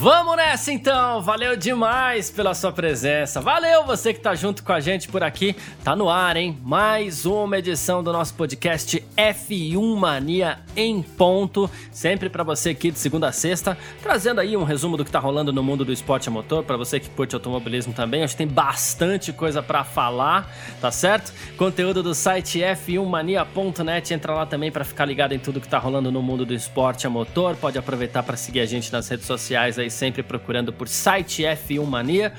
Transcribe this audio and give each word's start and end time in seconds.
Vamos 0.00 0.34
nessa 0.34 0.72
então! 0.72 1.20
Valeu 1.20 1.54
demais 1.54 2.30
pela 2.30 2.54
sua 2.54 2.72
presença. 2.72 3.38
Valeu 3.38 3.84
você 3.84 4.14
que 4.14 4.20
tá 4.20 4.34
junto 4.34 4.64
com 4.64 4.72
a 4.72 4.80
gente 4.80 5.06
por 5.08 5.22
aqui. 5.22 5.54
Tá 5.84 5.94
no 5.94 6.08
ar, 6.08 6.38
hein? 6.38 6.58
Mais 6.62 7.26
uma 7.26 7.58
edição 7.58 8.02
do 8.02 8.10
nosso 8.10 8.32
podcast 8.32 9.04
F1 9.14 9.96
Mania 9.96 10.58
em 10.74 11.02
ponto, 11.02 11.70
sempre 11.92 12.30
para 12.30 12.42
você 12.42 12.70
aqui 12.70 12.90
de 12.90 12.98
segunda 12.98 13.28
a 13.28 13.32
sexta, 13.32 13.76
trazendo 14.02 14.40
aí 14.40 14.56
um 14.56 14.64
resumo 14.64 14.96
do 14.96 15.04
que 15.04 15.10
tá 15.10 15.18
rolando 15.18 15.52
no 15.52 15.62
mundo 15.62 15.84
do 15.84 15.92
esporte 15.92 16.30
a 16.30 16.32
motor, 16.32 16.64
para 16.64 16.78
você 16.78 16.98
que 16.98 17.10
curte 17.10 17.34
automobilismo 17.34 17.92
também. 17.92 18.22
Acho 18.22 18.32
que 18.32 18.38
tem 18.38 18.48
bastante 18.48 19.34
coisa 19.34 19.62
para 19.62 19.84
falar, 19.84 20.50
tá 20.80 20.90
certo? 20.90 21.30
Conteúdo 21.58 22.02
do 22.02 22.14
site 22.14 22.60
f1mania.net, 22.60 24.14
entra 24.14 24.32
lá 24.32 24.46
também 24.46 24.72
para 24.72 24.82
ficar 24.82 25.04
ligado 25.04 25.34
em 25.34 25.38
tudo 25.38 25.60
que 25.60 25.68
tá 25.68 25.78
rolando 25.78 26.10
no 26.10 26.22
mundo 26.22 26.46
do 26.46 26.54
esporte 26.54 27.06
a 27.06 27.10
motor. 27.10 27.54
Pode 27.56 27.78
aproveitar 27.78 28.22
para 28.22 28.38
seguir 28.38 28.60
a 28.60 28.66
gente 28.66 28.90
nas 28.90 29.06
redes 29.06 29.26
sociais 29.26 29.78
aí 29.78 29.89
sempre 29.90 30.22
procurando 30.22 30.72
por 30.72 30.88
site 30.88 31.42
F1 31.42 31.84
Mania. 31.84 32.32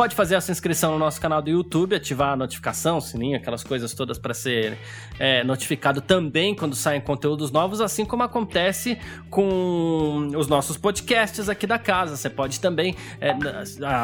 Pode 0.00 0.14
fazer 0.14 0.34
a 0.34 0.40
sua 0.40 0.52
inscrição 0.52 0.92
no 0.92 0.98
nosso 0.98 1.20
canal 1.20 1.42
do 1.42 1.50
YouTube, 1.50 1.94
ativar 1.94 2.32
a 2.32 2.36
notificação, 2.36 3.02
sininho, 3.02 3.36
aquelas 3.36 3.62
coisas 3.62 3.92
todas 3.92 4.16
para 4.16 4.32
ser 4.32 4.78
é, 5.18 5.44
notificado 5.44 6.00
também 6.00 6.54
quando 6.54 6.74
saem 6.74 7.02
conteúdos 7.02 7.50
novos, 7.50 7.82
assim 7.82 8.06
como 8.06 8.22
acontece 8.22 8.96
com 9.28 10.30
os 10.34 10.48
nossos 10.48 10.78
podcasts 10.78 11.50
aqui 11.50 11.66
da 11.66 11.78
casa. 11.78 12.16
Você 12.16 12.30
pode 12.30 12.60
também 12.60 12.96
é, 13.20 13.36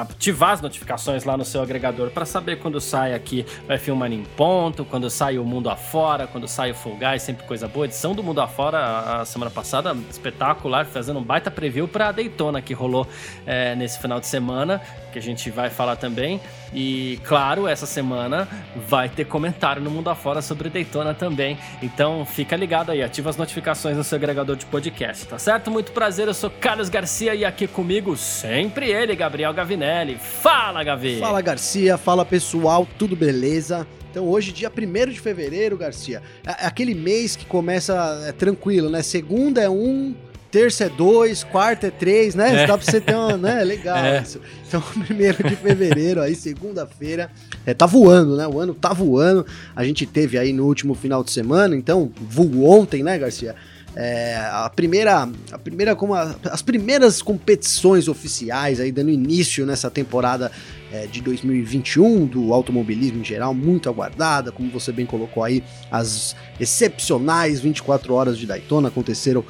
ativar 0.02 0.50
as 0.50 0.60
notificações 0.60 1.24
lá 1.24 1.34
no 1.34 1.46
seu 1.46 1.62
agregador 1.62 2.10
para 2.10 2.26
saber 2.26 2.56
quando 2.56 2.78
sai 2.78 3.14
aqui 3.14 3.46
o 3.66 3.72
F1 3.72 3.94
Mania 3.94 4.18
em 4.18 4.24
ponto, 4.24 4.84
quando 4.84 5.08
sai 5.08 5.38
o 5.38 5.44
Mundo 5.46 5.70
Afora, 5.70 6.26
quando 6.26 6.46
sai 6.46 6.72
o 6.72 6.74
Full 6.74 6.98
Guys, 6.98 7.22
sempre 7.22 7.46
coisa 7.46 7.66
boa. 7.68 7.86
Edição 7.86 8.14
do 8.14 8.22
Mundo 8.22 8.42
Afora 8.42 9.20
a 9.22 9.24
semana 9.24 9.50
passada, 9.50 9.96
espetacular, 10.10 10.84
fazendo 10.84 11.20
um 11.20 11.24
baita 11.24 11.50
preview 11.50 11.88
para 11.88 12.08
a 12.08 12.12
Daytona 12.12 12.60
que 12.60 12.74
rolou 12.74 13.08
é, 13.46 13.74
nesse 13.74 13.98
final 13.98 14.20
de 14.20 14.26
semana, 14.26 14.82
que 15.10 15.18
a 15.18 15.22
gente 15.22 15.48
vai 15.48 15.70
falar 15.70 15.85
falar 15.86 15.96
também. 15.96 16.40
E 16.74 17.20
claro, 17.24 17.68
essa 17.68 17.86
semana 17.86 18.48
vai 18.88 19.08
ter 19.08 19.24
comentário 19.24 19.80
no 19.80 19.88
Mundo 19.88 20.10
Afora 20.10 20.42
sobre 20.42 20.68
Daytona 20.68 21.14
também. 21.14 21.56
Então 21.80 22.26
fica 22.26 22.56
ligado 22.56 22.90
aí, 22.90 23.02
ativa 23.02 23.30
as 23.30 23.36
notificações 23.36 23.96
no 23.96 24.02
seu 24.02 24.16
agregador 24.16 24.56
de 24.56 24.66
podcast, 24.66 25.26
tá 25.26 25.38
certo? 25.38 25.70
Muito 25.70 25.92
prazer, 25.92 26.26
eu 26.26 26.34
sou 26.34 26.50
Carlos 26.50 26.88
Garcia 26.88 27.34
e 27.34 27.44
aqui 27.44 27.68
comigo 27.68 28.16
sempre 28.16 28.90
ele, 28.90 29.14
Gabriel 29.14 29.54
Gavinelli. 29.54 30.16
Fala, 30.16 30.82
Gavi! 30.82 31.20
Fala, 31.20 31.40
Garcia, 31.40 31.96
fala 31.96 32.24
pessoal, 32.24 32.86
tudo 32.98 33.14
beleza? 33.14 33.86
Então 34.10 34.26
hoje, 34.26 34.50
dia 34.50 34.70
1 34.70 35.10
de 35.10 35.20
fevereiro, 35.20 35.76
Garcia, 35.76 36.22
é 36.44 36.66
aquele 36.66 36.94
mês 36.94 37.36
que 37.36 37.44
começa 37.44 38.24
é, 38.26 38.32
tranquilo, 38.32 38.88
né? 38.88 39.02
Segunda 39.02 39.62
é 39.62 39.68
um, 39.68 40.14
terça 40.56 40.84
é 40.84 40.88
dois, 40.88 41.44
quarta 41.44 41.88
é 41.88 41.90
três, 41.90 42.34
né? 42.34 42.62
É. 42.62 42.66
Dá 42.66 42.78
pra 42.78 42.90
você 42.90 42.98
ter 42.98 43.14
uma, 43.14 43.36
né? 43.36 43.60
Legal 43.62 43.98
é. 43.98 44.22
isso. 44.22 44.40
Então, 44.66 44.80
primeiro 45.04 45.46
de 45.46 45.54
fevereiro, 45.54 46.22
aí, 46.22 46.34
segunda-feira, 46.34 47.30
é, 47.66 47.74
tá 47.74 47.84
voando, 47.84 48.38
né? 48.38 48.48
O 48.48 48.58
ano 48.58 48.72
tá 48.72 48.94
voando. 48.94 49.44
A 49.74 49.84
gente 49.84 50.06
teve 50.06 50.38
aí 50.38 50.54
no 50.54 50.64
último 50.64 50.94
final 50.94 51.22
de 51.22 51.30
semana, 51.30 51.76
então, 51.76 52.10
voou 52.18 52.80
ontem, 52.80 53.02
né, 53.02 53.18
Garcia? 53.18 53.54
É, 53.94 54.36
a 54.50 54.70
primeira, 54.74 55.28
a 55.52 55.58
primeira 55.58 55.96
como 55.96 56.14
a, 56.14 56.36
as 56.50 56.60
primeiras 56.60 57.22
competições 57.22 58.08
oficiais 58.08 58.78
aí 58.78 58.92
dando 58.92 59.08
início 59.10 59.64
nessa 59.64 59.90
temporada 59.90 60.52
é, 60.92 61.06
de 61.06 61.22
2021 61.22 62.26
do 62.26 62.52
automobilismo 62.52 63.20
em 63.20 63.24
geral, 63.24 63.54
muito 63.54 63.88
aguardada, 63.88 64.52
como 64.52 64.70
você 64.70 64.92
bem 64.92 65.06
colocou 65.06 65.42
aí, 65.42 65.64
as 65.90 66.36
excepcionais 66.60 67.60
24 67.60 68.12
horas 68.12 68.38
de 68.38 68.46
Daytona 68.46 68.88
aconteceram 68.88 69.42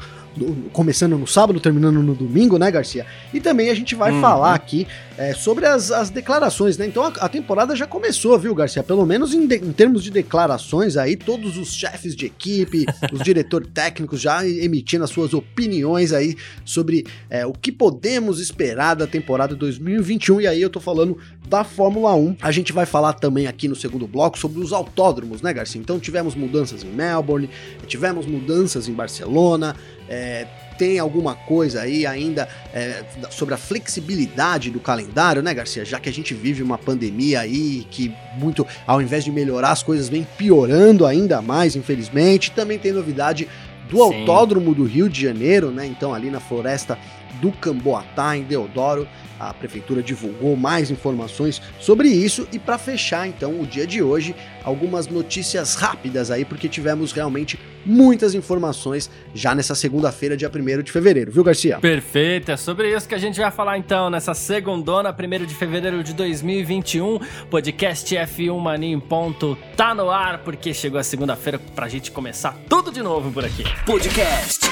começando 0.73 1.17
no 1.17 1.27
sábado, 1.27 1.61
terminando 1.61 2.03
no 2.03 2.15
domingo, 2.15 2.59
né, 2.59 2.71
Garcia? 2.71 3.07
E 3.33 3.41
também 3.41 3.71
a 3.71 3.75
gente 3.75 3.95
vai 3.95 4.13
uhum. 4.13 4.21
falar 4.21 4.55
aqui 4.55 4.87
é, 5.19 5.33
sobre 5.35 5.67
as, 5.67 5.91
as 5.91 6.11
declarações, 6.11 6.77
né? 6.77 6.87
Então 6.87 7.03
a, 7.03 7.09
a, 7.09 7.29
temporada 7.29 7.75
já 7.75 7.87
começou, 7.87 8.39
viu, 8.39 8.55
Garcia? 8.55 8.83
Pelo 8.83 9.07
menos 9.07 9.33
em, 9.33 9.47
de, 9.47 9.57
em 9.57 9.73
termos 9.73 10.03
de 10.03 10.11
declarações 10.11 10.97
aí, 10.97 11.17
todos 11.17 11.57
os 11.57 11.73
chefes 11.73 12.15
de 12.15 12.27
equipe, 12.27 12.85
os 13.13 13.21
diretores 13.21 13.69
técnicos 13.73 14.21
já 14.21 14.47
emitindo 14.47 15.05
as 15.05 15.11
suas 15.11 15.33
opiniões 15.33 16.13
aí 16.13 16.37
sobre 16.65 17.07
é, 17.31 17.47
o 17.47 17.53
que 17.53 17.73
podemos 17.73 18.41
esperar 18.41 18.95
da 18.95 19.07
temporada 19.07 19.55
2021. 19.55 20.43
E 20.43 20.47
aí 20.47 20.61
eu 20.61 20.71
tô 20.71 20.81
falando 20.81 21.19
da 21.49 21.65
Fórmula 21.65 22.15
1. 22.15 22.37
A 22.43 22.51
gente 22.51 22.73
vai 22.73 22.87
falar 22.87 23.15
também 23.15 23.47
aqui 23.47 23.69
no 23.69 23.77
segundo 23.77 24.07
bloco 24.07 24.39
sobre 24.39 24.61
os 24.61 24.73
autódromos, 24.73 25.41
né, 25.41 25.53
Garcia? 25.53 25.81
Então 25.81 25.99
tivemos 25.99 26.35
mudanças 26.35 26.83
em 26.83 26.89
Melbourne, 26.89 27.49
tivemos 27.87 28.27
mudanças 28.27 28.89
em 28.89 28.93
Barcelona, 28.93 29.77
é, 30.09 30.47
tem 30.79 30.99
alguma 30.99 31.35
coisa 31.35 31.83
aí 31.83 32.07
ainda 32.07 32.49
é, 32.73 33.03
sobre 33.31 33.55
a 33.55 33.57
flexibilidade 33.57 34.71
do 34.71 34.79
calendário, 34.79 35.43
né, 35.43 35.53
Garcia? 35.55 35.85
Já 35.85 35.99
que 35.99 36.09
a 36.09 36.13
gente 36.13 36.35
vive 36.35 36.63
uma 36.63 36.79
pandemia 36.79 37.41
aí 37.41 37.87
que 37.91 38.15
muito, 38.39 38.67
ao 38.87 39.01
invés 39.01 39.25
de 39.25 39.33
melhorar, 39.33 39.71
as 39.71 39.83
coisas 39.83 40.09
vem 40.09 40.27
piorando 40.37 41.07
ainda 41.07 41.41
mais, 41.41 41.77
infelizmente. 41.77 42.51
Também 42.51 42.79
tem 42.79 42.93
novidade 42.93 43.49
do 43.89 43.97
Sim. 43.97 44.21
Autódromo 44.21 44.75
do 44.75 44.85
Rio 44.85 45.09
de 45.09 45.23
Janeiro, 45.23 45.71
né? 45.71 45.87
Então, 45.87 46.13
ali 46.13 46.31
na 46.31 46.41
floresta 46.41 46.99
do 47.41 47.53
Camboatá, 47.53 48.37
em 48.37 48.43
Deodoro. 48.43 49.09
A 49.39 49.53
prefeitura 49.53 50.03
divulgou 50.03 50.57
mais 50.57 50.91
informações 50.91 51.61
sobre 51.79 52.09
isso 52.09 52.49
e 52.53 52.59
para 52.59 52.79
fechar 52.79 53.29
então 53.29 53.61
o 53.61 53.67
dia 53.67 53.87
de 53.87 54.03
hoje, 54.03 54.35
algumas 54.65 55.07
notícias 55.07 55.75
rápidas 55.75 56.31
aí 56.31 56.45
porque 56.45 56.69
tivemos 56.69 57.13
realmente 57.13 57.59
muitas 57.85 58.35
informações 58.35 59.11
já 59.35 59.55
nessa 59.55 59.75
segunda-feira, 59.75 60.37
dia 60.37 60.51
1 60.53 60.83
de 60.83 60.91
fevereiro, 60.91 61.31
viu, 61.31 61.45
Garcia? 61.45 61.79
Perfeito, 61.79 62.51
é 62.51 62.57
sobre 62.57 62.95
isso 62.95 63.09
que 63.09 63.15
a 63.15 63.19
gente 63.19 63.39
vai 63.39 63.51
falar 63.51 63.79
então 63.79 64.11
nessa 64.11 64.35
segundona, 64.35 65.15
1 65.15 65.47
de 65.47 65.55
fevereiro 65.55 66.03
de 66.03 66.13
2021. 66.13 67.21
Podcast 67.51 68.15
F1 68.15 68.59
Mania 68.59 68.95
em 68.95 69.01
ponto 69.01 69.57
tá 69.77 69.95
no 69.95 70.11
ar 70.11 70.39
porque 70.39 70.75
chegou 70.75 70.99
a 70.99 71.05
segunda-feira 71.05 71.59
pra 71.75 71.89
gente 71.89 72.11
começar 72.11 72.57
tudo 72.69 72.91
de 72.91 73.03
novo 73.03 73.31
por 73.31 73.45
aqui. 73.45 73.65
Podcast 73.85 74.67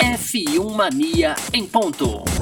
F1 0.00 0.74
Mania 0.74 1.34
em 1.52 1.66
ponto. 1.66 2.37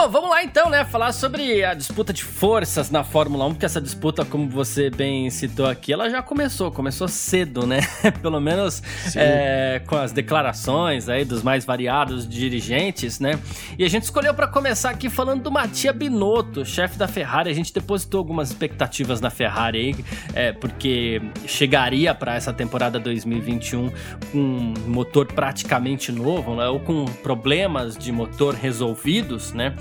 Bom, 0.00 0.08
vamos 0.08 0.30
lá 0.30 0.42
então, 0.42 0.70
né? 0.70 0.82
Falar 0.82 1.12
sobre 1.12 1.62
a 1.62 1.74
disputa 1.74 2.10
de 2.10 2.24
forças 2.24 2.90
na 2.90 3.04
Fórmula 3.04 3.44
1, 3.44 3.50
porque 3.50 3.66
essa 3.66 3.82
disputa, 3.82 4.24
como 4.24 4.48
você 4.48 4.88
bem 4.88 5.28
citou 5.28 5.66
aqui, 5.66 5.92
ela 5.92 6.08
já 6.08 6.22
começou, 6.22 6.72
começou 6.72 7.06
cedo, 7.06 7.66
né? 7.66 7.80
Pelo 8.22 8.40
menos 8.40 8.82
é, 9.14 9.82
com 9.86 9.96
as 9.96 10.10
declarações 10.10 11.06
aí 11.06 11.22
dos 11.22 11.42
mais 11.42 11.66
variados 11.66 12.26
dirigentes, 12.26 13.20
né? 13.20 13.38
E 13.78 13.84
a 13.84 13.90
gente 13.90 14.04
escolheu 14.04 14.32
para 14.32 14.48
começar 14.48 14.88
aqui 14.88 15.10
falando 15.10 15.42
do 15.42 15.50
Mattia 15.50 15.92
Binotto, 15.92 16.64
chefe 16.64 16.96
da 16.96 17.06
Ferrari. 17.06 17.50
A 17.50 17.54
gente 17.54 17.70
depositou 17.70 18.20
algumas 18.20 18.48
expectativas 18.48 19.20
na 19.20 19.28
Ferrari 19.28 19.78
aí, 19.78 20.04
é, 20.32 20.50
porque 20.50 21.20
chegaria 21.46 22.14
para 22.14 22.36
essa 22.36 22.54
temporada 22.54 22.98
2021 22.98 23.92
com 24.32 24.38
um 24.38 24.74
motor 24.86 25.26
praticamente 25.26 26.10
novo, 26.10 26.56
né? 26.56 26.68
Ou 26.68 26.80
com 26.80 27.04
problemas 27.04 27.98
de 27.98 28.10
motor 28.10 28.54
resolvidos, 28.54 29.52
né? 29.52 29.74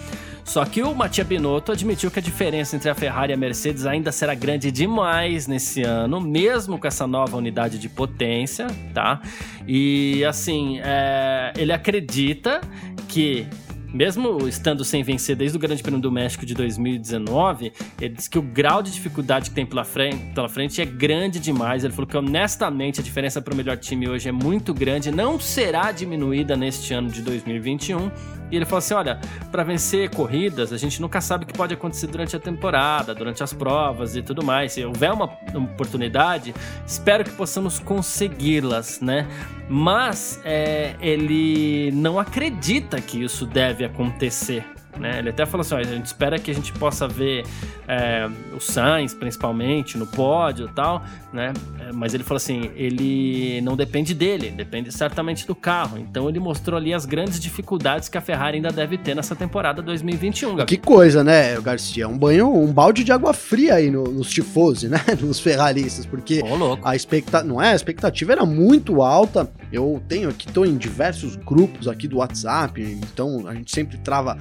Só 0.43 0.65
que 0.65 0.81
o 0.81 0.95
Mattia 0.95 1.23
Binotto 1.23 1.71
admitiu 1.71 2.09
que 2.09 2.17
a 2.17 2.21
diferença 2.21 2.75
entre 2.75 2.89
a 2.89 2.95
Ferrari 2.95 3.31
e 3.31 3.35
a 3.35 3.37
Mercedes 3.37 3.85
ainda 3.85 4.11
será 4.11 4.33
grande 4.33 4.71
demais 4.71 5.45
nesse 5.45 5.83
ano, 5.83 6.19
mesmo 6.19 6.79
com 6.79 6.87
essa 6.87 7.05
nova 7.05 7.37
unidade 7.37 7.77
de 7.77 7.87
potência, 7.87 8.65
tá? 8.91 9.21
E 9.67 10.25
assim, 10.25 10.79
é, 10.83 11.53
ele 11.55 11.71
acredita 11.71 12.61
que 13.07 13.45
mesmo 13.93 14.47
estando 14.47 14.85
sem 14.85 15.03
vencer 15.03 15.35
desde 15.35 15.57
o 15.57 15.59
Grande 15.59 15.81
Prêmio 15.81 15.99
do 15.99 16.11
México 16.11 16.45
de 16.45 16.53
2019, 16.53 17.73
ele 17.99 18.13
disse 18.15 18.29
que 18.29 18.37
o 18.37 18.41
grau 18.41 18.83
de 18.83 18.91
dificuldade 18.91 19.49
que 19.49 19.55
tem 19.55 19.65
pela 19.65 19.83
frente, 19.83 20.17
pela 20.33 20.47
frente 20.47 20.81
é 20.81 20.85
grande 20.85 21.39
demais. 21.39 21.83
Ele 21.83 21.93
falou 21.93 22.07
que 22.07 22.17
honestamente 22.17 22.99
a 22.99 23.03
diferença 23.03 23.41
para 23.41 23.53
o 23.53 23.57
melhor 23.57 23.77
time 23.77 24.07
hoje 24.07 24.29
é 24.29 24.31
muito 24.31 24.73
grande, 24.73 25.11
não 25.11 25.39
será 25.39 25.91
diminuída 25.91 26.55
neste 26.55 26.93
ano 26.93 27.09
de 27.09 27.21
2021 27.21 28.38
e 28.51 28.55
ele 28.55 28.65
falou 28.65 28.79
assim: 28.79 28.93
olha, 28.93 29.19
para 29.51 29.63
vencer 29.63 30.09
corridas, 30.09 30.73
a 30.73 30.77
gente 30.77 31.01
nunca 31.01 31.21
sabe 31.21 31.43
o 31.43 31.47
que 31.47 31.53
pode 31.53 31.73
acontecer 31.73 32.07
durante 32.07 32.35
a 32.35 32.39
temporada, 32.39 33.13
durante 33.13 33.43
as 33.43 33.53
provas 33.53 34.15
e 34.15 34.21
tudo 34.21 34.43
mais. 34.43 34.73
Se 34.73 34.83
houver 34.83 35.11
uma 35.11 35.25
oportunidade, 35.55 36.53
espero 36.85 37.23
que 37.23 37.31
possamos 37.31 37.79
consegui-las, 37.79 38.99
né? 39.01 39.27
Mas 39.67 40.39
é, 40.43 40.95
ele 40.99 41.91
não 41.91 42.19
acredita 42.19 42.99
que 42.99 43.23
isso 43.23 43.45
deve 43.45 43.85
acontecer 43.85 44.65
né? 44.99 45.19
Ele 45.19 45.29
até 45.29 45.45
falou 45.45 45.61
assim: 45.61 45.75
ó, 45.75 45.77
a 45.77 45.83
gente 45.83 46.05
espera 46.05 46.37
que 46.37 46.51
a 46.51 46.53
gente 46.53 46.73
possa 46.73 47.07
ver 47.07 47.45
é, 47.87 48.29
o 48.55 48.59
Sainz, 48.59 49.13
principalmente, 49.13 49.97
no 49.97 50.05
pódio 50.05 50.67
e 50.67 50.73
tal, 50.73 51.03
né? 51.31 51.53
É, 51.79 51.91
mas 51.91 52.13
ele 52.13 52.23
falou 52.23 52.37
assim: 52.37 52.69
ele 52.75 53.61
não 53.61 53.75
depende 53.75 54.13
dele, 54.13 54.51
depende 54.51 54.91
certamente 54.91 55.47
do 55.47 55.55
carro. 55.55 55.97
Então 55.97 56.29
ele 56.29 56.39
mostrou 56.39 56.77
ali 56.77 56.93
as 56.93 57.05
grandes 57.05 57.39
dificuldades 57.39 58.09
que 58.09 58.17
a 58.17 58.21
Ferrari 58.21 58.57
ainda 58.57 58.71
deve 58.71 58.97
ter 58.97 59.15
nessa 59.15 59.35
temporada 59.35 59.81
2021. 59.81 60.55
Gabi. 60.57 60.69
Que 60.69 60.77
coisa, 60.77 61.23
né, 61.23 61.59
Garcia? 61.61 62.07
Um 62.07 62.17
banho, 62.17 62.53
um 62.53 62.71
balde 62.71 63.03
de 63.03 63.11
água 63.11 63.33
fria 63.33 63.75
aí 63.75 63.89
no, 63.89 64.03
nos 64.03 64.29
tifosi, 64.29 64.87
né? 64.87 64.99
Nos 65.19 65.39
ferraristas, 65.39 66.05
porque 66.05 66.41
a 66.83 66.95
expectativa, 66.95 67.43
não 67.43 67.61
é? 67.61 67.71
A 67.71 67.75
expectativa 67.75 68.31
era 68.31 68.45
muito 68.45 69.01
alta. 69.01 69.49
Eu 69.71 70.01
tenho 70.07 70.29
aqui, 70.29 70.47
tô 70.51 70.65
em 70.65 70.77
diversos 70.77 71.35
grupos 71.35 71.87
aqui 71.87 72.07
do 72.07 72.17
WhatsApp, 72.17 72.81
então 72.81 73.47
a 73.47 73.53
gente 73.53 73.71
sempre 73.71 73.97
trava 73.97 74.37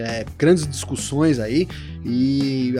é, 0.00 0.24
grandes 0.38 0.66
discussões 0.66 1.38
aí 1.38 1.68
e, 2.04 2.74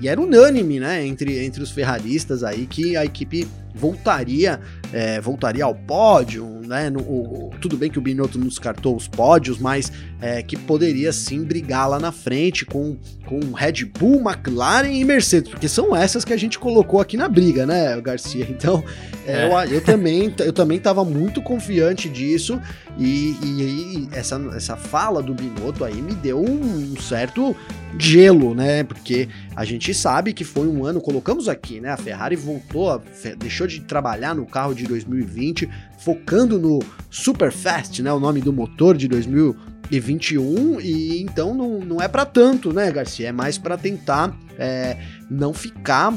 e, 0.00 0.08
era 0.08 0.20
unânime, 0.20 0.80
né, 0.80 1.04
entre, 1.06 1.44
entre 1.44 1.62
os 1.62 1.70
ferraristas 1.70 2.42
aí 2.42 2.66
que 2.66 2.96
a 2.96 3.04
equipe 3.04 3.46
voltaria 3.74 4.60
é, 4.92 5.20
voltaria 5.20 5.64
ao 5.64 5.74
pódio, 5.74 6.46
né? 6.66 6.90
No, 6.90 7.00
o, 7.00 7.50
tudo 7.60 7.76
bem 7.76 7.90
que 7.90 7.98
o 7.98 8.02
Binotto 8.02 8.38
não 8.38 8.46
descartou 8.46 8.94
os 8.94 9.08
pódios, 9.08 9.58
mas 9.58 9.90
é, 10.20 10.42
que 10.42 10.56
poderia 10.56 11.12
sim 11.12 11.42
brigar 11.42 11.88
lá 11.88 11.98
na 11.98 12.12
frente 12.12 12.66
com, 12.66 12.96
com 13.26 13.40
Red 13.52 13.84
Bull, 13.98 14.20
McLaren 14.20 14.92
e 14.92 15.04
Mercedes, 15.04 15.50
porque 15.50 15.68
são 15.68 15.96
essas 15.96 16.24
que 16.24 16.32
a 16.32 16.36
gente 16.36 16.58
colocou 16.58 17.00
aqui 17.00 17.16
na 17.16 17.28
briga, 17.28 17.64
né, 17.64 17.98
Garcia? 18.00 18.46
Então, 18.52 18.84
é, 19.26 19.46
eu, 19.46 19.74
eu, 19.74 19.80
também 19.80 20.32
eu 20.38 20.52
também 20.52 20.76
estava 20.76 21.04
muito 21.04 21.40
confiante 21.40 22.08
disso 22.08 22.60
e, 22.98 23.34
e, 23.42 23.62
e, 23.62 24.08
essa, 24.12 24.36
essa 24.54 24.76
fala 24.76 25.22
do 25.22 25.34
Binotto 25.34 25.84
aí 25.84 26.00
me 26.00 26.14
deu 26.14 26.38
um 26.38 26.61
certo 27.00 27.54
gelo, 27.98 28.54
né? 28.54 28.84
Porque 28.84 29.28
a 29.54 29.64
gente 29.64 29.92
sabe 29.92 30.32
que 30.32 30.44
foi 30.44 30.66
um 30.66 30.84
ano, 30.84 31.00
colocamos 31.00 31.48
aqui, 31.48 31.80
né? 31.80 31.90
A 31.90 31.96
Ferrari 31.96 32.36
voltou, 32.36 33.02
deixou 33.38 33.66
de 33.66 33.80
trabalhar 33.80 34.34
no 34.34 34.46
carro 34.46 34.74
de 34.74 34.84
2020, 34.84 35.68
focando 35.98 36.58
no 36.58 36.80
Super 37.10 37.52
Fast, 37.52 38.02
né? 38.02 38.12
O 38.12 38.20
nome 38.20 38.40
do 38.40 38.52
motor 38.52 38.96
de 38.96 39.08
2021 39.08 39.71
e 40.00 41.20
então 41.20 41.54
não, 41.54 41.78
não 41.80 42.00
é 42.00 42.08
para 42.08 42.24
tanto, 42.24 42.72
né, 42.72 42.90
Garcia? 42.90 43.28
É 43.28 43.32
mais 43.32 43.58
para 43.58 43.76
tentar 43.76 44.34
é, 44.58 44.96
não 45.30 45.52
ficar. 45.52 46.12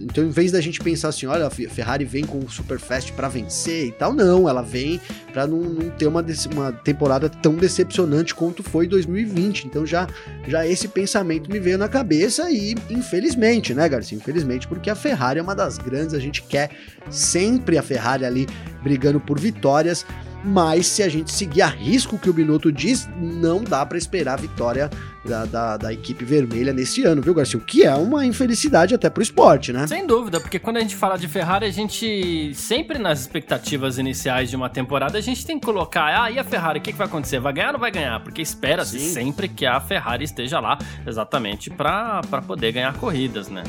Então, 0.00 0.24
em 0.24 0.30
vez 0.30 0.52
da 0.52 0.60
gente 0.60 0.80
pensar 0.80 1.08
assim, 1.08 1.26
olha, 1.26 1.46
a 1.46 1.50
Ferrari 1.50 2.04
vem 2.04 2.24
com 2.24 2.38
o 2.38 2.50
Super 2.50 2.78
Fast 2.78 3.12
para 3.12 3.28
vencer 3.28 3.86
e 3.86 3.92
tal, 3.92 4.12
não, 4.12 4.48
ela 4.48 4.62
vem 4.62 5.00
para 5.32 5.46
não, 5.46 5.58
não, 5.58 5.90
ter 5.90 6.06
uma, 6.06 6.24
uma 6.52 6.72
temporada 6.72 7.28
tão 7.28 7.54
decepcionante 7.54 8.34
quanto 8.34 8.62
foi 8.62 8.86
2020. 8.86 9.66
Então, 9.66 9.84
já, 9.84 10.06
já 10.46 10.66
esse 10.66 10.86
pensamento 10.86 11.50
me 11.50 11.58
veio 11.58 11.78
na 11.78 11.88
cabeça 11.88 12.50
e, 12.50 12.74
infelizmente, 12.90 13.74
né, 13.74 13.88
Garcia? 13.88 14.16
Infelizmente, 14.16 14.68
porque 14.68 14.90
a 14.90 14.94
Ferrari 14.94 15.38
é 15.38 15.42
uma 15.42 15.54
das 15.54 15.78
grandes, 15.78 16.14
a 16.14 16.20
gente 16.20 16.42
quer 16.42 16.70
sempre 17.10 17.78
a 17.78 17.82
Ferrari 17.82 18.24
ali 18.24 18.46
brigando 18.82 19.18
por 19.18 19.40
vitórias 19.40 20.06
mas 20.44 20.86
se 20.86 21.02
a 21.02 21.08
gente 21.08 21.32
seguir 21.32 21.62
a 21.62 21.68
risco 21.68 22.18
que 22.18 22.28
o 22.28 22.32
Binotto 22.32 22.72
diz, 22.72 23.08
não 23.16 23.62
dá 23.62 23.84
para 23.86 23.98
esperar 23.98 24.34
a 24.34 24.36
vitória 24.36 24.90
da, 25.24 25.44
da, 25.44 25.76
da, 25.76 25.92
equipe 25.92 26.24
vermelha 26.24 26.72
nesse 26.72 27.04
ano, 27.04 27.22
viu, 27.22 27.32
Garcia? 27.32 27.58
O 27.58 27.62
que 27.62 27.84
é 27.84 27.94
uma 27.94 28.26
infelicidade 28.26 28.94
até 28.94 29.08
pro 29.08 29.22
esporte, 29.22 29.72
né? 29.72 29.86
Sem 29.86 30.06
dúvida, 30.06 30.40
porque 30.40 30.58
quando 30.58 30.78
a 30.78 30.80
gente 30.80 30.96
fala 30.96 31.16
de 31.16 31.28
Ferrari, 31.28 31.66
a 31.66 31.70
gente 31.70 32.52
sempre 32.54 32.98
nas 32.98 33.20
expectativas 33.20 33.98
iniciais 33.98 34.50
de 34.50 34.56
uma 34.56 34.68
temporada, 34.68 35.16
a 35.16 35.20
gente 35.20 35.46
tem 35.46 35.58
que 35.58 35.64
colocar, 35.64 36.24
ah, 36.24 36.30
e 36.30 36.38
a 36.38 36.44
Ferrari, 36.44 36.80
o 36.80 36.82
que, 36.82 36.92
que 36.92 36.98
vai 36.98 37.06
acontecer? 37.06 37.38
Vai 37.38 37.52
ganhar 37.52 37.68
ou 37.68 37.72
não 37.74 37.80
vai 37.80 37.90
ganhar? 37.90 38.18
Porque 38.20 38.42
espera-se 38.42 38.98
sempre 38.98 39.48
que 39.48 39.64
a 39.64 39.80
Ferrari 39.80 40.24
esteja 40.24 40.58
lá 40.58 40.76
exatamente 41.06 41.70
para 41.70 42.22
poder 42.46 42.72
ganhar 42.72 42.92
corridas, 42.94 43.48
né? 43.48 43.62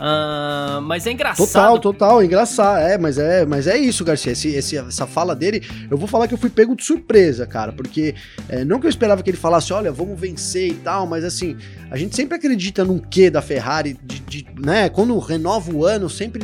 Uh, 0.00 0.80
mas 0.80 1.06
é 1.06 1.12
engraçado. 1.12 1.46
Total, 1.46 1.78
total, 1.78 2.24
engraçado. 2.24 2.78
É, 2.78 2.96
mas 2.96 3.18
é, 3.18 3.44
mas 3.44 3.66
é 3.66 3.76
isso, 3.76 4.02
Garcia. 4.02 4.32
Esse, 4.32 4.48
esse, 4.48 4.78
essa 4.78 5.06
fala 5.06 5.36
dele, 5.36 5.62
eu 5.90 5.98
vou 5.98 6.08
falar 6.08 6.26
que 6.26 6.32
eu 6.32 6.38
fui 6.38 6.48
pego 6.48 6.74
de 6.74 6.82
surpresa, 6.82 7.46
cara. 7.46 7.70
Porque 7.70 8.14
é, 8.48 8.64
não 8.64 8.80
que 8.80 8.86
eu 8.86 8.90
esperava 8.90 9.22
que 9.22 9.28
ele 9.28 9.36
falasse, 9.36 9.74
olha, 9.74 9.92
vamos 9.92 10.18
vencer 10.18 10.70
e 10.70 10.74
tal, 10.74 11.06
mas 11.06 11.22
assim, 11.22 11.54
a 11.90 11.98
gente 11.98 12.16
sempre 12.16 12.38
acredita 12.38 12.82
num 12.82 12.98
quê 12.98 13.28
da 13.28 13.42
Ferrari, 13.42 13.98
de, 14.02 14.20
de, 14.20 14.46
né? 14.58 14.88
Quando 14.88 15.18
renova 15.18 15.70
o 15.70 15.84
ano, 15.84 16.08
sempre. 16.08 16.40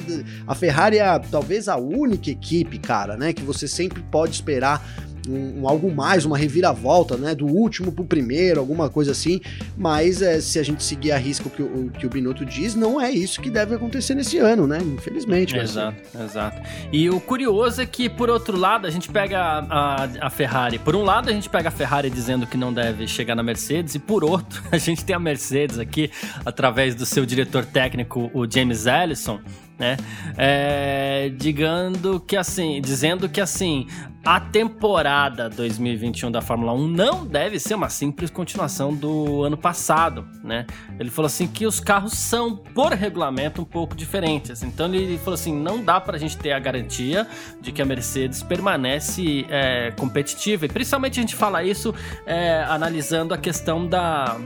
A 0.46 0.54
Ferrari 0.54 0.98
é 0.98 1.18
talvez 1.30 1.66
a 1.66 1.76
única 1.76 2.30
equipe, 2.30 2.78
cara, 2.78 3.16
né? 3.16 3.32
Que 3.32 3.42
você 3.42 3.66
sempre 3.66 4.02
pode 4.10 4.34
esperar 4.34 4.86
um, 5.28 5.62
um, 5.62 5.68
algo 5.68 5.92
mais, 5.92 6.24
uma 6.24 6.36
reviravolta, 6.36 7.16
né? 7.16 7.34
Do 7.34 7.46
último 7.46 7.92
pro 7.92 8.04
primeiro, 8.04 8.60
alguma 8.60 8.88
coisa 8.88 9.12
assim. 9.12 9.40
Mas 9.76 10.22
é, 10.22 10.40
se 10.40 10.58
a 10.58 10.62
gente 10.62 10.82
seguir 10.82 11.12
a 11.12 11.18
risca 11.18 11.48
o 11.48 11.50
que 11.50 11.62
o, 11.62 11.90
que 11.90 12.06
o 12.06 12.10
Binotto 12.10 12.44
diz, 12.44 12.74
não 12.74 13.00
é 13.00 13.10
isso 13.10 13.40
que 13.40 13.50
deve 13.50 13.74
acontecer 13.74 14.14
nesse 14.14 14.38
ano, 14.38 14.66
né? 14.66 14.78
Infelizmente. 14.78 15.56
Exato, 15.56 16.00
exato. 16.22 16.62
E 16.92 17.08
o 17.10 17.20
curioso 17.20 17.80
é 17.80 17.86
que, 17.86 18.08
por 18.08 18.30
outro 18.30 18.56
lado, 18.56 18.86
a 18.86 18.90
gente 18.90 19.08
pega 19.08 19.38
a, 19.38 20.04
a, 20.04 20.08
a, 20.22 20.30
Ferrari. 20.30 20.78
Por 20.78 20.94
um 20.94 21.02
lado, 21.02 21.28
a 21.28 21.32
gente 21.32 21.48
pega 21.48 21.68
a 21.68 21.72
Ferrari 21.72 22.10
dizendo 22.10 22.46
que 22.46 22.56
não 22.56 22.72
deve 22.72 23.06
chegar 23.06 23.34
na 23.34 23.42
Mercedes, 23.42 23.94
e 23.94 23.98
por 23.98 24.24
outro, 24.24 24.62
a 24.70 24.78
gente 24.78 25.04
tem 25.04 25.14
a 25.14 25.18
Mercedes 25.18 25.78
aqui, 25.78 26.10
através 26.44 26.94
do 26.94 27.06
seu 27.06 27.24
diretor 27.26 27.64
técnico, 27.64 28.30
o 28.32 28.50
James 28.50 28.86
Ellison, 28.86 29.40
né? 29.78 29.96
É, 30.36 31.30
digando 31.36 32.18
que 32.20 32.36
assim, 32.36 32.80
dizendo 32.80 33.28
que 33.28 33.40
assim, 33.40 33.86
a 34.24 34.40
temporada 34.40 35.48
2021 35.48 36.32
da 36.32 36.40
Fórmula 36.40 36.72
1 36.72 36.88
não 36.88 37.24
deve 37.24 37.60
ser 37.60 37.74
uma 37.74 37.88
simples 37.88 38.28
continuação 38.28 38.92
do 38.92 39.44
ano 39.44 39.56
passado, 39.56 40.26
né? 40.42 40.66
Ele 40.98 41.10
falou 41.10 41.26
assim 41.26 41.46
que 41.46 41.64
os 41.64 41.78
carros 41.78 42.14
são, 42.14 42.56
por 42.56 42.92
regulamento, 42.92 43.62
um 43.62 43.64
pouco 43.64 43.94
diferentes. 43.94 44.64
Então 44.64 44.92
ele 44.92 45.16
falou 45.18 45.34
assim, 45.34 45.54
não 45.54 45.80
dá 45.80 46.00
para 46.00 46.16
a 46.16 46.18
gente 46.18 46.36
ter 46.36 46.50
a 46.50 46.58
garantia 46.58 47.26
de 47.60 47.70
que 47.70 47.80
a 47.80 47.84
Mercedes 47.84 48.42
permanece 48.42 49.46
é, 49.48 49.92
competitiva. 49.92 50.66
E 50.66 50.68
principalmente 50.68 51.20
a 51.20 51.22
gente 51.22 51.36
fala 51.36 51.62
isso 51.62 51.94
é, 52.26 52.64
analisando 52.68 53.32
a 53.32 53.38
questão 53.38 53.86
da 53.86 54.36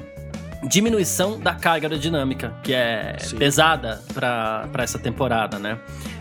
diminuição 0.63 1.39
da 1.39 1.55
carga 1.55 1.87
aerodinâmica, 1.87 2.55
que 2.63 2.73
é 2.73 3.17
Sim. 3.19 3.37
pesada 3.37 4.03
para 4.13 4.69
essa 4.79 4.99
temporada, 4.99 5.59
né? 5.59 5.79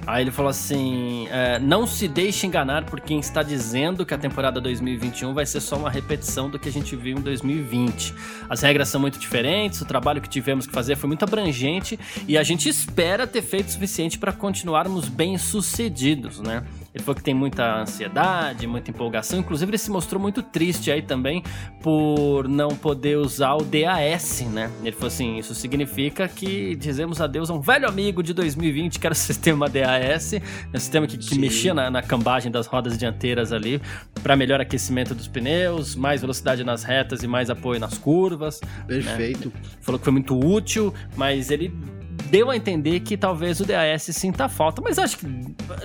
Aí 0.08 0.24
ele 0.24 0.32
falou 0.32 0.50
assim: 0.50 1.28
é, 1.30 1.60
não 1.60 1.86
se 1.86 2.08
deixe 2.08 2.48
enganar 2.48 2.86
por 2.86 3.00
quem 3.00 3.20
está 3.20 3.44
dizendo 3.44 4.06
que 4.06 4.14
a 4.14 4.18
temporada 4.18 4.60
2021 4.60 5.34
vai 5.34 5.46
ser 5.46 5.62
só 5.62 5.76
uma 5.76 5.90
repetição 5.90 6.50
do 6.50 6.58
que 6.58 6.68
a 6.68 6.72
gente 6.72 6.96
viu 6.96 7.18
em 7.18 7.22
2020. 7.22 8.16
As 8.50 8.62
regras 8.62 8.90
são 8.90 9.00
muito 9.00 9.20
diferentes, 9.20 9.82
o 9.82 9.86
trabalho 9.86 10.22
que 10.22 10.30
tivemos 10.30 10.66
que 10.66 10.74
fazer 10.74 10.96
foi 10.96 11.08
muito 11.08 11.24
abrangente 11.24 12.00
e 12.28 12.38
a 12.38 12.44
gente 12.44 12.68
espera 12.68 13.28
ter 13.28 13.42
feito 13.42 13.68
o 13.68 13.72
suficiente 13.72 14.18
para 14.18 14.32
continuarmos 14.32 15.08
bem 15.08 15.38
sucedidos, 15.38 16.40
né? 16.40 16.64
Ele 16.94 17.04
falou 17.04 17.16
que 17.16 17.24
tem 17.24 17.34
muita 17.34 17.82
ansiedade, 17.82 18.66
muita 18.66 18.90
empolgação. 18.90 19.40
Inclusive, 19.40 19.70
ele 19.70 19.78
se 19.78 19.92
mostrou 19.92 20.22
muito 20.22 20.42
triste 20.42 20.92
aí 20.92 21.02
também 21.02 21.44
por 21.82 22.48
não 22.48 22.70
poder 22.70 23.18
usar 23.18 23.54
o 23.56 23.64
DAS, 23.64 24.42
né? 24.42 24.72
Ele 24.82 24.92
falou 24.92 25.08
assim: 25.08 25.38
isso 25.38 25.54
significa 25.54 26.28
que 26.28 26.76
dizemos 26.76 27.22
adeus 27.22 27.50
a 27.50 27.54
um 27.54 27.62
velho 27.62 27.88
amigo 27.88 28.24
de 28.24 28.34
2020, 28.34 29.00
que 29.00 29.06
era 29.06 29.14
o 29.14 29.16
sistema 29.18 29.70
DAS, 29.70 30.34
um 30.74 30.80
sistema 30.80 31.06
que, 31.06 31.18
que 31.18 31.38
mexia 31.38 31.74
na, 31.74 31.92
na, 31.92 32.02
cambagem 32.02 32.52
das 32.52 32.66
rodas 32.66 32.98
dianteiras 32.98 33.54
ali, 33.54 33.82
para 34.24 34.36
melhor 34.36 34.60
aquecimento 34.60 35.14
dos 35.14 35.28
pneus, 35.28 35.96
mais 35.96 36.22
velocidade 36.22 36.64
nas 36.64 36.84
retas 36.84 37.22
e 37.22 37.28
mais 37.28 37.50
apoio 37.50 37.80
nas 37.80 37.98
curvas. 37.98 38.60
Né? 38.62 38.68
Perfeito. 38.88 39.50
Né? 39.50 39.62
Falou 39.82 40.00
que 40.00 40.06
foi 40.06 40.14
muito 40.14 40.38
útil, 40.40 40.94
mas 41.16 41.52
ele 41.52 41.72
deu 42.30 42.50
a 42.50 42.56
entender 42.56 43.00
que 43.02 43.18
talvez 43.18 43.60
o 43.60 43.66
DAS 43.66 44.04
sinta 44.12 44.48
falta, 44.48 44.82
mas 44.82 44.98
acho 45.00 45.18
que 45.18 45.26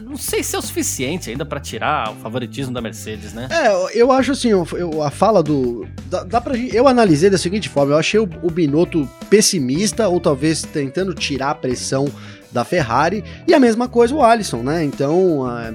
não 0.02 0.16
sei 0.16 0.42
se 0.42 0.54
é 0.54 0.58
o 0.58 0.62
suficiente 0.62 1.30
ainda 1.30 1.44
para 1.44 1.60
tirar 1.60 2.12
o 2.12 2.16
favoritismo 2.16 2.72
da 2.72 2.80
Mercedes, 2.80 3.32
né? 3.32 3.48
É, 3.50 4.00
eu 4.00 4.12
acho 4.12 4.32
assim, 4.32 4.48
eu, 4.48 5.02
a 5.02 5.10
fala 5.10 5.42
do 5.42 5.86
dá, 6.06 6.24
dá 6.24 6.40
pra 6.40 6.56
eu 6.56 6.86
analisei 6.86 7.30
da 7.30 7.38
seguinte 7.38 7.68
forma, 7.68 7.92
eu 7.92 7.98
achei 7.98 8.20
o, 8.20 8.28
o 8.42 8.50
Binotto 8.50 9.08
pessimista 9.28 10.08
ou 10.08 10.20
talvez 10.20 10.62
tentando 10.62 11.14
tirar 11.14 11.50
a 11.50 11.54
pressão 11.54 12.06
da 12.52 12.64
Ferrari 12.64 13.24
e 13.48 13.52
a 13.52 13.58
mesma 13.58 13.88
coisa 13.88 14.14
o 14.14 14.22
Alisson, 14.22 14.62
né? 14.62 14.84
Então, 14.84 15.50
é, 15.58 15.74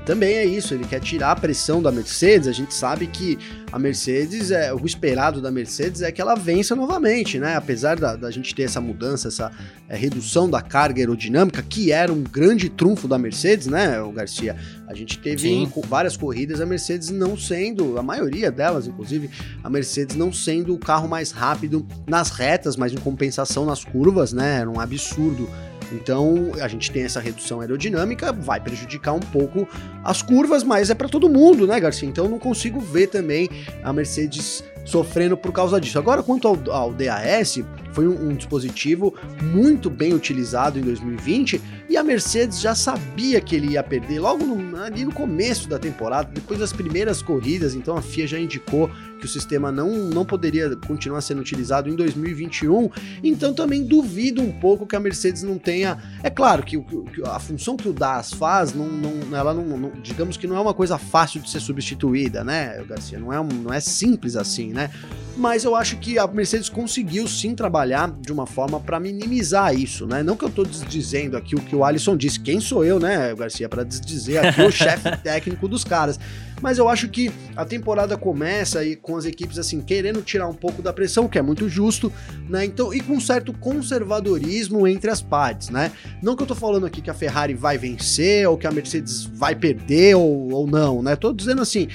também 0.00 0.36
é 0.36 0.44
isso, 0.44 0.74
ele 0.74 0.84
quer 0.84 1.00
tirar 1.00 1.32
a 1.32 1.36
pressão 1.36 1.82
da 1.82 1.90
Mercedes. 1.90 2.48
A 2.48 2.52
gente 2.52 2.74
sabe 2.74 3.06
que 3.06 3.38
a 3.72 3.78
Mercedes, 3.78 4.50
é 4.50 4.72
o 4.72 4.84
esperado 4.84 5.40
da 5.40 5.50
Mercedes 5.50 6.02
é 6.02 6.10
que 6.10 6.20
ela 6.20 6.34
vença 6.34 6.74
novamente, 6.74 7.38
né? 7.38 7.56
Apesar 7.56 7.98
da, 7.98 8.16
da 8.16 8.30
gente 8.30 8.54
ter 8.54 8.62
essa 8.62 8.80
mudança, 8.80 9.28
essa 9.28 9.50
é, 9.88 9.96
redução 9.96 10.50
da 10.50 10.60
carga 10.60 11.00
aerodinâmica, 11.00 11.62
que 11.62 11.92
era 11.92 12.12
um 12.12 12.22
grande 12.22 12.68
trunfo 12.68 13.06
da 13.06 13.18
Mercedes, 13.18 13.66
né, 13.66 14.00
o 14.00 14.12
Garcia? 14.12 14.56
A 14.88 14.94
gente 14.94 15.18
teve 15.18 15.68
várias 15.86 16.16
corridas 16.16 16.60
a 16.60 16.66
Mercedes 16.66 17.10
não 17.10 17.36
sendo, 17.36 17.96
a 17.96 18.02
maioria 18.02 18.50
delas, 18.50 18.88
inclusive, 18.88 19.30
a 19.62 19.70
Mercedes 19.70 20.16
não 20.16 20.32
sendo 20.32 20.74
o 20.74 20.78
carro 20.78 21.08
mais 21.08 21.30
rápido 21.30 21.86
nas 22.08 22.30
retas, 22.30 22.76
mas 22.76 22.92
em 22.92 22.96
compensação 22.96 23.64
nas 23.64 23.84
curvas, 23.84 24.32
né? 24.32 24.58
Era 24.60 24.70
um 24.70 24.80
absurdo 24.80 25.48
então, 25.92 26.52
a 26.60 26.68
gente 26.68 26.90
tem 26.90 27.02
essa 27.02 27.20
redução 27.20 27.60
aerodinâmica, 27.60 28.32
vai 28.32 28.60
prejudicar 28.60 29.12
um 29.12 29.20
pouco 29.20 29.68
as 30.04 30.22
curvas, 30.22 30.62
mas 30.62 30.90
é 30.90 30.94
para 30.94 31.08
todo 31.08 31.28
mundo, 31.28 31.66
né, 31.66 31.78
Garcia? 31.80 32.08
Então, 32.08 32.28
não 32.28 32.38
consigo 32.38 32.80
ver 32.80 33.08
também 33.08 33.48
a 33.82 33.92
Mercedes 33.92 34.62
sofrendo 34.84 35.36
por 35.36 35.52
causa 35.52 35.80
disso. 35.80 35.98
Agora, 35.98 36.22
quanto 36.22 36.48
ao, 36.48 36.58
ao 36.70 36.92
DAS, 36.92 37.60
foi 37.92 38.06
um, 38.06 38.30
um, 38.30 38.34
dispositivo 38.34 39.14
muito 39.42 39.90
bem 39.90 40.14
utilizado 40.14 40.78
em 40.78 40.82
2020 40.82 41.60
e 41.88 41.96
a 41.96 42.04
Mercedes 42.04 42.60
já 42.60 42.74
sabia 42.74 43.40
que 43.40 43.56
ele 43.56 43.72
ia 43.72 43.82
perder 43.82 44.20
logo 44.20 44.44
no, 44.44 44.76
ali 44.76 45.04
no 45.04 45.12
começo 45.12 45.68
da 45.68 45.78
temporada, 45.78 46.30
depois 46.32 46.60
das 46.60 46.72
primeiras 46.72 47.20
corridas, 47.20 47.74
então 47.74 47.96
a 47.96 48.02
FIA 48.02 48.26
já 48.26 48.38
indicou 48.38 48.90
que 49.18 49.26
o 49.26 49.28
sistema 49.28 49.70
não, 49.70 49.90
não 50.08 50.24
poderia 50.24 50.74
continuar 50.76 51.20
sendo 51.20 51.40
utilizado 51.40 51.88
em 51.88 51.94
2021, 51.94 52.90
então 53.22 53.52
também 53.52 53.84
duvido 53.84 54.40
um 54.40 54.50
pouco 54.50 54.86
que 54.86 54.96
a 54.96 55.00
Mercedes 55.00 55.42
não 55.42 55.58
tenha. 55.58 55.98
É 56.22 56.30
claro 56.30 56.62
que, 56.62 56.80
que 56.80 57.22
a 57.24 57.38
função 57.38 57.76
que 57.76 57.88
o 57.88 57.92
DAS 57.92 58.32
faz, 58.32 58.72
não, 58.72 58.88
não, 58.88 59.36
ela 59.36 59.52
não, 59.52 59.76
não, 59.76 59.92
digamos 60.02 60.36
que 60.36 60.46
não 60.46 60.56
é 60.56 60.60
uma 60.60 60.72
coisa 60.72 60.96
fácil 60.96 61.40
de 61.40 61.50
ser 61.50 61.60
substituída, 61.60 62.42
né, 62.42 62.82
Garcia? 62.88 63.18
Não 63.18 63.32
é, 63.32 63.42
não 63.42 63.72
é 63.72 63.80
simples 63.80 64.36
assim, 64.36 64.69
né? 64.72 64.90
Mas 65.36 65.64
eu 65.64 65.74
acho 65.74 65.96
que 65.96 66.18
a 66.18 66.26
Mercedes 66.26 66.68
conseguiu 66.68 67.26
sim 67.26 67.54
trabalhar 67.54 68.10
de 68.20 68.30
uma 68.30 68.46
forma 68.46 68.78
para 68.78 69.00
minimizar 69.00 69.74
isso, 69.74 70.06
né? 70.06 70.22
Não 70.22 70.36
que 70.36 70.44
eu 70.44 70.48
estou 70.48 70.66
dizendo 70.66 71.34
aqui 71.34 71.54
o 71.54 71.60
que 71.60 71.74
o 71.74 71.82
Alisson 71.82 72.14
disse, 72.14 72.38
quem 72.38 72.60
sou 72.60 72.84
eu, 72.84 73.00
né, 73.00 73.34
Garcia, 73.34 73.66
para 73.66 73.82
dizer 73.82 74.38
aqui 74.38 74.60
o 74.60 74.70
chefe 74.70 75.16
técnico 75.22 75.66
dos 75.66 75.82
caras. 75.82 76.20
Mas 76.60 76.76
eu 76.76 76.88
acho 76.90 77.08
que 77.08 77.32
a 77.56 77.64
temporada 77.64 78.18
começa 78.18 78.80
com 79.00 79.16
as 79.16 79.24
equipes 79.24 79.58
assim 79.58 79.80
querendo 79.80 80.20
tirar 80.20 80.46
um 80.46 80.54
pouco 80.54 80.82
da 80.82 80.92
pressão, 80.92 81.26
que 81.26 81.38
é 81.38 81.42
muito 81.42 81.68
justo, 81.70 82.12
né? 82.48 82.64
Então, 82.66 82.92
e 82.92 83.00
com 83.00 83.14
um 83.14 83.20
certo 83.20 83.52
conservadorismo 83.54 84.86
entre 84.86 85.10
as 85.10 85.22
partes, 85.22 85.70
né? 85.70 85.90
Não 86.22 86.36
que 86.36 86.42
eu 86.42 86.46
tô 86.46 86.54
falando 86.54 86.84
aqui 86.84 87.00
que 87.00 87.08
a 87.08 87.14
Ferrari 87.14 87.54
vai 87.54 87.78
vencer 87.78 88.46
ou 88.46 88.58
que 88.58 88.66
a 88.66 88.70
Mercedes 88.70 89.24
vai 89.24 89.54
perder 89.54 90.16
ou, 90.16 90.52
ou 90.52 90.66
não, 90.66 91.02
né? 91.02 91.16
Tô 91.16 91.32
dizendo 91.32 91.62
assim, 91.62 91.88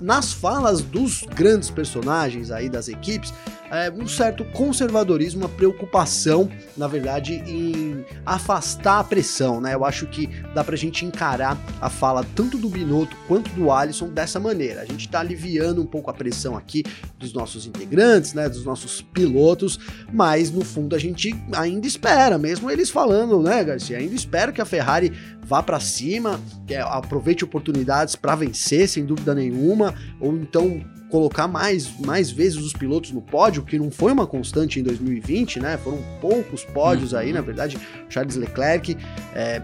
nas 0.00 0.32
falas 0.32 0.80
dos 0.80 1.22
grandes 1.34 1.70
personagens 1.70 2.50
aí 2.50 2.68
das 2.68 2.88
equipes, 2.88 3.32
é, 3.70 3.90
um 3.90 4.06
certo 4.06 4.44
conservadorismo, 4.46 5.42
uma 5.42 5.48
preocupação, 5.48 6.50
na 6.76 6.88
verdade, 6.88 7.34
em 7.46 8.04
afastar 8.26 8.98
a 8.98 9.04
pressão, 9.04 9.60
né? 9.60 9.74
Eu 9.74 9.84
acho 9.84 10.06
que 10.06 10.26
dá 10.54 10.64
pra 10.64 10.76
gente 10.76 11.04
encarar 11.04 11.56
a 11.80 11.88
fala 11.88 12.26
tanto 12.34 12.58
do 12.58 12.68
Binotto 12.68 13.16
quanto 13.28 13.50
do 13.50 13.70
Alisson 13.70 14.08
dessa 14.08 14.40
maneira. 14.40 14.82
A 14.82 14.84
gente 14.84 15.08
tá 15.08 15.20
aliviando 15.20 15.80
um 15.80 15.86
pouco 15.86 16.10
a 16.10 16.14
pressão 16.14 16.56
aqui 16.56 16.82
dos 17.18 17.32
nossos 17.32 17.66
integrantes, 17.66 18.34
né? 18.34 18.48
Dos 18.48 18.64
nossos 18.64 19.02
pilotos, 19.02 19.78
mas 20.12 20.50
no 20.50 20.64
fundo 20.64 20.96
a 20.96 20.98
gente 20.98 21.34
ainda 21.52 21.86
espera, 21.86 22.36
mesmo 22.38 22.70
eles 22.70 22.90
falando, 22.90 23.40
né, 23.40 23.62
Garcia? 23.62 23.98
Ainda 23.98 24.14
espera 24.14 24.50
que 24.52 24.60
a 24.60 24.64
Ferrari 24.64 25.12
vá 25.42 25.62
para 25.62 25.78
cima, 25.80 26.40
que 26.66 26.74
aproveite 26.74 27.44
oportunidades 27.44 28.16
para 28.16 28.34
vencer, 28.34 28.88
sem 28.88 29.04
dúvida 29.04 29.34
nenhuma, 29.34 29.94
ou 30.20 30.34
então 30.34 30.80
colocar 31.10 31.48
mais, 31.48 31.90
mais 31.98 32.30
vezes 32.30 32.58
os 32.58 32.72
pilotos 32.72 33.12
no 33.12 33.20
pódio, 33.20 33.62
que 33.62 33.78
não 33.78 33.90
foi 33.90 34.12
uma 34.12 34.26
constante 34.26 34.80
em 34.80 34.82
2020, 34.82 35.60
né? 35.60 35.76
Foram 35.76 35.98
poucos 36.20 36.64
pódios 36.64 37.12
aí, 37.12 37.32
na 37.32 37.40
verdade, 37.40 37.78
Charles 38.08 38.36
Leclerc 38.36 38.96
é, 39.34 39.60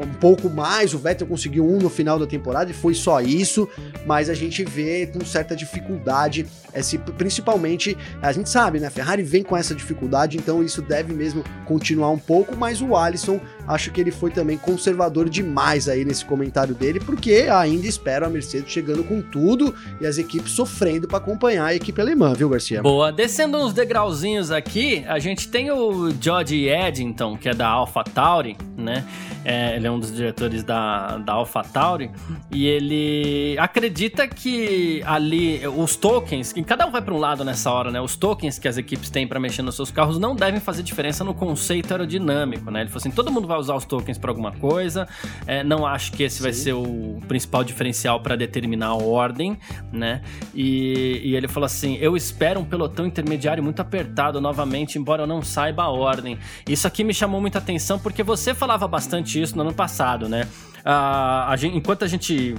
um 0.00 0.12
pouco 0.14 0.48
mais, 0.48 0.92
o 0.94 0.98
Vettel 0.98 1.26
conseguiu 1.26 1.66
um 1.66 1.78
no 1.78 1.88
final 1.88 2.18
da 2.18 2.26
temporada 2.26 2.70
e 2.70 2.74
foi 2.74 2.94
só 2.94 3.20
isso, 3.20 3.68
mas 4.06 4.28
a 4.28 4.34
gente 4.34 4.64
vê 4.64 5.06
com 5.06 5.24
certa 5.24 5.56
dificuldade, 5.56 6.46
esse, 6.74 6.98
principalmente, 6.98 7.96
a 8.20 8.32
gente 8.32 8.48
sabe, 8.48 8.80
né, 8.80 8.90
Ferrari 8.90 9.22
vem 9.22 9.42
com 9.42 9.56
essa 9.56 9.74
dificuldade, 9.74 10.36
então 10.36 10.62
isso 10.62 10.82
deve 10.82 11.12
mesmo 11.12 11.44
continuar 11.66 12.10
um 12.10 12.18
pouco, 12.18 12.56
mas 12.56 12.82
o 12.82 12.96
Alisson, 12.96 13.40
acho 13.68 13.90
que 13.90 14.00
ele 14.00 14.10
foi 14.10 14.30
também 14.30 14.56
conservador 14.56 15.28
demais 15.28 15.88
aí 15.88 16.04
nesse 16.04 16.24
comentário 16.24 16.74
dele, 16.74 16.98
porque 16.98 17.46
ainda 17.50 17.86
espero 17.86 18.26
a 18.26 18.28
Mercedes 18.28 18.72
chegando 18.72 19.04
com 19.04 19.20
tudo 19.20 19.74
e 20.00 20.06
as 20.06 20.18
equipes 20.18 20.52
sofrendo 20.52 21.06
para 21.06 21.18
acompanhar 21.18 21.66
a 21.66 21.74
equipe 21.74 22.00
alemã, 22.00 22.32
viu, 22.32 22.48
Garcia? 22.48 22.82
Boa, 22.82 23.12
descendo 23.12 23.58
uns 23.58 23.72
degrauzinhos 23.72 24.50
aqui, 24.50 25.04
a 25.06 25.18
gente 25.18 25.48
tem 25.48 25.70
o 25.70 26.10
George 26.20 26.66
Eddington, 26.66 27.36
que 27.36 27.48
é 27.48 27.54
da 27.54 27.68
AlphaTauri, 27.68 28.56
né, 28.76 29.04
é, 29.44 29.76
ele 29.76 29.86
é 29.86 29.90
um 29.90 29.98
dos 29.98 30.14
diretores 30.14 30.64
da, 30.64 31.18
da 31.18 31.34
AlphaTauri, 31.34 32.10
e 32.50 32.66
ele 32.66 33.56
acredita 33.58 34.26
que 34.26 35.02
ali 35.04 35.66
os 35.66 35.96
tokens, 35.96 36.52
que 36.52 36.62
cada 36.62 36.86
um 36.86 36.90
vai 36.90 37.02
para 37.02 37.14
um 37.14 37.18
lado 37.18 37.44
nessa 37.44 37.70
hora, 37.70 37.90
né? 37.90 38.00
Os 38.00 38.16
tokens 38.16 38.58
que 38.58 38.68
as 38.68 38.76
equipes 38.76 39.10
têm 39.10 39.26
para 39.26 39.38
mexer 39.38 39.62
nos 39.62 39.76
seus 39.76 39.90
carros 39.90 40.18
não 40.18 40.34
devem 40.34 40.60
fazer 40.60 40.82
diferença 40.82 41.24
no 41.24 41.34
conceito 41.34 41.92
aerodinâmico, 41.92 42.70
né? 42.70 42.80
Ele 42.80 42.88
falou 42.88 42.98
assim: 42.98 43.10
todo 43.10 43.30
mundo 43.30 43.46
vai 43.46 43.57
usar 43.58 43.74
os 43.74 43.84
tokens 43.84 44.18
para 44.18 44.30
alguma 44.30 44.52
coisa, 44.52 45.08
é, 45.46 45.62
não 45.62 45.86
acho 45.86 46.12
que 46.12 46.22
esse 46.22 46.38
Sim. 46.38 46.42
vai 46.42 46.52
ser 46.52 46.72
o 46.72 47.20
principal 47.26 47.64
diferencial 47.64 48.20
para 48.20 48.36
determinar 48.36 48.88
a 48.88 48.94
ordem, 48.94 49.58
né? 49.92 50.22
E, 50.54 51.20
e 51.24 51.36
ele 51.36 51.48
falou 51.48 51.66
assim: 51.66 51.96
eu 51.96 52.16
espero 52.16 52.60
um 52.60 52.64
pelotão 52.64 53.06
intermediário 53.06 53.62
muito 53.62 53.80
apertado 53.80 54.40
novamente, 54.40 54.98
embora 54.98 55.22
eu 55.22 55.26
não 55.26 55.42
saiba 55.42 55.82
a 55.84 55.88
ordem. 55.88 56.38
Isso 56.68 56.86
aqui 56.86 57.04
me 57.04 57.14
chamou 57.14 57.40
muita 57.40 57.58
atenção 57.58 57.98
porque 57.98 58.22
você 58.22 58.54
falava 58.54 58.86
bastante 58.86 59.40
isso 59.40 59.56
no 59.56 59.62
ano 59.62 59.74
passado, 59.74 60.28
né? 60.28 60.46
Uh, 60.78 61.48
a 61.48 61.54
gente, 61.56 61.76
enquanto 61.76 62.04
a 62.04 62.08
gente 62.08 62.54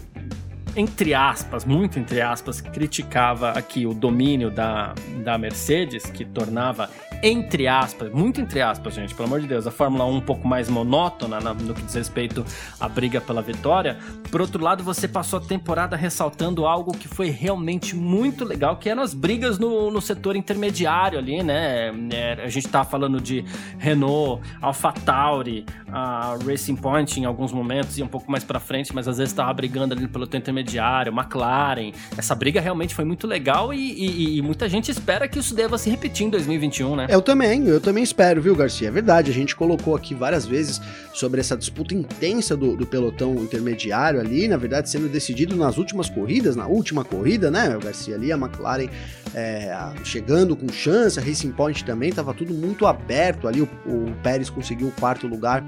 entre 0.79 1.13
aspas, 1.13 1.65
muito 1.65 1.99
entre 1.99 2.21
aspas, 2.21 2.61
criticava 2.61 3.51
aqui 3.51 3.85
o 3.85 3.93
domínio 3.93 4.49
da, 4.49 4.93
da 5.23 5.37
Mercedes, 5.37 6.03
que 6.05 6.23
tornava 6.23 6.89
entre 7.21 7.67
aspas, 7.67 8.11
muito 8.13 8.39
entre 8.39 8.61
aspas, 8.61 8.93
gente, 8.93 9.13
pelo 9.13 9.27
amor 9.27 9.41
de 9.41 9.47
Deus, 9.47 9.67
a 9.67 9.71
Fórmula 9.71 10.05
1 10.05 10.15
um 10.15 10.21
pouco 10.21 10.47
mais 10.47 10.69
monótona 10.69 11.39
no 11.39 11.73
que 11.73 11.81
diz 11.81 11.93
respeito 11.93 12.45
à 12.79 12.87
briga 12.87 13.19
pela 13.19 13.41
vitória. 13.41 13.97
Por 14.31 14.39
outro 14.39 14.63
lado, 14.63 14.83
você 14.83 15.07
passou 15.07 15.39
a 15.39 15.41
temporada 15.41 15.97
ressaltando 15.97 16.65
algo 16.65 16.93
que 16.93 17.09
foi 17.09 17.29
realmente 17.29 17.93
muito 17.95 18.45
legal, 18.45 18.77
que 18.77 18.89
eram 18.89 19.03
as 19.03 19.13
brigas 19.13 19.59
no, 19.59 19.91
no 19.91 20.01
setor 20.01 20.35
intermediário 20.37 21.19
ali, 21.19 21.43
né? 21.43 21.91
É, 22.11 22.41
a 22.43 22.47
gente 22.47 22.69
tá 22.69 22.85
falando 22.85 23.19
de 23.19 23.43
Renault, 23.77 24.41
AlphaTauri, 24.61 25.65
a 25.91 26.37
Racing 26.45 26.77
Point 26.77 27.19
em 27.19 27.25
alguns 27.25 27.51
momentos 27.51 27.97
e 27.97 28.03
um 28.03 28.07
pouco 28.07 28.31
mais 28.31 28.45
para 28.45 28.59
frente, 28.61 28.95
mas 28.95 29.07
às 29.07 29.17
vezes 29.17 29.33
tava 29.33 29.53
brigando 29.53 29.93
ali 29.93 30.07
pelo 30.07 30.23
intermediário, 30.23 30.68
McLaren. 30.77 31.91
Essa 32.17 32.35
briga 32.35 32.61
realmente 32.61 32.93
foi 32.93 33.05
muito 33.05 33.25
legal 33.27 33.73
e, 33.73 33.77
e, 33.77 34.37
e 34.37 34.41
muita 34.41 34.67
gente 34.69 34.91
espera 34.91 35.27
que 35.27 35.39
isso 35.39 35.55
deva 35.55 35.77
se 35.77 35.89
repetir 35.89 36.27
em 36.27 36.29
2021, 36.29 36.95
né? 36.95 37.07
Eu 37.09 37.21
também, 37.21 37.67
eu 37.67 37.81
também 37.81 38.03
espero, 38.03 38.41
viu, 38.41 38.55
Garcia? 38.55 38.87
É 38.87 38.91
verdade, 38.91 39.31
a 39.31 39.33
gente 39.33 39.55
colocou 39.55 39.95
aqui 39.95 40.13
várias 40.13 40.45
vezes 40.45 40.81
sobre 41.13 41.39
essa 41.39 41.57
disputa 41.57 41.93
intensa 41.93 42.55
do, 42.55 42.75
do 42.75 42.85
pelotão 42.85 43.35
intermediário 43.35 44.19
ali, 44.19 44.47
na 44.47 44.57
verdade, 44.57 44.89
sendo 44.89 45.09
decidido 45.09 45.55
nas 45.55 45.77
últimas 45.77 46.09
corridas, 46.09 46.55
na 46.55 46.67
última 46.67 47.03
corrida, 47.03 47.49
né, 47.51 47.77
Garcia? 47.81 48.15
Ali, 48.15 48.31
a 48.31 48.35
McLaren 48.35 48.89
é, 49.33 49.75
chegando 50.03 50.55
com 50.55 50.67
chance, 50.69 51.19
a 51.19 51.21
Racing 51.21 51.51
Point 51.51 51.83
também, 51.83 52.11
tava 52.11 52.33
tudo 52.33 52.53
muito 52.53 52.85
aberto 52.85 53.47
ali, 53.47 53.61
o, 53.61 53.69
o 53.85 54.13
Pérez 54.23 54.49
conseguiu 54.49 54.87
o 54.87 54.91
quarto 54.91 55.27
lugar 55.27 55.63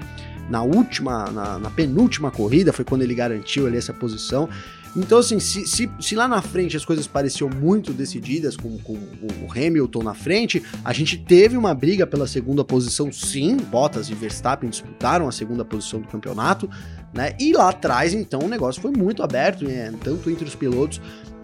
na 0.48 0.62
última, 0.62 1.30
na, 1.30 1.58
na 1.58 1.70
penúltima 1.70 2.30
corrida, 2.30 2.72
foi 2.72 2.84
quando 2.84 3.02
ele 3.02 3.14
garantiu 3.14 3.66
ali 3.66 3.78
essa 3.78 3.92
posição. 3.92 4.48
Então, 4.94 5.18
assim, 5.18 5.40
se, 5.40 5.66
se, 5.66 5.90
se, 5.98 6.14
lá 6.14 6.28
na 6.28 6.42
frente 6.42 6.76
as 6.76 6.84
coisas 6.84 7.06
pareciam 7.06 7.48
muito 7.48 7.92
decididas, 7.92 8.56
com, 8.56 8.76
com, 8.78 8.92
o 8.92 9.50
Hamilton 9.50 10.02
na 10.02 10.14
frente, 10.14 10.62
a 10.84 10.92
gente 10.92 11.16
teve 11.16 11.56
uma 11.56 11.74
briga 11.74 12.06
pela 12.06 12.26
segunda 12.26 12.62
posição, 12.62 13.10
sim. 13.10 13.56
Bottas 13.56 14.10
e 14.10 14.14
Verstappen 14.14 14.68
disputaram 14.68 15.26
a 15.26 15.32
segunda 15.32 15.64
posição 15.64 16.00
do 16.00 16.08
campeonato, 16.08 16.68
né? 17.12 17.34
E 17.40 17.52
lá 17.52 17.70
atrás, 17.70 18.12
então, 18.12 18.40
o 18.40 18.48
negócio 18.48 18.82
foi 18.82 18.90
muito 18.90 19.22
aberto, 19.22 19.64
né? 19.64 19.92
tanto 20.02 20.30
entre 20.30 20.44
os 20.44 20.54
pilotos 20.54 21.00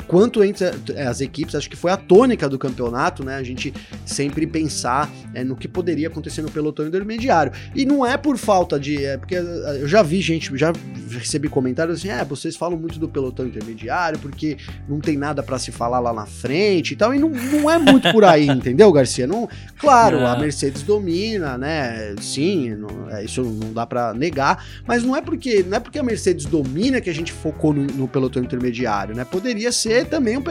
quanto 0.08 0.42
entre 0.42 0.66
as 0.98 1.20
equipes, 1.20 1.54
acho 1.54 1.68
que 1.68 1.76
foi 1.76 1.92
a 1.92 1.96
tônica 1.96 2.48
do 2.48 2.58
campeonato, 2.58 3.22
né? 3.22 3.36
A 3.36 3.42
gente 3.42 3.72
sempre 4.06 4.46
pensar 4.46 5.08
é, 5.34 5.44
no 5.44 5.54
que 5.54 5.68
poderia 5.68 6.08
acontecer 6.08 6.40
no 6.40 6.50
pelotão 6.50 6.86
intermediário. 6.86 7.52
E 7.74 7.84
não 7.84 8.04
é 8.04 8.16
por 8.16 8.38
falta 8.38 8.80
de. 8.80 9.04
É 9.04 9.18
porque 9.18 9.34
eu 9.34 9.86
já 9.86 10.02
vi 10.02 10.22
gente, 10.22 10.56
já 10.56 10.72
recebi 11.10 11.48
comentários 11.48 11.98
assim: 11.98 12.08
é, 12.08 12.24
vocês 12.24 12.56
falam 12.56 12.78
muito 12.78 12.98
do 12.98 13.08
pelotão 13.08 13.46
intermediário 13.46 14.18
porque 14.18 14.56
não 14.88 14.98
tem 14.98 15.16
nada 15.16 15.42
para 15.42 15.58
se 15.58 15.70
falar 15.70 16.00
lá 16.00 16.12
na 16.12 16.24
frente 16.24 16.92
e 16.92 16.96
tal. 16.96 17.14
E 17.14 17.18
não, 17.18 17.28
não 17.28 17.70
é 17.70 17.78
muito 17.78 18.10
por 18.10 18.24
aí, 18.24 18.48
entendeu, 18.48 18.90
Garcia? 18.90 19.26
Não, 19.26 19.46
claro, 19.78 20.26
a 20.26 20.38
Mercedes 20.38 20.82
domina, 20.82 21.58
né? 21.58 22.14
Sim, 22.18 22.74
não, 22.76 23.10
é, 23.10 23.24
isso 23.24 23.42
não 23.42 23.74
dá 23.74 23.86
para 23.86 24.14
negar, 24.14 24.64
mas 24.86 25.04
não 25.04 25.14
é 25.14 25.20
porque 25.20 25.62
não 25.62 25.76
é 25.76 25.80
porque 25.80 25.98
a 25.98 26.02
Mercedes 26.02 26.46
domina 26.46 26.98
que 26.98 27.10
a 27.10 27.14
gente 27.14 27.30
focou 27.30 27.74
no, 27.74 27.84
no 27.84 28.08
pelotão 28.08 28.42
intermediário, 28.42 29.14
né? 29.14 29.24
Poderia 29.24 29.70
ser 29.70 29.97
também 30.04 30.36
um 30.36 30.42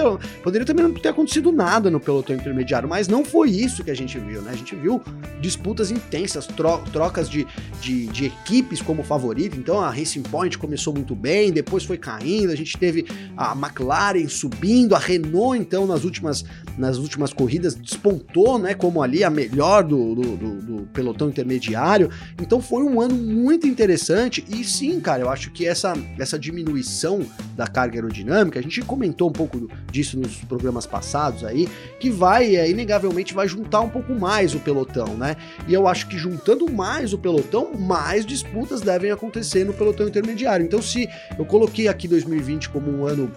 poderia 0.44 0.66
também 0.66 0.84
não 0.84 0.94
ter 0.94 1.10
acontecido 1.10 1.52
nada 1.52 1.90
no 1.90 2.00
pelotão 2.00 2.36
intermediário, 2.36 2.88
mas 2.88 3.08
não 3.08 3.24
foi 3.24 3.50
isso 3.50 3.84
que 3.84 3.92
a 3.92 3.96
gente 3.96 4.18
viu, 4.20 4.42
né? 4.42 4.52
A 4.52 4.56
gente 4.56 4.76
viu 4.76 5.02
disputas 5.42 5.92
intensas, 5.92 6.46
tro 6.48 6.80
trocas 6.92 7.30
de, 7.30 7.46
de, 7.82 8.08
de, 8.08 8.26
equipes 8.26 8.82
como 8.82 9.04
favorito. 9.04 9.58
Então 9.58 9.80
a 9.80 9.90
Racing 9.90 10.24
Point 10.24 10.58
começou 10.58 10.94
muito 10.94 11.16
bem, 11.16 11.52
depois 11.52 11.84
foi 11.84 11.98
caindo. 11.98 12.52
A 12.52 12.56
gente 12.56 12.78
teve 12.78 13.06
a 13.36 13.54
McLaren 13.54 14.28
subindo, 14.28 14.96
a 14.96 15.00
Renault 15.00 15.58
então 15.60 15.86
nas 15.86 16.04
últimas 16.04 16.44
nas 16.78 16.98
últimas 16.98 17.34
corridas 17.34 17.74
despontou, 17.74 18.60
né? 18.60 18.74
Como 18.74 19.02
ali 19.02 19.24
a 19.24 19.30
melhor 19.30 19.84
do, 19.84 20.16
do, 20.16 20.38
do, 20.38 20.62
do 20.62 20.88
pelotão 20.88 21.30
intermediário. 21.30 22.10
Então 22.42 22.62
foi 22.62 22.84
um 22.84 23.02
ano 23.02 23.16
muito 23.16 23.68
interessante 23.68 24.46
e 24.48 24.64
sim, 24.64 25.00
cara, 25.00 25.24
eu 25.24 25.30
acho 25.30 25.52
que 25.52 25.66
essa 25.66 25.94
essa 26.20 26.38
diminuição 26.38 27.26
da 27.56 27.68
carga 27.68 27.98
aerodinâmica 27.98 28.60
a 28.60 28.64
gente 28.64 28.82
comentou 28.82 29.32
pouco 29.38 29.70
disso 29.92 30.20
nos 30.20 30.36
programas 30.38 30.86
passados 30.86 31.44
aí, 31.44 31.70
que 32.00 32.10
vai, 32.10 32.56
é, 32.56 32.70
inegavelmente, 32.70 33.34
vai 33.34 33.48
juntar 33.48 33.82
um 33.82 33.90
pouco 33.90 34.14
mais 34.14 34.56
o 34.56 34.60
pelotão, 34.60 35.16
né? 35.16 35.36
E 35.68 35.74
eu 35.74 35.88
acho 35.88 36.08
que 36.08 36.18
juntando 36.18 36.70
mais 36.70 37.14
o 37.14 37.18
pelotão, 37.18 37.74
mais 37.74 38.26
disputas 38.26 38.82
devem 38.82 39.12
acontecer 39.12 39.64
no 39.64 39.74
pelotão 39.74 40.08
intermediário. 40.08 40.66
Então, 40.66 40.82
se 40.82 41.08
eu 41.38 41.46
coloquei 41.46 41.88
aqui 41.88 42.08
2020 42.08 42.70
como 42.70 42.92
um 42.92 43.06
ano 43.06 43.32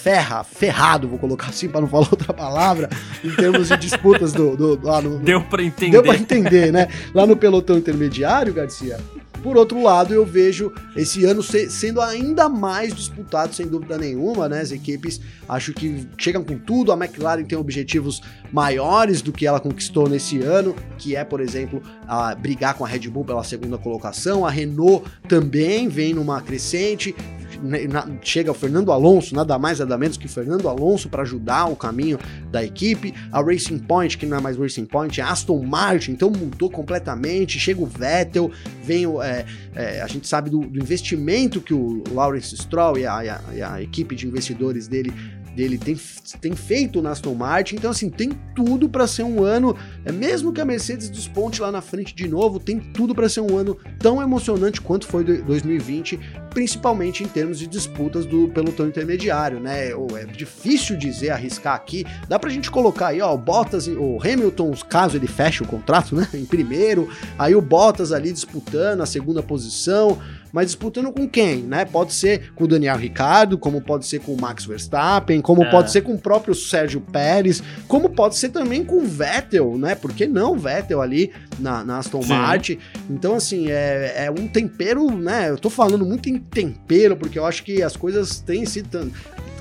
ferra, 0.00 0.42
ferrado, 0.42 1.06
vou 1.06 1.18
colocar 1.18 1.48
assim 1.48 1.68
para 1.68 1.82
não 1.82 1.88
falar 1.88 2.08
outra 2.10 2.32
palavra, 2.32 2.88
em 3.22 3.30
termos 3.30 3.68
de 3.68 3.76
disputas 3.76 4.32
do, 4.32 4.56
do 4.56 4.80
lá 4.82 5.00
no, 5.00 5.18
Deu 5.18 5.42
para 5.42 5.62
entender. 5.62 5.92
Deu 5.92 6.02
para 6.02 6.16
entender, 6.16 6.72
né? 6.72 6.88
Lá 7.14 7.26
no 7.26 7.36
pelotão 7.36 7.76
intermediário, 7.76 8.52
Garcia. 8.52 8.98
Por 9.42 9.56
outro 9.56 9.82
lado, 9.82 10.12
eu 10.12 10.24
vejo 10.24 10.72
esse 10.94 11.24
ano 11.24 11.42
sendo 11.42 12.00
ainda 12.00 12.48
mais 12.48 12.94
disputado, 12.94 13.54
sem 13.54 13.66
dúvida 13.66 13.96
nenhuma, 13.96 14.48
né? 14.48 14.60
As 14.60 14.70
equipes 14.70 15.20
acho 15.48 15.72
que 15.72 16.06
chegam 16.18 16.44
com 16.44 16.58
tudo. 16.58 16.92
A 16.92 16.96
McLaren 16.96 17.44
tem 17.44 17.56
objetivos 17.56 18.20
maiores 18.52 19.22
do 19.22 19.32
que 19.32 19.46
ela 19.46 19.58
conquistou 19.58 20.08
nesse 20.08 20.40
ano, 20.40 20.74
que 20.98 21.16
é, 21.16 21.24
por 21.24 21.40
exemplo, 21.40 21.82
a 22.06 22.34
brigar 22.34 22.74
com 22.74 22.84
a 22.84 22.88
Red 22.88 23.08
Bull 23.08 23.24
pela 23.24 23.42
segunda 23.42 23.78
colocação. 23.78 24.44
A 24.44 24.50
Renault 24.50 25.04
também 25.28 25.88
vem 25.88 26.12
numa 26.12 26.40
crescente. 26.40 27.14
Né, 27.62 27.80
chega 28.22 28.50
o 28.50 28.54
Fernando 28.54 28.90
Alonso, 28.90 29.34
nada 29.34 29.58
mais 29.58 29.78
nada 29.80 29.98
menos 29.98 30.16
que 30.16 30.26
Fernando 30.26 30.68
Alonso 30.68 31.08
para 31.08 31.22
ajudar 31.22 31.66
o 31.66 31.76
caminho 31.76 32.18
da 32.50 32.64
equipe. 32.64 33.14
A 33.30 33.42
Racing 33.42 33.78
Point, 33.78 34.16
que 34.16 34.26
não 34.26 34.38
é 34.38 34.40
mais 34.40 34.56
Racing 34.56 34.86
Point, 34.86 35.20
é 35.20 35.24
Aston 35.24 35.62
Martin, 35.62 36.12
então 36.12 36.30
mudou 36.30 36.70
completamente. 36.70 37.58
Chega 37.58 37.82
o 37.82 37.86
Vettel, 37.86 38.50
vem 38.82 39.06
o, 39.06 39.22
é, 39.22 39.44
é, 39.74 40.00
a 40.00 40.06
gente 40.06 40.26
sabe 40.26 40.50
do, 40.50 40.60
do, 40.60 40.78
investimento 40.78 41.60
que 41.60 41.74
o 41.74 42.02
Lawrence 42.12 42.56
Stroll 42.56 42.98
e 42.98 43.06
a, 43.06 43.24
e 43.24 43.28
a, 43.28 43.40
e 43.54 43.62
a 43.62 43.82
equipe 43.82 44.16
de 44.16 44.26
investidores 44.26 44.88
dele 44.88 45.12
dele 45.54 45.78
tem, 45.78 45.98
tem 46.40 46.54
feito 46.54 47.02
na 47.02 47.10
Aston 47.10 47.34
Martin, 47.34 47.76
então 47.76 47.90
assim, 47.90 48.08
tem 48.08 48.30
tudo 48.54 48.88
para 48.88 49.06
ser 49.06 49.22
um 49.22 49.42
ano, 49.42 49.76
é 50.04 50.12
mesmo 50.12 50.52
que 50.52 50.60
a 50.60 50.64
Mercedes 50.64 51.10
desponte 51.10 51.60
lá 51.60 51.70
na 51.70 51.80
frente 51.80 52.14
de 52.14 52.28
novo, 52.28 52.58
tem 52.58 52.78
tudo 52.78 53.14
para 53.14 53.28
ser 53.28 53.40
um 53.40 53.56
ano 53.56 53.76
tão 53.98 54.22
emocionante 54.22 54.80
quanto 54.80 55.06
foi 55.06 55.24
2020, 55.24 56.18
principalmente 56.50 57.22
em 57.22 57.28
termos 57.28 57.58
de 57.58 57.66
disputas 57.66 58.26
do 58.26 58.48
pelotão 58.48 58.86
intermediário, 58.86 59.60
né? 59.60 59.90
É 59.90 60.26
difícil 60.26 60.96
dizer, 60.96 61.30
arriscar 61.30 61.74
aqui, 61.74 62.04
dá 62.28 62.38
pra 62.38 62.50
gente 62.50 62.70
colocar 62.70 63.08
aí, 63.08 63.20
ó, 63.20 63.34
o 63.34 63.38
Bottas, 63.38 63.86
o 63.86 64.18
Hamilton, 64.22 64.72
caso 64.88 65.16
ele 65.16 65.26
feche 65.26 65.62
o 65.62 65.66
contrato, 65.66 66.14
né, 66.14 66.28
em 66.34 66.44
primeiro, 66.44 67.08
aí 67.38 67.54
o 67.54 67.60
Bottas 67.60 68.12
ali 68.12 68.32
disputando 68.32 69.00
a 69.00 69.06
segunda 69.06 69.42
posição, 69.42 70.18
mas 70.52 70.66
disputando 70.66 71.12
com 71.12 71.28
quem, 71.28 71.58
né? 71.62 71.84
Pode 71.84 72.12
ser 72.12 72.52
com 72.54 72.64
o 72.64 72.68
Daniel 72.68 72.96
Ricardo, 72.96 73.58
como 73.58 73.80
pode 73.80 74.06
ser 74.06 74.20
com 74.20 74.32
o 74.34 74.40
Max 74.40 74.64
Verstappen, 74.64 75.40
como 75.40 75.64
é. 75.64 75.70
pode 75.70 75.90
ser 75.90 76.02
com 76.02 76.14
o 76.14 76.18
próprio 76.18 76.54
Sérgio 76.54 77.00
Pérez, 77.00 77.62
como 77.86 78.10
pode 78.10 78.36
ser 78.36 78.50
também 78.50 78.84
com 78.84 78.96
o 78.96 79.06
Vettel, 79.06 79.76
né? 79.78 79.94
Por 79.94 80.12
que 80.12 80.26
não 80.26 80.58
Vettel 80.58 81.00
ali 81.00 81.32
na, 81.58 81.84
na 81.84 81.98
Aston 81.98 82.22
Sim. 82.22 82.28
Martin? 82.28 82.78
Então, 83.08 83.34
assim, 83.34 83.70
é, 83.70 84.26
é 84.26 84.30
um 84.30 84.46
tempero, 84.46 85.10
né? 85.10 85.50
Eu 85.50 85.58
tô 85.58 85.70
falando 85.70 86.04
muito 86.04 86.28
em 86.28 86.38
tempero, 86.38 87.16
porque 87.16 87.38
eu 87.38 87.46
acho 87.46 87.62
que 87.62 87.82
as 87.82 87.96
coisas 87.96 88.40
têm 88.40 88.64
sido 88.66 89.10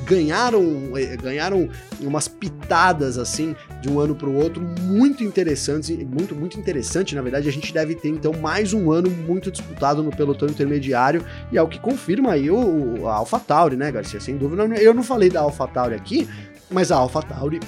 ganharam, 0.10 0.98
eh, 0.98 1.16
ganharam 1.16 1.70
umas 2.02 2.28
pitadas 2.28 3.20
assim 3.20 3.56
de 3.80 3.88
um 3.88 4.00
ano 4.00 4.16
para 4.16 4.28
o 4.28 4.36
outro 4.36 4.60
muito 4.82 5.24
interessantes, 5.24 5.90
muito 5.90 6.36
muito 6.36 6.60
interessante, 6.60 7.16
na 7.16 7.22
verdade, 7.22 7.48
a 7.48 7.52
gente 7.52 7.72
deve 7.72 7.94
ter 7.94 8.10
então 8.10 8.34
mais 8.34 8.74
um 8.74 8.92
ano 8.92 9.10
muito 9.10 9.52
disputado 9.52 10.02
no 10.02 10.10
pelotão 10.10 10.50
intermediário 10.50 11.24
e 11.52 11.58
é 11.58 11.62
o 11.62 11.68
que 11.68 11.80
confirma 11.80 12.32
aí 12.32 12.50
o, 12.50 13.08
a 13.08 13.18
AlphaTauri, 13.18 13.76
né, 13.76 13.92
Garcia? 13.92 14.20
Sem 14.20 14.36
dúvida, 14.36 14.64
eu 14.82 14.94
não 14.94 15.04
falei 15.04 15.30
da 15.30 15.42
AlphaTauri 15.42 15.94
aqui, 15.94 16.28
mas 16.72 16.92
a 16.92 16.96
AlphaTauri 16.96 17.60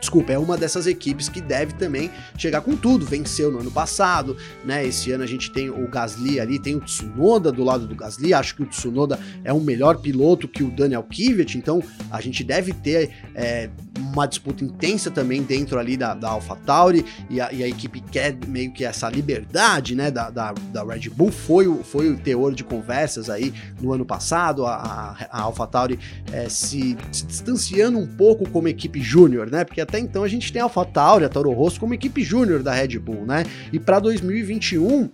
Desculpa, 0.00 0.32
é 0.32 0.38
uma 0.38 0.56
dessas 0.56 0.86
equipes 0.86 1.28
que 1.28 1.40
deve 1.40 1.74
também 1.74 2.10
chegar 2.36 2.62
com 2.62 2.74
tudo. 2.74 3.04
Venceu 3.04 3.52
no 3.52 3.60
ano 3.60 3.70
passado, 3.70 4.36
né? 4.64 4.84
Esse 4.86 5.12
ano 5.12 5.22
a 5.22 5.26
gente 5.26 5.50
tem 5.50 5.68
o 5.68 5.86
Gasly 5.88 6.40
ali, 6.40 6.58
tem 6.58 6.74
o 6.74 6.80
Tsunoda 6.80 7.52
do 7.52 7.62
lado 7.62 7.86
do 7.86 7.94
Gasly. 7.94 8.32
Acho 8.32 8.56
que 8.56 8.62
o 8.62 8.66
Tsunoda 8.66 9.18
é 9.44 9.52
um 9.52 9.60
melhor 9.60 9.98
piloto 9.98 10.48
que 10.48 10.62
o 10.62 10.70
Daniel 10.70 11.02
Kivet, 11.02 11.58
então 11.58 11.82
a 12.10 12.20
gente 12.20 12.42
deve 12.42 12.72
ter 12.72 13.10
é, 13.34 13.68
uma 13.98 14.26
disputa 14.26 14.64
intensa 14.64 15.10
também 15.10 15.42
dentro 15.42 15.78
ali 15.78 15.96
da, 15.96 16.14
da 16.14 16.30
AlphaTauri 16.30 17.04
e 17.28 17.40
a, 17.40 17.52
e 17.52 17.62
a 17.62 17.68
equipe 17.68 18.00
quer 18.00 18.36
meio 18.46 18.72
que 18.72 18.84
essa 18.84 19.08
liberdade, 19.08 19.94
né? 19.94 20.10
Da, 20.10 20.30
da, 20.30 20.52
da 20.72 20.84
Red 20.84 21.10
Bull 21.10 21.30
foi 21.30 21.66
o, 21.66 21.82
foi 21.84 22.10
o 22.10 22.18
teor 22.18 22.54
de 22.54 22.64
conversas 22.64 23.28
aí 23.28 23.52
no 23.80 23.92
ano 23.92 24.04
passado. 24.04 24.66
A, 24.66 25.16
a, 25.30 25.42
AlphaTauri 25.42 25.98
é, 26.32 26.48
se, 26.48 26.96
se 27.12 27.26
distanciando 27.26 27.98
um 27.98 28.06
pouco 28.06 28.48
como 28.48 28.68
equipe 28.68 29.00
júnior, 29.00 29.50
né? 29.50 29.64
Porque 29.64 29.80
até 29.90 29.98
então 29.98 30.22
a 30.22 30.28
gente 30.28 30.52
tem 30.52 30.62
a 30.62 30.64
AlphaTauri, 30.64 31.24
a 31.24 31.28
Toro 31.28 31.50
Rosso 31.52 31.80
como 31.80 31.92
equipe 31.92 32.22
júnior 32.22 32.62
da 32.62 32.72
Red 32.72 32.96
Bull, 32.98 33.26
né? 33.26 33.44
E 33.72 33.78
para 33.78 33.98
2021 33.98 35.10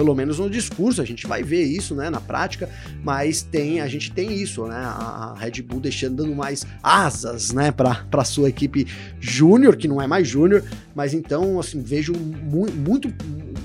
pelo 0.00 0.14
menos 0.14 0.38
no 0.38 0.48
discurso, 0.48 1.02
a 1.02 1.04
gente 1.04 1.26
vai 1.26 1.42
ver 1.42 1.62
isso, 1.62 1.94
né, 1.94 2.08
na 2.08 2.22
prática, 2.22 2.70
mas 3.04 3.42
tem, 3.42 3.82
a 3.82 3.86
gente 3.86 4.10
tem 4.10 4.32
isso, 4.32 4.64
né, 4.66 4.76
a 4.76 5.34
Red 5.36 5.60
Bull 5.60 5.78
deixando 5.78 6.16
dando 6.16 6.34
mais 6.34 6.66
asas, 6.82 7.52
né, 7.52 7.70
para 7.70 8.24
sua 8.24 8.48
equipe 8.48 8.86
júnior, 9.20 9.76
que 9.76 9.86
não 9.86 10.00
é 10.00 10.06
mais 10.06 10.26
júnior, 10.26 10.64
mas 10.94 11.12
então, 11.12 11.60
assim, 11.60 11.82
vejo 11.82 12.14
mu 12.14 12.66
muito, 12.72 13.12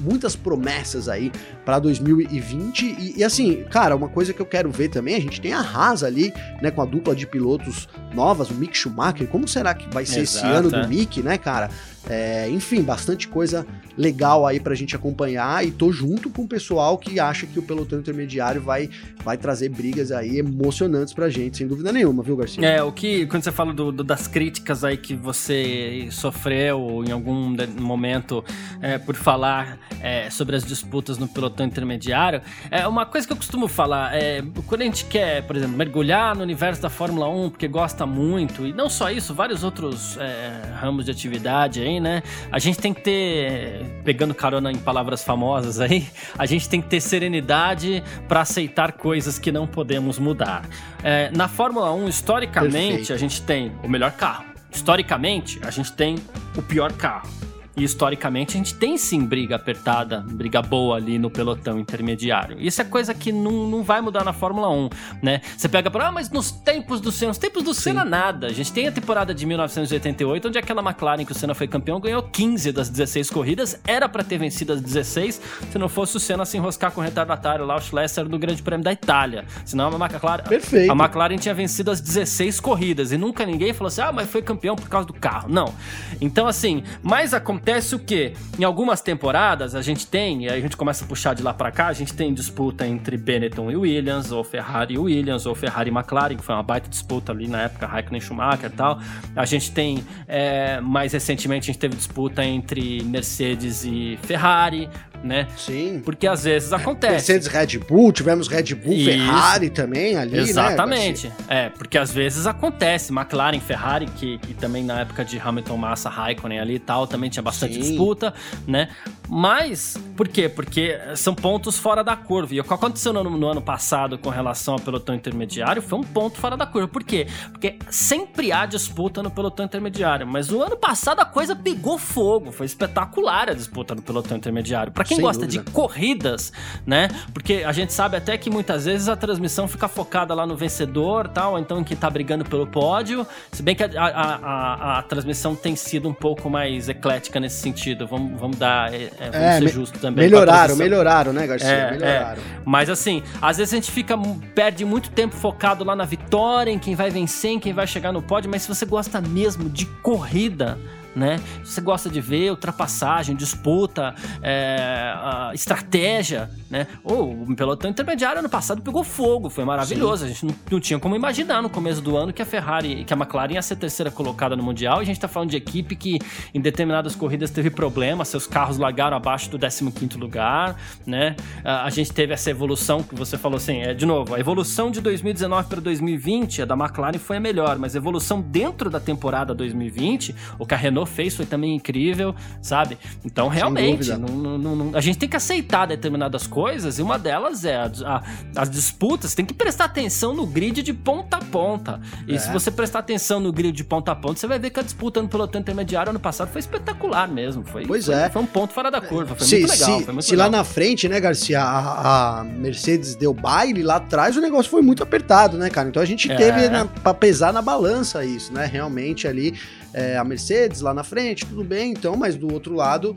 muitas 0.01 0.35
promessas 0.35 1.07
aí 1.07 1.31
para 1.63 1.79
2020 1.79 2.83
e, 2.83 3.19
e, 3.19 3.23
assim, 3.23 3.63
cara, 3.69 3.95
uma 3.95 4.09
coisa 4.09 4.33
que 4.33 4.41
eu 4.41 4.45
quero 4.45 4.69
ver 4.69 4.89
também, 4.89 5.15
a 5.15 5.21
gente 5.21 5.39
tem 5.39 5.53
a 5.53 5.61
Haas 5.61 6.03
ali, 6.03 6.33
né, 6.61 6.69
com 6.69 6.81
a 6.81 6.85
dupla 6.85 7.15
de 7.15 7.25
pilotos 7.25 7.87
novas, 8.13 8.49
o 8.49 8.53
Mick 8.53 8.77
Schumacher, 8.77 9.27
como 9.27 9.47
será 9.47 9.73
que 9.73 9.87
vai 9.93 10.05
ser 10.05 10.19
Exato, 10.19 10.47
esse 10.47 10.54
ano 10.55 10.69
do 10.69 10.75
é. 10.77 10.87
Mick, 10.87 11.21
né, 11.21 11.37
cara? 11.37 11.69
É, 12.09 12.47
enfim, 12.49 12.81
bastante 12.83 13.27
coisa 13.27 13.65
legal 13.97 14.45
aí 14.45 14.59
pra 14.59 14.75
gente 14.75 14.95
acompanhar 14.95 15.65
e 15.65 15.71
tô 15.71 15.91
junto 15.91 16.29
com 16.29 16.43
o 16.43 16.47
pessoal 16.47 16.97
que 16.97 17.19
acha 17.19 17.45
que 17.45 17.57
o 17.57 17.63
pelotão 17.63 17.99
intermediário 17.99 18.61
vai, 18.61 18.89
vai 19.23 19.37
trazer 19.37 19.69
brigas 19.69 20.11
aí 20.11 20.37
emocionantes 20.39 21.13
pra 21.13 21.29
gente, 21.29 21.57
sem 21.57 21.67
dúvida 21.67 21.91
nenhuma, 21.91 22.21
viu, 22.21 22.35
Garcia? 22.35 22.65
É, 22.65 22.83
o 22.83 22.91
que, 22.91 23.25
quando 23.27 23.43
você 23.43 23.51
fala 23.51 23.73
do, 23.73 23.91
do 23.91 24.03
das 24.03 24.27
críticas 24.27 24.83
aí 24.83 24.97
que 24.97 25.15
você 25.15 26.07
sofreu 26.11 27.03
em 27.07 27.11
algum 27.11 27.55
momento 27.79 28.43
é, 28.81 28.97
por 28.97 29.15
falar 29.15 29.79
é, 30.01 30.29
sobre 30.29 30.55
as 30.55 30.63
disputas 30.63 31.17
no 31.17 31.27
pelotão 31.27 31.65
intermediário, 31.65 32.41
é 32.69 32.87
uma 32.87 33.05
coisa 33.05 33.25
que 33.25 33.33
eu 33.33 33.37
costumo 33.37 33.67
falar, 33.67 34.15
é, 34.15 34.43
quando 34.67 34.81
a 34.81 34.85
gente 34.85 35.05
quer, 35.05 35.43
por 35.43 35.55
exemplo, 35.55 35.77
mergulhar 35.77 36.35
no 36.35 36.43
universo 36.43 36.81
da 36.81 36.89
Fórmula 36.89 37.27
1 37.29 37.49
porque 37.51 37.67
gosta 37.67 38.05
muito, 38.05 38.65
e 38.65 38.73
não 38.73 38.89
só 38.89 39.09
isso, 39.09 39.33
vários 39.33 39.63
outros 39.63 40.17
é, 40.17 40.73
ramos 40.75 41.05
de 41.05 41.11
atividade 41.11 41.81
aí, 41.81 41.94
né? 41.99 42.23
A 42.51 42.59
gente 42.59 42.77
tem 42.79 42.93
que 42.93 43.01
ter, 43.01 43.85
pegando 44.03 44.33
carona 44.33 44.71
em 44.71 44.77
palavras 44.77 45.23
famosas 45.23 45.79
aí, 45.79 46.07
a 46.37 46.45
gente 46.45 46.67
tem 46.69 46.81
que 46.81 46.87
ter 46.87 47.01
serenidade 47.01 48.03
para 48.27 48.41
aceitar 48.41 48.93
coisas 48.93 49.39
que 49.39 49.51
não 49.51 49.67
podemos 49.67 50.19
mudar. 50.19 50.63
É, 51.03 51.29
na 51.35 51.47
Fórmula 51.47 51.93
1, 51.93 52.07
historicamente, 52.07 52.87
Perfeito. 52.87 53.13
a 53.13 53.17
gente 53.17 53.41
tem 53.41 53.71
o 53.83 53.89
melhor 53.89 54.11
carro. 54.11 54.45
Historicamente, 54.71 55.59
a 55.63 55.71
gente 55.71 55.93
tem 55.93 56.17
o 56.57 56.61
pior 56.61 56.91
carro. 56.91 57.29
E 57.77 57.83
historicamente 57.83 58.55
a 58.55 58.57
gente 58.57 58.73
tem 58.73 58.97
sim 58.97 59.25
briga 59.25 59.57
apertada, 59.57 60.23
briga 60.25 60.61
boa 60.61 60.95
ali 60.95 61.19
no 61.19 61.29
pelotão 61.29 61.77
intermediário. 61.77 62.55
Isso 62.57 62.81
é 62.81 62.85
coisa 62.85 63.13
que 63.13 63.33
não, 63.33 63.67
não 63.67 63.83
vai 63.83 63.99
mudar 63.99 64.23
na 64.23 64.31
Fórmula 64.31 64.69
1, 64.69 64.89
né? 65.21 65.41
Você 65.57 65.67
pega 65.67 65.91
para, 65.91 66.07
ah, 66.07 66.11
mas 66.11 66.29
nos 66.29 66.51
tempos 66.51 67.01
do 67.01 67.11
Senna, 67.11 67.29
nos 67.29 67.37
tempos 67.37 67.63
do 67.63 67.73
Senna 67.73 68.03
sim. 68.03 68.09
nada. 68.09 68.47
A 68.47 68.53
gente 68.53 68.71
tem 68.71 68.87
a 68.87 68.91
temporada 68.93 69.33
de 69.33 69.45
1988, 69.45 70.47
onde 70.47 70.57
aquela 70.57 70.81
McLaren 70.81 71.25
que 71.25 71.33
o 71.33 71.35
Senna 71.35 71.53
foi 71.53 71.67
campeão 71.67 71.99
ganhou 71.99 72.23
15 72.23 72.71
das 72.71 72.87
16 72.87 73.29
corridas, 73.29 73.77
era 73.85 74.07
para 74.07 74.23
ter 74.23 74.37
vencido 74.37 74.71
as 74.71 74.81
16, 74.81 75.41
se 75.69 75.77
não 75.77 75.89
fosse 75.89 76.15
o 76.15 76.19
Senna 76.19 76.45
se 76.45 76.55
enroscar 76.55 76.93
com 76.93 77.01
o 77.01 77.03
retardatário 77.03 77.65
lá, 77.65 77.75
o 77.75 77.81
Schlesser 77.81 78.25
do 78.25 78.39
Grande 78.39 78.63
Prêmio 78.63 78.85
da 78.85 78.93
Itália. 78.93 79.43
Senão 79.65 79.89
a 79.89 80.05
McLaren, 80.05 80.43
Perfeito. 80.43 80.91
a 80.91 80.95
McLaren 80.95 81.35
tinha 81.37 81.53
vencido 81.53 81.91
as 81.91 81.99
16 81.99 82.61
corridas 82.61 83.11
e 83.11 83.17
nunca 83.17 83.45
ninguém 83.45 83.73
falou 83.73 83.87
assim: 83.89 84.01
"Ah, 84.01 84.13
mas 84.13 84.29
foi 84.29 84.41
campeão 84.41 84.77
por 84.77 84.87
causa 84.87 85.07
do 85.07 85.13
carro". 85.13 85.49
Não. 85.49 85.73
Então 86.21 86.47
assim, 86.47 86.81
mais 87.03 87.33
acontece 87.33 87.64
acontece 87.65 87.95
o 87.95 87.99
que? 87.99 88.33
Em 88.59 88.63
algumas 88.63 89.01
temporadas 89.01 89.73
a 89.73 89.81
gente 89.81 90.05
tem, 90.05 90.43
e 90.43 90.49
aí 90.49 90.59
a 90.59 90.61
gente 90.61 90.77
começa 90.77 91.03
a 91.03 91.07
puxar 91.07 91.33
de 91.33 91.41
lá 91.41 91.51
para 91.51 91.71
cá, 91.71 91.87
a 91.87 91.93
gente 91.93 92.13
tem 92.13 92.31
disputa 92.31 92.85
entre 92.85 93.17
Benetton 93.17 93.71
e 93.71 93.75
Williams, 93.75 94.31
ou 94.31 94.43
Ferrari 94.43 94.93
e 94.93 94.97
Williams, 94.99 95.47
ou 95.47 95.55
Ferrari 95.55 95.89
e 95.89 95.93
McLaren, 95.93 96.35
que 96.35 96.43
foi 96.43 96.53
uma 96.53 96.61
baita 96.61 96.87
disputa 96.87 97.31
ali 97.31 97.47
na 97.47 97.63
época, 97.63 97.87
Raikkonen 97.87 98.19
e 98.19 98.21
Schumacher 98.21 98.69
e 98.71 98.75
tal. 98.75 98.99
A 99.35 99.45
gente 99.45 99.71
tem, 99.71 100.05
é, 100.27 100.79
mais 100.79 101.13
recentemente, 101.13 101.63
a 101.63 101.73
gente 101.73 101.79
teve 101.79 101.95
disputa 101.95 102.45
entre 102.45 103.03
Mercedes 103.03 103.83
e 103.83 104.19
Ferrari, 104.21 104.87
né? 105.25 105.47
Sim. 105.57 106.01
Porque 106.05 106.27
às 106.27 106.43
vezes 106.43 106.71
acontece. 106.71 107.13
Mercedes 107.13 107.47
Red 107.47 107.79
Bull, 107.79 108.11
tivemos 108.11 108.47
Red 108.47 108.75
Bull, 108.75 108.93
Isso. 108.93 109.09
Ferrari 109.09 109.69
também 109.69 110.15
ali, 110.17 110.37
Exatamente. 110.37 111.27
né? 111.27 111.33
é, 111.49 111.69
porque 111.69 111.97
às 111.97 112.13
vezes 112.13 112.45
acontece. 112.45 113.11
McLaren, 113.11 113.59
Ferrari, 113.59 114.05
que, 114.05 114.37
que 114.37 114.53
também 114.53 114.83
na 114.83 115.01
época 115.01 115.25
de 115.25 115.39
Hamilton, 115.39 115.77
Massa, 115.77 116.09
Raikkonen 116.09 116.59
ali 116.59 116.75
e 116.75 116.79
tal, 116.79 117.07
também 117.07 117.29
tinha 117.29 117.41
bastante 117.41 117.73
Sim. 117.73 117.81
disputa, 117.81 118.33
né? 118.67 118.89
Mas, 119.27 119.97
por 120.15 120.27
quê? 120.27 120.47
Porque 120.47 120.97
são 121.15 121.33
pontos 121.33 121.77
fora 121.77 122.03
da 122.03 122.15
curva. 122.15 122.53
E 122.53 122.59
o 122.59 122.63
que 122.63 122.73
aconteceu 122.73 123.11
no, 123.11 123.23
no 123.23 123.47
ano 123.47 123.61
passado 123.61 124.17
com 124.17 124.29
relação 124.29 124.75
ao 124.75 124.79
pelotão 124.79 125.15
intermediário 125.15 125.81
foi 125.81 125.97
um 125.97 126.03
ponto 126.03 126.37
fora 126.37 126.55
da 126.55 126.67
curva. 126.67 126.87
Por 126.87 127.03
quê? 127.03 127.27
Porque 127.51 127.79
sempre 127.89 128.51
há 128.51 128.65
disputa 128.65 129.23
no 129.23 129.31
pelotão 129.31 129.65
intermediário. 129.65 130.27
Mas 130.27 130.51
o 130.51 130.61
ano 130.61 130.77
passado 130.77 131.19
a 131.19 131.25
coisa 131.25 131.55
pegou 131.55 131.97
fogo. 131.97 132.51
Foi 132.51 132.65
espetacular 132.65 133.49
a 133.49 133.53
disputa 133.53 133.95
no 133.95 134.01
pelotão 134.01 134.37
intermediário. 134.37 134.91
Pra 134.91 135.03
quem 135.03 135.14
Sem 135.15 135.23
gosta 135.23 135.45
dúvida. 135.45 135.63
de 135.63 135.71
corridas, 135.71 136.51
né? 136.85 137.09
Porque 137.33 137.63
a 137.65 137.71
gente 137.71 137.93
sabe 137.93 138.17
até 138.17 138.37
que 138.37 138.49
muitas 138.49 138.85
vezes 138.85 139.07
a 139.09 139.15
transmissão 139.15 139.67
fica 139.67 139.87
focada 139.87 140.33
lá 140.33 140.45
no 140.45 140.55
vencedor, 140.55 141.27
tal, 141.27 141.53
ou 141.53 141.59
então 141.59 141.79
em 141.79 141.83
quem 141.83 141.95
tá 141.97 142.09
brigando 142.09 142.45
pelo 142.45 142.67
pódio. 142.67 143.25
Se 143.51 143.61
bem 143.63 143.75
que 143.75 143.83
a, 143.83 143.89
a- 143.95 144.35
a- 144.35 144.99
a 144.99 145.03
transmissão 145.03 145.55
tem 145.55 145.75
sido 145.75 146.07
um 146.09 146.13
pouco 146.13 146.49
mais 146.49 146.89
eclética 146.89 147.39
nesse 147.39 147.61
sentido. 147.61 148.07
Vamos, 148.07 148.39
vamos 148.39 148.57
dar, 148.57 148.93
é, 148.93 149.09
é, 149.19 149.29
vamos 149.31 149.35
É, 149.47 149.59
ser 149.59 149.67
justo 149.69 149.99
também. 149.99 150.25
Melhoraram, 150.25 150.75
melhoraram, 150.75 151.33
né, 151.33 151.47
Garcia? 151.47 151.67
É, 151.69 151.91
melhoraram. 151.91 152.41
Mas 152.63 152.89
assim, 152.89 153.23
às 153.41 153.57
vezes 153.57 153.73
a 153.73 153.77
gente 153.77 153.91
fica 153.91 154.17
perde 154.53 154.83
muito 154.85 155.09
tempo 155.11 155.35
focado 155.35 155.83
lá 155.83 155.95
na 155.95 156.05
vitória, 156.05 156.71
em 156.71 156.79
quem 156.79 156.95
vai 156.95 157.09
vencer, 157.09 157.51
em 157.51 157.59
quem 157.59 157.73
vai 157.73 157.87
chegar 157.87 158.11
no 158.11 158.21
pódio, 158.21 158.49
mas 158.49 158.63
se 158.63 158.67
você 158.67 158.85
gosta 158.85 159.19
mesmo 159.21 159.69
de 159.69 159.85
corrida, 159.85 160.77
né? 161.15 161.39
Você 161.63 161.79
gosta 161.81 162.09
de 162.09 162.19
ver 162.19 162.51
ultrapassagem, 162.51 163.35
disputa, 163.35 164.13
é, 164.41 165.13
estratégia, 165.53 166.49
né? 166.69 166.87
Ou 167.03 167.43
o 167.43 167.55
pelotão 167.55 167.89
intermediário 167.89 168.39
ano 168.39 168.49
passado 168.49 168.81
pegou 168.81 169.03
fogo, 169.03 169.49
foi 169.49 169.63
maravilhoso. 169.63 170.25
A 170.25 170.27
gente 170.27 170.45
não, 170.45 170.55
não 170.71 170.79
tinha 170.79 170.99
como 170.99 171.15
imaginar 171.15 171.61
no 171.61 171.69
começo 171.69 172.01
do 172.01 172.17
ano 172.17 172.33
que 172.33 172.41
a 172.41 172.45
Ferrari, 172.45 173.03
que 173.05 173.13
a 173.13 173.17
McLaren 173.17 173.53
ia 173.53 173.61
ser 173.61 173.77
terceira 173.77 174.11
colocada 174.11 174.55
no 174.55 174.63
Mundial. 174.63 174.99
E 174.99 175.03
a 175.03 175.05
gente 175.05 175.19
tá 175.19 175.27
falando 175.27 175.51
de 175.51 175.57
equipe 175.57 175.95
que 175.95 176.19
em 176.53 176.59
determinadas 176.59 177.15
corridas 177.15 177.51
teve 177.51 177.69
problemas, 177.69 178.27
seus 178.27 178.45
carros 178.45 178.77
largaram 178.77 179.15
abaixo 179.15 179.49
do 179.49 179.57
15º 179.57 180.17
lugar, 180.17 180.75
né? 181.05 181.35
A 181.63 181.85
a 181.85 181.89
gente 181.91 182.11
teve 182.11 182.33
essa 182.33 182.49
evolução 182.49 183.03
que 183.03 183.13
você 183.13 183.37
falou 183.37 183.57
assim, 183.57 183.81
é 183.81 183.93
de 183.93 184.07
novo, 184.07 184.33
a 184.33 184.39
evolução 184.39 184.89
de 184.89 184.99
2019 184.99 185.69
para 185.69 185.79
2020, 185.79 186.63
a 186.63 186.65
da 186.65 186.73
McLaren 186.73 187.19
foi 187.19 187.37
a 187.37 187.39
melhor, 187.39 187.77
mas 187.77 187.95
a 187.95 187.99
evolução 187.99 188.41
dentro 188.41 188.89
da 188.89 188.99
temporada 188.99 189.53
2020, 189.53 190.35
o 190.57 190.65
que 190.65 190.73
a 190.73 190.77
Renault 190.77 191.04
fez 191.05 191.35
foi 191.35 191.45
também 191.45 191.75
incrível, 191.75 192.33
sabe? 192.61 192.97
Então, 193.23 193.47
realmente, 193.47 194.09
não- 194.13 194.57
não- 194.57 194.75
não- 194.75 194.97
a 194.97 195.01
gente 195.01 195.17
tem 195.17 195.27
que 195.29 195.35
aceitar 195.35 195.85
determinadas 195.85 196.47
coisas 196.47 196.99
e 196.99 197.01
uma 197.01 197.17
delas 197.19 197.65
é 197.65 197.75
a- 197.77 197.91
a- 198.05 198.23
as 198.55 198.69
disputas, 198.69 199.33
tem 199.35 199.45
que 199.45 199.53
prestar 199.53 199.85
atenção 199.85 200.33
no 200.33 200.45
grid 200.45 200.81
de 200.81 200.93
ponta 200.93 201.37
a 201.37 201.41
ponta. 201.41 201.99
E 202.27 202.35
É. 202.35 202.37
se 202.39 202.51
você 202.51 202.69
prestar 202.71 202.99
atenção 202.99 203.39
no 203.39 203.51
grid 203.51 203.75
de 203.75 203.83
ponta 203.83 204.11
a 204.11 204.15
ponta, 204.15 204.39
você 204.39 204.47
vai 204.47 204.59
ver 204.59 204.69
que 204.69 204.79
a 204.79 204.83
disputa 204.83 205.21
no 205.21 205.27
pelotão 205.27 205.59
intermediário 205.61 206.09
ano 206.09 206.19
passado 206.19 206.49
foi 206.51 206.59
espetacular 206.59 207.27
mesmo. 207.27 207.63
Foi, 207.65 207.85
Pois 207.85 208.05
foi, 208.05 208.15
é. 208.15 208.29
foi 208.29 208.41
um 208.41 208.45
ponto 208.45 208.73
fora 208.73 208.89
da 208.89 209.01
curva, 209.01 209.35
foi 209.35 209.45
se, 209.45 209.59
muito 209.59 209.71
legal. 209.71 209.99
se- 209.99 210.05
muito 210.11 210.21
se 210.23 210.31
legal. 210.31 210.47
lá 210.51 210.57
na 210.57 210.63
frente, 210.63 211.07
né, 211.09 211.19
Garcia, 211.19 211.61
a, 211.61 212.39
a 212.39 212.43
Mercedes 212.43 213.15
deu 213.15 213.33
baile, 213.33 213.83
lá 213.83 213.95
atrás 213.97 214.35
o 214.37 214.41
negócio 214.41 214.69
foi 214.71 214.81
muito 214.81 215.03
apertado, 215.03 215.57
né, 215.57 215.69
cara? 215.69 215.89
Então 215.89 216.01
a 216.01 216.05
gente 216.05 216.31
É. 216.31 216.35
teve 216.35 216.69
na, 216.69 216.85
pra 216.85 217.13
pesar 217.13 217.51
na 217.53 217.61
balança 217.61 218.23
isso, 218.25 218.53
né? 218.53 218.65
Realmente 218.65 219.27
ali 219.27 219.53
é, 219.97 220.17
a 220.17 220.23
Mercedes 220.25 220.81
lá 220.81 220.93
na 220.95 221.03
frente, 221.03 221.45
tudo 221.45 221.63
bem, 221.63 221.91
então, 221.91 222.15
mas 222.15 222.35
do 222.35 222.51
outro 222.51 222.73
lado, 222.73 223.15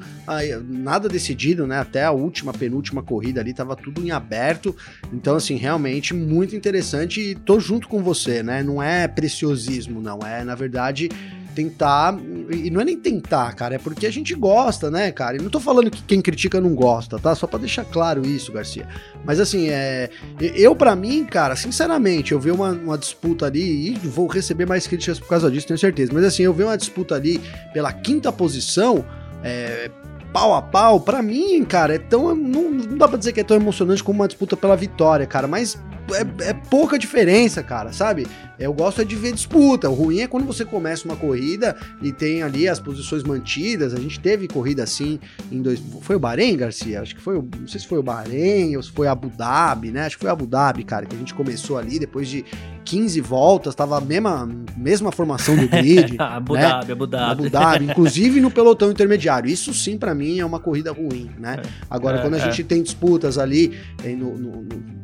nada 0.69 1.09
decidido, 1.09 1.67
né? 1.67 1.79
Até 1.79 2.05
a 2.05 2.11
última, 2.11 2.53
penúltima 2.53 3.03
corrida 3.03 3.41
ali, 3.41 3.55
tava 3.55 3.75
tudo 3.77 4.05
em 4.05 4.11
aberto. 4.11 4.77
Então, 5.13 5.37
assim, 5.37 5.57
realmente 5.57 6.13
muito 6.13 6.55
interessante 6.55 7.21
e 7.21 7.35
tô 7.35 7.59
junto 7.61 7.89
com 7.89 8.03
você, 8.03 8.43
né? 8.43 8.63
Não 8.63 8.83
é 8.83 9.09
preciosismo, 9.09 10.01
não. 10.01 10.19
É, 10.21 10.45
na 10.45 10.55
verdade, 10.55 11.09
tentar. 11.59 12.17
E 12.51 12.71
não 12.71 12.81
é 12.81 12.85
nem 12.85 12.97
tentar, 12.97 13.53
cara, 13.55 13.75
é 13.75 13.79
porque 13.79 14.07
a 14.07 14.13
gente 14.13 14.33
gosta, 14.35 14.89
né, 14.91 15.11
cara? 15.11 15.37
E 15.37 15.43
não 15.43 15.51
tô 15.51 15.59
falando 15.59 15.91
que 15.91 16.01
quem 16.03 16.23
critica 16.23 16.61
não 16.61 16.73
gosta, 16.73 17.19
tá? 17.19 17.35
Só 17.35 17.49
pra 17.49 17.59
deixar 17.59 17.85
claro 17.85 18.25
isso, 18.25 18.53
Garcia. 18.53 18.87
Mas 19.25 19.41
assim, 19.41 19.69
é. 19.69 20.09
Eu, 20.41 20.77
pra 20.77 20.95
mim, 20.95 21.25
cara, 21.25 21.57
sinceramente, 21.57 22.31
eu 22.31 22.39
ver 22.39 22.53
uma, 22.53 22.71
uma 22.71 22.97
disputa 22.97 23.47
ali, 23.47 23.95
e 23.95 23.99
vou 24.09 24.29
receber 24.29 24.67
mais 24.67 24.87
críticas 24.87 25.19
por 25.19 25.29
causa 25.29 25.51
disso, 25.51 25.67
tenho 25.67 25.79
certeza. 25.79 26.13
Mas 26.15 26.25
assim, 26.25 26.45
eu 26.45 26.55
ver 26.55 26.65
uma 26.65 26.79
disputa 26.79 27.17
ali 27.17 27.41
pela 27.73 27.93
quinta 27.93 28.31
posição. 28.31 29.05
É, 29.43 29.91
pau 30.33 30.55
a 30.55 30.63
pau, 30.63 31.01
pra 31.01 31.23
mim, 31.23 31.65
cara, 31.65 31.95
é 31.95 31.99
tão. 31.99 32.35
Não, 32.35 32.71
não 32.71 32.97
dá 32.99 33.09
pra 33.09 33.19
dizer 33.19 33.33
que 33.33 33.41
é 33.41 33.45
tão 33.45 33.57
emocionante 33.57 34.03
como 34.05 34.21
uma 34.21 34.29
disputa 34.29 34.57
pela 34.57 34.77
vitória, 34.77 35.27
cara, 35.27 35.47
mas 35.49 35.77
é, 36.13 36.51
é 36.51 36.53
pouca 36.55 36.99
diferença, 36.99 37.63
cara, 37.63 37.93
sabe? 37.93 38.27
Eu 38.59 38.73
gosto 38.73 39.01
é 39.01 39.05
de 39.05 39.15
ver 39.15 39.33
disputa. 39.33 39.89
O 39.89 39.95
ruim 39.95 40.19
é 40.21 40.27
quando 40.27 40.45
você 40.45 40.65
começa 40.65 41.05
uma 41.05 41.15
corrida 41.17 41.77
e 42.03 42.11
tem 42.11 42.43
ali 42.43 42.67
as 42.69 42.81
posições 42.81 43.23
mantidas. 43.23 43.95
A 43.95 44.01
gente 44.01 44.19
teve 44.19 44.49
corrida 44.49 44.83
assim 44.83 45.21
em 45.53 45.63
dois. 45.63 45.81
Foi 46.01 46.17
o 46.17 46.19
Bahrein, 46.19 46.57
Garcia? 46.57 47.01
Acho 47.01 47.15
que 47.15 47.21
foi. 47.23 47.37
o- 47.39 47.49
Não 47.61 47.69
sei 47.69 47.79
se 47.81 47.87
foi 47.87 47.99
o 47.99 48.03
Bahrein 48.03 48.77
ou 48.77 48.83
se 48.83 48.91
foi 48.91 49.07
Abu 49.07 49.29
Dhabi, 49.29 49.93
né? 49.93 50.07
Acho 50.07 50.17
que 50.17 50.23
foi 50.23 50.31
Abu 50.31 50.45
Dhabi, 50.45 50.83
cara, 50.83 51.07
que 51.07 51.15
a 51.15 51.19
gente 51.19 51.35
começou 51.35 51.79
ali 51.79 52.01
depois 52.01 52.27
de 52.27 52.45
15 52.85 53.21
voltas, 53.21 53.75
tava 53.77 53.97
a 53.99 54.01
mesma, 54.01 54.49
mesma 54.77 55.13
formação 55.13 55.55
do 55.55 55.69
grid. 55.69 56.17
Abu 56.19 56.55
né? 56.55 56.63
Dhabi, 56.63 56.93
Abu 56.93 57.07
Dhabi. 57.07 57.31
Abu 57.33 57.51
Dhabi, 57.51 57.85
inclusive 57.85 58.41
no 58.41 58.51
pelotão 58.51 58.91
intermediário. 58.91 59.49
Isso 59.49 59.73
sim, 59.73 59.97
pra 59.97 60.17
mim, 60.19 60.39
é 60.39 60.45
uma 60.45 60.61
corrida 60.61 60.93
ruim, 60.93 61.31
né? 61.39 61.63
Agora, 61.89 62.19
É, 62.19 62.21
quando 62.23 62.35
a 62.35 62.39
é. 62.39 62.41
gente 62.41 62.65
tem 62.65 62.83
disputas 62.83 63.39
ali, 63.39 63.79
eh, 64.05 64.11
no, 64.15 64.37
no- 64.37 64.63
no- 64.63 64.99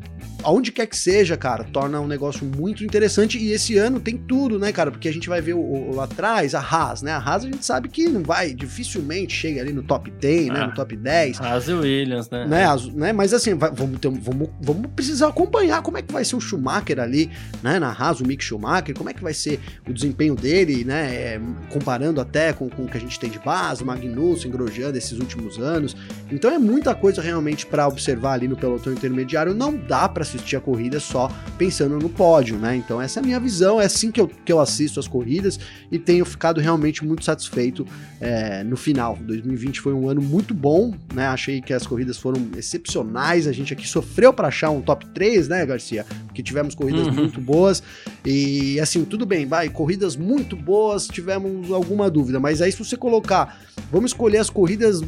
aonde 0.45 0.71
quer 0.73 0.87
que 0.87 0.97
seja, 0.97 1.37
cara, 1.37 1.65
torna 1.65 2.01
um 2.01 2.07
negócio 2.07 2.45
muito 2.45 2.85
interessante. 2.85 3.39
E 3.39 3.51
esse 3.53 3.77
ano 3.79 3.99
tem 4.01 4.17
tudo, 4.17 4.59
né, 4.59 4.73
cara? 4.73 4.91
Porque 4.91 5.09
a 5.09 5.13
gente 5.13 5.29
vai 5.29 5.41
ver 5.41 5.55
o, 5.55 5.61
o- 5.61 5.95
lá 5.95 6.05
atrás, 6.05 6.55
a 6.55 6.61
Haas, 6.61 7.03
né? 7.03 7.13
A 7.13 7.19
Haas 7.19 7.45
a 7.45 7.47
gente 7.47 7.65
sabe 7.65 7.89
que 7.89 8.09
não 8.09 8.23
vai, 8.23 8.53
dificilmente 8.55 9.35
chega 9.35 9.61
ali 9.61 9.73
no 9.73 9.83
top 9.83 10.11
10, 10.11 10.49
né? 10.49 10.61
Ah. 10.61 10.67
No 10.69 10.75
top 10.75 10.97
10. 10.97 11.41
Haas 11.41 11.69
e 11.69 11.73
Williams, 11.73 12.29
né? 12.31 12.47
Né, 12.47 12.65
as- 12.65 12.87
né, 12.95 13.13
mas 13.13 13.33
assim, 13.33 13.55
vai- 13.55 13.71
vamos, 13.73 13.99
ter- 13.99 14.09
vamos, 14.11 14.49
vamos 14.61 14.87
precisar 14.95 15.29
acompanhar 15.29 15.83
como 15.83 15.99
é 15.99 16.03
que 16.03 16.13
vai 16.13 16.25
ser 16.25 16.37
o 16.37 16.41
Schumacher 16.41 17.01
ali, 17.01 17.31
né, 17.63 17.79
na 17.79 17.91
Haas, 17.91 18.21
o 18.21 18.27
Mick 18.27 18.43
Schumacher, 18.45 18.95
como 18.97 19.11
é 19.11 19.15
que 19.15 19.23
vai 19.23 19.33
ser 19.35 19.59
o 19.89 19.93
desempenho 19.93 20.35
dele, 20.35 20.85
né, 20.85 21.15
é, 21.15 21.41
comparando 21.71 22.21
até 22.21 22.53
com, 22.53 22.69
com 22.69 22.83
o 22.85 22.89
que 22.89 22.97
a 22.97 23.01
gente 23.01 23.19
tem 23.19 23.31
de 23.31 23.39
base, 23.39 23.85
Magnussen, 23.85 24.51
Grosjean 24.51 24.91
desses 24.93 25.19
últimos 25.19 25.59
anos. 25.59 25.97
Então 26.31 26.51
é 26.51 26.59
muita 26.59 26.95
coisa 26.95 27.23
realmente 27.23 27.67
para 27.67 27.87
observar 27.89 28.33
ali 28.35 28.49
no 28.49 28.57
pelotão 28.57 28.93
intermediário. 28.93 29.55
Não 29.55 29.75
dá 29.77 30.09
para 30.09 30.25
assistir 30.37 30.57
a 30.57 30.61
corrida 30.61 30.99
só 31.01 31.31
pensando 31.57 31.99
no 31.99 32.09
pódio, 32.09 32.57
né? 32.57 32.77
Então 32.77 33.01
essa 33.01 33.21
é 33.21 33.23
a 33.23 33.25
minha 33.27 33.41
visão, 33.41 33.81
é 33.81 33.85
assim 33.87 34.11
que 34.11 34.21
eu, 34.21 34.29
que 34.29 34.53
eu 34.53 34.61
assisto 34.61 34.99
as 35.01 35.07
corridas 35.09 35.59
e 35.91 35.99
tenho 35.99 36.25
ficado 36.25 36.61
realmente 36.61 37.05
muito 37.05 37.25
satisfeito 37.25 37.87
é, 38.21 38.63
no 38.65 38.77
final. 38.77 39.17
2020 39.21 39.81
foi 39.81 39.93
um 39.93 40.09
ano 40.09 40.21
muito 40.21 40.53
bom, 40.55 40.95
né? 41.15 41.27
Achei 41.29 41.61
que 41.61 41.73
as 41.73 41.87
corridas 41.87 42.19
foram 42.19 42.49
excepcionais. 42.57 43.47
A 43.47 43.53
gente 43.53 43.73
aqui 43.73 43.87
sofreu 43.87 44.33
para 44.33 44.49
achar 44.49 44.71
um 44.71 44.81
top 44.81 45.07
3, 45.15 45.49
né, 45.49 45.65
Garcia? 45.65 46.05
Porque 46.27 46.43
tivemos 46.43 46.75
corridas 46.75 47.07
Uhum. 47.07 47.15
muito 47.15 47.41
boas. 47.41 47.83
E 48.25 48.81
assim, 48.81 49.05
tudo 49.05 49.27
bem, 49.27 49.47
vai, 49.47 49.69
corridas 49.69 50.17
muito 50.17 50.57
boas, 50.57 51.07
tivemos 51.07 51.71
alguma 51.71 52.11
dúvida, 52.11 52.41
mas 52.41 52.63
aí 52.63 52.73
se 52.73 52.79
você 52.79 52.97
colocar, 52.97 53.61
vamos 53.93 54.11
escolher 54.13 54.39
as 54.39 54.49
corridas 54.49 55.01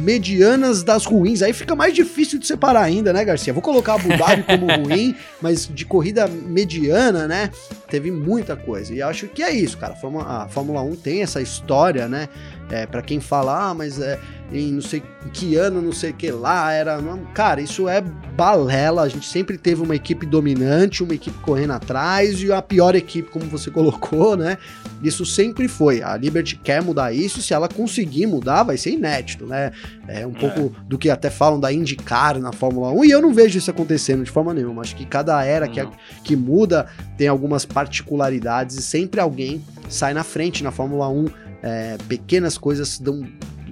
medianas 0.00 0.82
das 0.82 1.04
ruins, 1.04 1.42
aí 1.42 1.52
fica 1.52 1.74
mais 1.74 1.92
difícil 1.94 2.38
de 2.38 2.46
separar 2.46 2.82
ainda, 2.82 3.12
né, 3.12 3.24
Garcia? 3.24 3.52
Vou 3.52 3.62
colocar 3.62 3.94
Abu 3.94 4.08
Dhabi 4.16 4.42
como 4.46 4.66
ruim, 4.76 5.16
mas 5.40 5.68
de 5.72 5.84
corrida 5.84 6.26
mediana, 6.26 7.26
né? 7.26 7.50
Teve 7.88 8.10
muita 8.10 8.56
coisa. 8.56 8.94
E 8.94 9.02
acho 9.02 9.28
que 9.28 9.42
é 9.42 9.50
isso, 9.50 9.78
cara. 9.78 9.94
A 9.94 9.96
Fórmula, 9.96 10.24
a 10.44 10.48
Fórmula 10.48 10.82
1 10.82 10.96
tem 10.96 11.22
essa 11.22 11.40
história, 11.40 12.08
né? 12.08 12.28
É, 12.70 12.86
para 12.86 13.02
quem 13.02 13.20
fala, 13.20 13.70
ah, 13.70 13.74
mas 13.74 14.00
é, 14.00 14.18
em 14.52 14.72
não 14.72 14.80
sei 14.80 15.02
que 15.32 15.56
ano, 15.56 15.80
não 15.80 15.92
sei 15.92 16.10
o 16.10 16.14
que 16.14 16.30
lá, 16.30 16.72
era. 16.72 16.98
Cara, 17.34 17.60
isso 17.60 17.88
é 17.88 18.00
balela. 18.00 19.02
A 19.02 19.08
gente 19.08 19.26
sempre 19.26 19.56
teve 19.56 19.82
uma 19.82 19.94
equipe 19.94 20.26
dominante, 20.26 21.02
uma 21.02 21.14
equipe 21.14 21.38
correndo 21.40 21.72
atrás 21.72 22.42
e 22.42 22.52
a 22.52 22.60
pior 22.60 22.94
equipe, 22.94 23.30
como 23.30 23.44
você 23.46 23.70
colocou, 23.72 24.36
né? 24.36 24.58
Isso 25.02 25.24
sempre 25.24 25.68
foi. 25.68 26.02
A 26.02 26.16
Liberty 26.16 26.56
quer 26.56 26.82
mudar 26.82 27.12
isso, 27.12 27.40
se 27.40 27.54
ela 27.54 27.68
conseguir 27.68 28.26
mudar, 28.26 28.62
vai 28.64 28.76
ser 28.76 28.90
inédito, 28.90 29.46
né? 29.46 29.72
É 30.08 30.26
um 30.26 30.32
pouco 30.32 30.74
do 30.86 30.98
que 30.98 31.08
até 31.08 31.30
falam 31.30 31.60
da 31.60 31.72
IndyCar 31.72 32.38
na 32.38 32.52
Fórmula 32.52 32.90
1, 32.90 33.04
e 33.04 33.10
eu 33.10 33.22
não 33.22 33.32
vejo 33.32 33.56
isso 33.56 33.70
acontecendo 33.70 34.24
de 34.24 34.30
forma 34.30 34.52
nenhuma. 34.52 34.82
Acho 34.82 34.96
que 34.96 35.06
cada 35.06 35.42
era 35.44 35.68
que, 35.68 35.82
Não. 35.82 35.92
que 36.24 36.36
muda 36.36 36.86
tem 37.16 37.28
algumas 37.28 37.64
particularidades 37.64 38.76
e 38.76 38.82
sempre 38.82 39.20
alguém 39.20 39.62
sai 39.88 40.12
na 40.12 40.24
frente 40.24 40.62
na 40.62 40.70
Fórmula 40.70 41.08
1. 41.08 41.26
É, 41.62 41.98
pequenas 42.08 42.56
coisas 42.56 42.98
dão. 42.98 43.22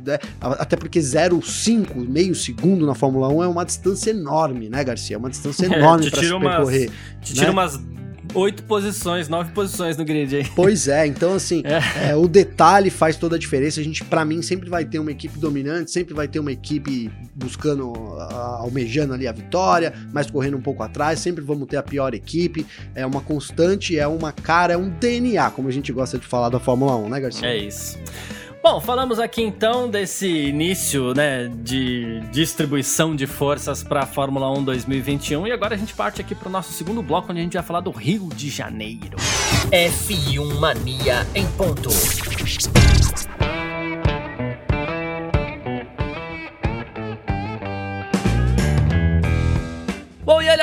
Né? 0.04 0.18
Até 0.40 0.76
porque 0.76 1.00
0,5, 1.00 1.94
meio 2.08 2.34
segundo 2.34 2.86
na 2.86 2.94
Fórmula 2.94 3.28
1 3.28 3.42
é 3.44 3.48
uma 3.48 3.64
distância 3.64 4.10
enorme, 4.10 4.68
né, 4.68 4.82
Garcia? 4.84 5.16
É 5.16 5.18
uma 5.18 5.30
distância 5.30 5.66
É, 5.72 5.78
enorme 5.78 6.04
te 6.04 6.10
para 6.10 6.20
se 6.20 6.26
tira 6.26 6.36
umas- 6.36 6.54
percorrer. 6.56 6.90
Te 7.22 7.34
tira 7.34 7.46
né? 7.46 7.52
umas 7.52 7.80
oito 8.34 8.62
posições, 8.64 9.26
nove 9.26 9.52
posições 9.52 9.96
no 9.96 10.04
grid 10.04 10.36
aí. 10.36 10.44
Pois 10.54 10.86
é, 10.86 11.06
então 11.06 11.32
assim, 11.32 11.62
é. 11.64 12.10
É, 12.10 12.14
o 12.14 12.28
detalhe 12.28 12.90
faz 12.90 13.16
toda 13.16 13.36
a 13.36 13.38
diferença. 13.38 13.80
A 13.80 13.82
gente, 13.82 14.04
para 14.04 14.22
mim, 14.22 14.42
sempre 14.42 14.68
vai 14.68 14.84
ter 14.84 14.98
uma 14.98 15.10
equipe 15.10 15.38
dominante, 15.38 15.90
sempre 15.90 16.12
vai 16.12 16.28
ter 16.28 16.38
uma 16.38 16.52
equipe 16.52 17.10
buscando, 17.34 17.90
almejando 18.60 19.14
ali 19.14 19.26
a 19.26 19.32
vitória, 19.32 19.94
mas 20.12 20.30
correndo 20.30 20.58
um 20.58 20.60
pouco 20.60 20.82
atrás, 20.82 21.20
sempre 21.20 21.42
vamos 21.42 21.66
ter 21.68 21.78
a 21.78 21.82
pior 21.82 22.12
equipe. 22.12 22.66
É 22.94 23.06
uma 23.06 23.22
constante, 23.22 23.98
é 23.98 24.06
uma 24.06 24.30
cara, 24.30 24.74
é 24.74 24.76
um 24.76 24.90
DNA, 24.90 25.50
como 25.52 25.68
a 25.68 25.72
gente 25.72 25.90
gosta 25.90 26.18
de 26.18 26.26
falar 26.26 26.50
da 26.50 26.60
Fórmula 26.60 26.96
1, 26.96 27.08
né, 27.08 27.20
Garcia? 27.20 27.48
É 27.48 27.56
isso. 27.56 27.96
Bom, 28.62 28.80
falamos 28.80 29.18
aqui 29.20 29.42
então 29.42 29.88
desse 29.88 30.26
início 30.26 31.14
né, 31.14 31.48
de 31.48 32.20
distribuição 32.32 33.14
de 33.14 33.26
forças 33.26 33.82
para 33.82 34.00
a 34.00 34.06
Fórmula 34.06 34.50
1 34.58 34.64
2021 34.64 35.46
e 35.46 35.52
agora 35.52 35.74
a 35.74 35.78
gente 35.78 35.94
parte 35.94 36.20
aqui 36.20 36.34
para 36.34 36.48
o 36.48 36.52
nosso 36.52 36.72
segundo 36.72 37.02
bloco 37.02 37.30
onde 37.30 37.40
a 37.40 37.42
gente 37.44 37.54
vai 37.54 37.62
falar 37.62 37.80
do 37.80 37.90
Rio 37.90 38.28
de 38.34 38.50
Janeiro. 38.50 39.16
F1 39.70 40.58
Mania 40.58 41.26
em 41.34 41.46
ponto. 41.52 41.88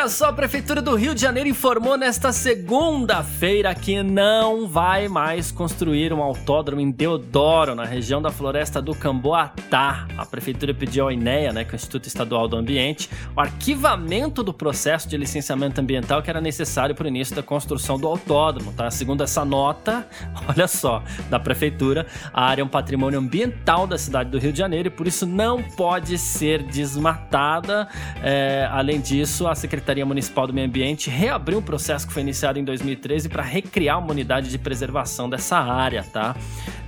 Olha 0.05 0.09
só, 0.11 0.25
a 0.25 0.33
Prefeitura 0.33 0.83
do 0.83 0.93
Rio 0.93 1.15
de 1.15 1.21
Janeiro 1.21 1.49
informou 1.49 1.97
nesta 1.97 2.31
segunda-feira 2.31 3.73
que 3.73 4.03
não 4.03 4.67
vai 4.67 5.07
mais 5.07 5.51
construir 5.51 6.13
um 6.13 6.21
autódromo 6.21 6.79
em 6.79 6.91
Deodoro, 6.91 7.73
na 7.73 7.85
região 7.85 8.21
da 8.21 8.29
Floresta 8.29 8.79
do 8.79 8.93
Camboatá. 8.93 10.07
A 10.15 10.23
Prefeitura 10.23 10.75
pediu 10.75 11.05
ao 11.05 11.11
INEA, 11.11 11.51
né, 11.51 11.63
que 11.63 11.71
é 11.71 11.73
o 11.73 11.75
Instituto 11.75 12.05
Estadual 12.05 12.47
do 12.47 12.55
Ambiente, 12.55 13.09
o 13.35 13.41
arquivamento 13.41 14.43
do 14.43 14.53
processo 14.53 15.09
de 15.09 15.17
licenciamento 15.17 15.81
ambiental 15.81 16.21
que 16.21 16.29
era 16.29 16.39
necessário 16.39 16.93
para 16.93 17.05
o 17.05 17.07
início 17.07 17.35
da 17.35 17.41
construção 17.41 17.97
do 17.97 18.07
autódromo, 18.07 18.73
tá? 18.73 18.91
Segundo 18.91 19.23
essa 19.23 19.43
nota, 19.43 20.07
olha 20.47 20.67
só, 20.67 21.01
da 21.31 21.39
Prefeitura, 21.39 22.05
a 22.31 22.45
área 22.45 22.61
é 22.61 22.65
um 22.65 22.67
patrimônio 22.67 23.17
ambiental 23.17 23.87
da 23.87 23.97
cidade 23.97 24.29
do 24.29 24.37
Rio 24.37 24.53
de 24.53 24.59
Janeiro 24.59 24.87
e 24.89 24.91
por 24.91 25.07
isso 25.07 25.25
não 25.25 25.63
pode 25.63 26.19
ser 26.19 26.61
desmatada. 26.61 27.87
É, 28.21 28.69
além 28.71 29.01
disso, 29.01 29.47
a 29.47 29.55
a 29.55 29.55
Secretaria 29.95 30.05
Municipal 30.05 30.47
do 30.47 30.53
Meio 30.53 30.67
Ambiente 30.67 31.09
reabriu 31.09 31.59
um 31.59 31.61
processo 31.61 32.05
que 32.05 32.11
foi 32.11 32.21
iniciado 32.21 32.59
em 32.59 32.63
2013 32.65 33.29
para 33.29 33.41
recriar 33.41 33.97
uma 33.99 34.11
unidade 34.11 34.49
de 34.49 34.57
preservação 34.57 35.29
dessa 35.29 35.57
área, 35.57 36.03
tá? 36.03 36.35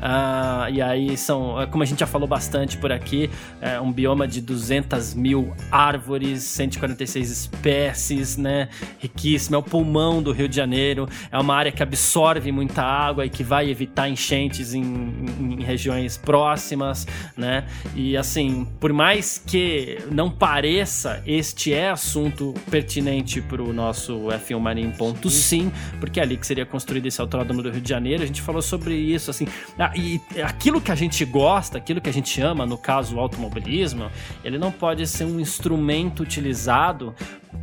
Ah, 0.02 0.68
e 0.70 0.82
aí 0.82 1.18
são, 1.18 1.60
é, 1.60 1.66
como 1.66 1.84
a 1.84 1.86
gente 1.86 2.00
já 2.00 2.06
falou 2.08 2.28
bastante 2.28 2.78
por 2.78 2.92
aqui, 2.92 3.30
é 3.62 3.80
um 3.80 3.92
bioma 3.92 4.28
de 4.28 4.42
200 4.42 5.14
mil 5.14 5.54
árvores, 5.72 6.44
146 6.44 7.32
espécies, 7.32 8.36
né? 8.36 8.68
Riquíssimo, 9.00 9.56
é 9.56 9.60
o 9.60 9.64
pulmão 9.64 10.22
do 10.22 10.34
Rio 10.34 10.50
de 10.50 10.56
Janeiro, 10.56 11.08
é 11.32 11.40
uma 11.40 11.56
área 11.56 11.72
que 11.72 11.82
absorve 11.82 12.52
muita 12.52 12.84
água 12.84 13.26
e 13.26 13.30
que 13.30 13.44
vai 13.44 13.70
evitar 13.70 14.10
enchentes 14.10 14.74
em, 14.74 14.84
em, 14.84 15.54
em 15.60 15.64
regiões 15.64 16.18
próximas, 16.18 17.08
né? 17.38 17.66
E 17.96 18.18
assim, 18.18 18.68
por 18.80 18.92
mais 18.92 19.42
que 19.46 19.98
não 20.12 20.30
pareça, 20.30 21.24
este 21.26 21.74
é 21.74 21.90
assunto 21.90 22.54
pertinente 22.70 22.97
para 23.44 23.62
o 23.62 23.74
nosso 23.74 24.14
F1 24.28 24.60
Mania 24.60 24.86
em 24.86 24.92
ponto 24.92 25.30
sim, 25.30 25.72
porque 26.00 26.20
é 26.20 26.24
ali 26.24 26.38
que 26.38 26.46
seria 26.46 26.66
construído 26.66 27.06
esse 27.06 27.20
autódromo 27.22 27.62
do 27.62 27.70
Rio 27.70 27.82
de 27.82 27.90
Janeiro. 27.90 28.24
A 28.24 28.26
gente 28.26 28.42
falou 28.42 28.62
sobre 28.62 28.96
isso, 28.96 29.30
assim, 29.30 29.48
ah, 29.78 29.92
e 29.96 30.22
aquilo 30.42 30.82
que 30.82 30.92
a 30.92 30.96
gente 30.96 31.24
gosta, 31.26 31.78
aquilo 31.78 32.02
que 32.02 32.10
a 32.10 32.14
gente 32.14 32.42
ama, 32.42 32.66
no 32.66 32.78
caso 32.78 33.16
o 33.16 33.20
automobilismo, 33.20 34.10
ele 34.44 34.58
não 34.58 34.72
pode 34.72 35.06
ser 35.08 35.26
um 35.26 35.40
instrumento 35.40 36.24
utilizado 36.24 37.16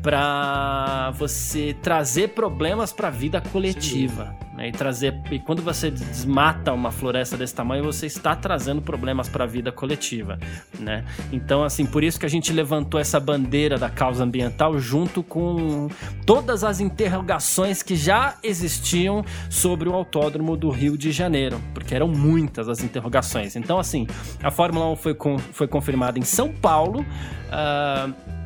para 0.02 1.12
você 1.12 1.74
trazer 1.82 2.28
problemas 2.28 2.92
para 2.92 3.08
a 3.08 3.10
vida 3.10 3.40
coletiva. 3.40 4.36
Né? 4.54 4.68
E 4.68 4.72
trazer 4.72 5.20
e 5.30 5.38
quando 5.38 5.62
você 5.62 5.90
desmata 5.90 6.72
uma 6.72 6.92
floresta 6.92 7.36
desse 7.36 7.54
tamanho, 7.54 7.82
você 7.82 8.06
está 8.06 8.36
trazendo 8.36 8.80
problemas 8.80 9.28
para 9.28 9.44
a 9.44 9.46
vida 9.46 9.72
coletiva, 9.72 10.38
né? 10.78 11.04
Então, 11.32 11.64
assim, 11.64 11.84
por 11.84 12.04
isso 12.04 12.20
que 12.20 12.26
a 12.26 12.28
gente 12.28 12.52
levantou 12.52 13.00
essa 13.00 13.18
bandeira 13.18 13.76
da 13.76 13.90
causa 13.90 14.22
ambiental 14.22 14.78
junto 14.78 15.24
com 15.24 15.88
todas 16.24 16.62
as 16.62 16.78
interrogações 16.78 17.82
que 17.82 17.96
já 17.96 18.36
existiam 18.44 19.24
sobre 19.50 19.88
o 19.88 19.92
autódromo 19.92 20.56
do 20.56 20.70
Rio 20.70 20.96
de 20.96 21.10
Janeiro, 21.10 21.60
porque 21.72 21.92
eram 21.92 22.06
muitas 22.06 22.68
as 22.68 22.80
interrogações. 22.80 23.56
Então, 23.56 23.78
assim, 23.78 24.06
a 24.40 24.52
Fórmula 24.52 24.86
1 24.92 24.96
foi, 24.96 25.14
com, 25.14 25.36
foi 25.36 25.66
confirmada 25.66 26.16
em 26.16 26.22
São 26.22 26.52
Paulo. 26.52 27.00
Uh, 27.00 28.43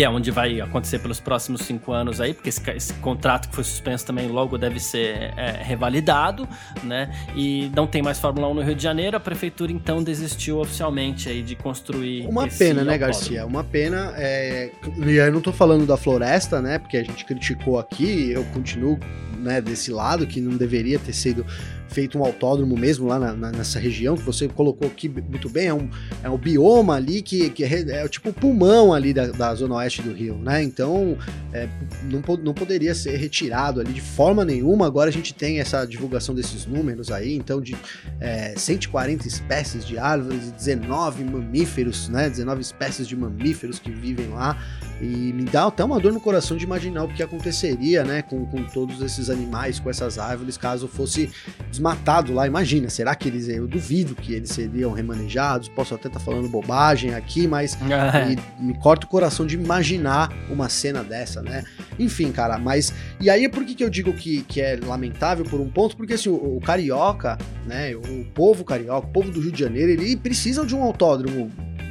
que 0.00 0.04
é 0.04 0.08
onde 0.08 0.30
vai 0.30 0.62
acontecer 0.62 0.98
pelos 0.98 1.20
próximos 1.20 1.60
cinco 1.60 1.92
anos 1.92 2.22
aí, 2.22 2.32
porque 2.32 2.48
esse, 2.48 2.62
esse 2.70 2.94
contrato 2.94 3.50
que 3.50 3.54
foi 3.54 3.62
suspenso 3.62 4.06
também 4.06 4.28
logo 4.28 4.56
deve 4.56 4.80
ser 4.80 5.30
é, 5.36 5.60
revalidado, 5.62 6.48
né? 6.82 7.14
E 7.36 7.70
não 7.76 7.86
tem 7.86 8.00
mais 8.00 8.18
Fórmula 8.18 8.48
1 8.48 8.54
no 8.54 8.62
Rio 8.62 8.74
de 8.74 8.82
Janeiro, 8.82 9.18
a 9.18 9.20
prefeitura 9.20 9.70
então 9.70 10.02
desistiu 10.02 10.58
oficialmente 10.58 11.28
aí 11.28 11.42
de 11.42 11.54
construir. 11.54 12.26
Uma 12.26 12.48
pena, 12.48 12.82
né, 12.82 12.96
Garcia? 12.96 13.44
Uma 13.44 13.62
pena. 13.62 14.14
É... 14.16 14.70
E 15.06 15.16
eu 15.16 15.30
não 15.30 15.42
tô 15.42 15.52
falando 15.52 15.84
da 15.84 15.98
floresta, 15.98 16.62
né? 16.62 16.78
Porque 16.78 16.96
a 16.96 17.04
gente 17.04 17.22
criticou 17.26 17.78
aqui, 17.78 18.30
eu 18.30 18.42
continuo 18.54 18.98
né, 19.36 19.60
desse 19.60 19.90
lado, 19.90 20.26
que 20.26 20.40
não 20.40 20.56
deveria 20.56 20.98
ter 20.98 21.12
sido 21.12 21.44
feito 21.90 22.18
um 22.18 22.24
autódromo 22.24 22.76
mesmo 22.76 23.06
lá 23.06 23.18
na, 23.18 23.32
na, 23.32 23.52
nessa 23.52 23.78
região, 23.78 24.16
que 24.16 24.22
você 24.22 24.48
colocou 24.48 24.88
aqui 24.88 25.08
muito 25.08 25.48
bem, 25.48 25.66
é 25.66 25.74
um, 25.74 25.90
é 26.22 26.30
um 26.30 26.38
bioma 26.38 26.94
ali 26.94 27.20
que, 27.20 27.50
que 27.50 27.64
é, 27.64 28.02
é 28.04 28.08
tipo 28.08 28.30
o 28.30 28.32
pulmão 28.32 28.94
ali 28.94 29.12
da, 29.12 29.26
da 29.26 29.54
zona 29.54 29.74
oeste 29.76 30.02
do 30.02 30.12
Rio, 30.12 30.36
né? 30.36 30.62
Então 30.62 31.18
é, 31.52 31.68
não, 32.04 32.22
não 32.36 32.54
poderia 32.54 32.94
ser 32.94 33.16
retirado 33.16 33.80
ali 33.80 33.92
de 33.92 34.00
forma 34.00 34.44
nenhuma. 34.44 34.86
Agora 34.86 35.10
a 35.10 35.12
gente 35.12 35.34
tem 35.34 35.60
essa 35.60 35.84
divulgação 35.84 36.34
desses 36.34 36.64
números 36.66 37.10
aí, 37.10 37.34
então 37.34 37.60
de 37.60 37.76
é, 38.20 38.54
140 38.56 39.26
espécies 39.26 39.84
de 39.84 39.98
árvores 39.98 40.48
e 40.48 40.52
19 40.52 41.24
mamíferos, 41.24 42.08
né? 42.08 42.30
19 42.30 42.60
espécies 42.60 43.06
de 43.06 43.16
mamíferos 43.16 43.78
que 43.78 43.90
vivem 43.90 44.28
lá. 44.28 44.56
E 45.00 45.32
me 45.32 45.44
dá 45.44 45.66
até 45.66 45.82
uma 45.82 45.98
dor 45.98 46.12
no 46.12 46.20
coração 46.20 46.56
de 46.56 46.64
imaginar 46.64 47.04
o 47.04 47.08
que 47.08 47.22
aconteceria, 47.22 48.04
né, 48.04 48.20
com, 48.20 48.44
com 48.44 48.62
todos 48.64 49.00
esses 49.00 49.30
animais, 49.30 49.80
com 49.80 49.88
essas 49.88 50.18
árvores, 50.18 50.58
caso 50.58 50.86
fosse 50.86 51.30
desmatado 51.70 52.34
lá. 52.34 52.46
Imagina, 52.46 52.90
será 52.90 53.14
que 53.14 53.28
eles. 53.28 53.48
Eu 53.48 53.66
duvido 53.66 54.14
que 54.14 54.34
eles 54.34 54.50
seriam 54.50 54.92
remanejados. 54.92 55.68
Posso 55.68 55.94
até 55.94 56.08
estar 56.08 56.18
tá 56.18 56.24
falando 56.24 56.48
bobagem 56.48 57.14
aqui, 57.14 57.46
mas 57.46 57.78
me, 57.80 58.66
me, 58.66 58.78
corta 58.78 59.06
o 59.06 59.08
coração 59.08 59.46
de 59.46 59.54
imaginar 59.54 60.30
uma 60.50 60.68
cena 60.68 61.02
dessa, 61.02 61.40
né? 61.40 61.64
Enfim, 61.98 62.30
cara, 62.30 62.58
mas. 62.58 62.92
E 63.18 63.30
aí, 63.30 63.48
por 63.48 63.64
que, 63.64 63.74
que 63.74 63.84
eu 63.84 63.90
digo 63.90 64.12
que, 64.12 64.42
que 64.42 64.60
é 64.60 64.78
lamentável 64.82 65.44
por 65.46 65.60
um 65.60 65.70
ponto? 65.70 65.96
Porque 65.96 66.14
assim, 66.14 66.28
o, 66.28 66.56
o 66.56 66.60
carioca, 66.60 67.38
né, 67.66 67.94
o 67.96 68.24
povo 68.34 68.64
carioca, 68.64 69.06
o 69.06 69.10
povo 69.10 69.30
do 69.30 69.40
Rio 69.40 69.52
de 69.52 69.60
Janeiro, 69.60 69.92
ele 69.92 70.16
precisa 70.16 70.66
de 70.66 70.74
um 70.74 70.82
autódromo 70.82 71.50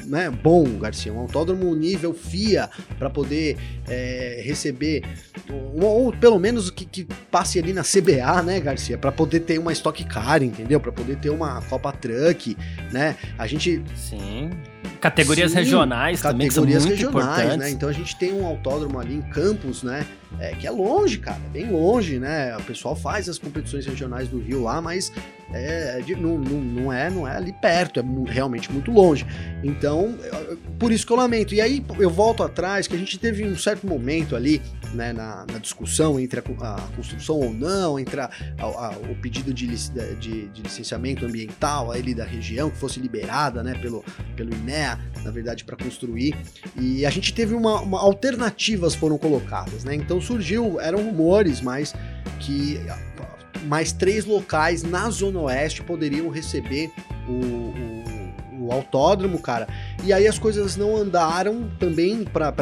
né, 0.09 0.29
bom, 0.29 0.63
Garcia, 0.79 1.13
um 1.13 1.19
autódromo 1.19 1.73
nível 1.75 2.13
FIA 2.13 2.69
para 2.97 3.09
poder 3.09 3.57
é, 3.87 4.41
receber, 4.43 5.03
ou, 5.49 6.05
ou, 6.05 6.13
pelo 6.13 6.39
menos 6.39 6.69
que, 6.71 6.85
que, 6.85 7.07
passe 7.31 7.59
ali 7.59 7.71
na 7.73 7.83
CBA, 7.83 8.41
né, 8.41 8.59
Garcia, 8.59 8.97
para 8.97 9.11
poder 9.11 9.41
ter 9.41 9.59
uma 9.59 9.71
Stock 9.71 10.03
Car, 10.05 10.41
entendeu? 10.41 10.79
Para 10.79 10.91
poder 10.91 11.17
ter 11.17 11.29
uma 11.29 11.61
Copa 11.61 11.91
Truck, 11.91 12.57
né? 12.91 13.15
A 13.37 13.45
gente 13.45 13.81
sim 13.95 14.49
categorias 14.99 15.51
Sim, 15.51 15.57
regionais 15.57 16.21
categorias 16.21 16.21
também 16.21 16.47
que 16.47 16.53
são 16.53 16.65
muito 16.65 16.89
regionais, 16.89 17.37
né? 17.37 17.43
importantes. 17.43 17.57
né? 17.57 17.69
Então 17.69 17.89
a 17.89 17.93
gente 17.93 18.15
tem 18.17 18.33
um 18.33 18.45
autódromo 18.45 18.99
ali 18.99 19.15
em 19.15 19.21
Campos, 19.21 19.81
né? 19.81 20.05
É, 20.39 20.51
que 20.51 20.67
é 20.67 20.71
longe, 20.71 21.17
cara, 21.19 21.39
bem 21.51 21.71
longe, 21.71 22.19
né? 22.19 22.55
O 22.57 22.63
pessoal 22.63 22.95
faz 22.95 23.29
as 23.29 23.37
competições 23.37 23.85
regionais 23.85 24.27
do 24.27 24.39
Rio 24.39 24.63
lá, 24.63 24.81
mas 24.81 25.11
é, 25.53 26.01
é 26.07 26.15
não, 26.15 26.37
não, 26.37 26.61
não, 26.61 26.93
é, 26.93 27.09
não 27.09 27.27
é 27.27 27.35
ali 27.35 27.53
perto, 27.53 27.99
é 27.99 28.31
realmente 28.31 28.71
muito 28.71 28.91
longe. 28.91 29.25
Então, 29.63 30.17
por 30.77 30.91
isso 30.91 31.05
que 31.05 31.11
eu 31.11 31.17
lamento. 31.17 31.53
E 31.53 31.61
aí 31.61 31.83
eu 31.97 32.09
volto 32.09 32.43
atrás, 32.43 32.87
que 32.87 32.95
a 32.95 32.99
gente 32.99 33.17
teve 33.17 33.45
um 33.45 33.57
certo 33.57 33.85
momento 33.85 34.35
ali, 34.35 34.61
né, 34.93 35.13
na, 35.13 35.45
na 35.51 35.59
discussão 35.59 36.19
entre 36.19 36.39
a, 36.39 36.43
a, 36.75 36.81
construção 36.95 37.35
ou 37.37 37.53
não, 37.53 37.99
entre 37.99 38.21
a, 38.21 38.29
o 39.09 39.15
pedido 39.15 39.53
de, 39.53 39.67
de, 39.67 40.47
de, 40.47 40.61
licenciamento 40.61 41.25
ambiental 41.25 41.91
ali 41.91 42.13
da 42.13 42.25
região, 42.25 42.69
que 42.69 42.77
fosse 42.77 42.99
liberada, 42.99 43.63
né, 43.63 43.73
pelo, 43.75 44.03
pelo 44.35 44.53
INEA, 44.53 44.99
na 45.23 45.31
verdade, 45.31 45.63
para 45.63 45.75
construir. 45.75 46.35
E 46.79 47.05
a 47.05 47.09
gente 47.09 47.33
teve 47.33 47.53
uma, 47.53 47.81
uma 47.81 47.99
alternativas 47.99 48.95
foram 48.95 49.17
colocadas, 49.17 49.83
né? 49.83 49.95
Então 49.95 50.21
surgiu, 50.21 50.79
eram 50.79 51.03
rumores, 51.03 51.61
mas 51.61 51.93
que 52.39 52.79
mais 53.65 53.91
três 53.91 54.25
locais 54.25 54.83
na 54.83 55.09
Zona 55.09 55.39
Oeste 55.41 55.83
poderiam 55.83 56.29
receber 56.29 56.91
o, 57.27 57.31
o, 57.31 57.88
o 58.59 58.71
autódromo, 58.71 59.39
cara. 59.39 59.67
E 60.03 60.13
aí 60.13 60.27
as 60.27 60.39
coisas 60.39 60.75
não 60.75 60.95
andaram 60.95 61.69
também 61.79 62.23
para 62.23 62.53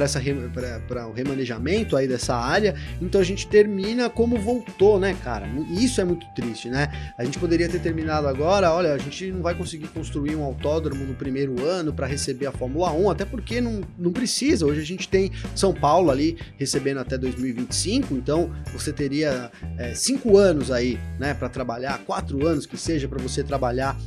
o 1.07 1.13
remanejamento 1.13 1.95
aí 1.95 2.07
dessa 2.07 2.35
área. 2.35 2.75
Então 3.01 3.19
a 3.21 3.23
gente 3.23 3.47
termina 3.47 4.09
como 4.09 4.37
voltou, 4.37 4.99
né, 4.99 5.15
cara? 5.23 5.47
Isso 5.69 6.01
é 6.01 6.05
muito 6.05 6.25
triste, 6.35 6.69
né? 6.69 6.89
A 7.17 7.23
gente 7.23 7.39
poderia 7.39 7.67
ter 7.69 7.79
terminado 7.79 8.27
agora, 8.27 8.73
olha, 8.73 8.93
a 8.93 8.97
gente 8.97 9.31
não 9.31 9.41
vai 9.41 9.55
conseguir 9.55 9.87
construir 9.87 10.35
um 10.35 10.43
autódromo 10.43 11.05
no 11.05 11.13
primeiro 11.13 11.63
ano 11.65 11.93
para 11.93 12.07
receber 12.07 12.47
a 12.47 12.51
Fórmula 12.51 12.91
1, 12.91 13.09
até 13.09 13.25
porque 13.25 13.61
não, 13.61 13.81
não 13.97 14.11
precisa. 14.11 14.65
Hoje 14.65 14.81
a 14.81 14.85
gente 14.85 15.07
tem 15.07 15.31
São 15.55 15.73
Paulo 15.73 16.11
ali 16.11 16.37
recebendo 16.57 16.99
até 16.99 17.17
2025, 17.17 18.13
então 18.15 18.51
você 18.73 18.91
teria 18.91 19.51
é, 19.77 19.93
cinco 19.93 20.37
anos 20.37 20.71
aí, 20.71 20.99
né, 21.19 21.33
para 21.33 21.49
trabalhar, 21.49 21.99
quatro 21.99 22.45
anos 22.45 22.65
que 22.65 22.77
seja 22.77 23.07
para 23.07 23.21
você 23.21 23.43
trabalhar 23.43 23.97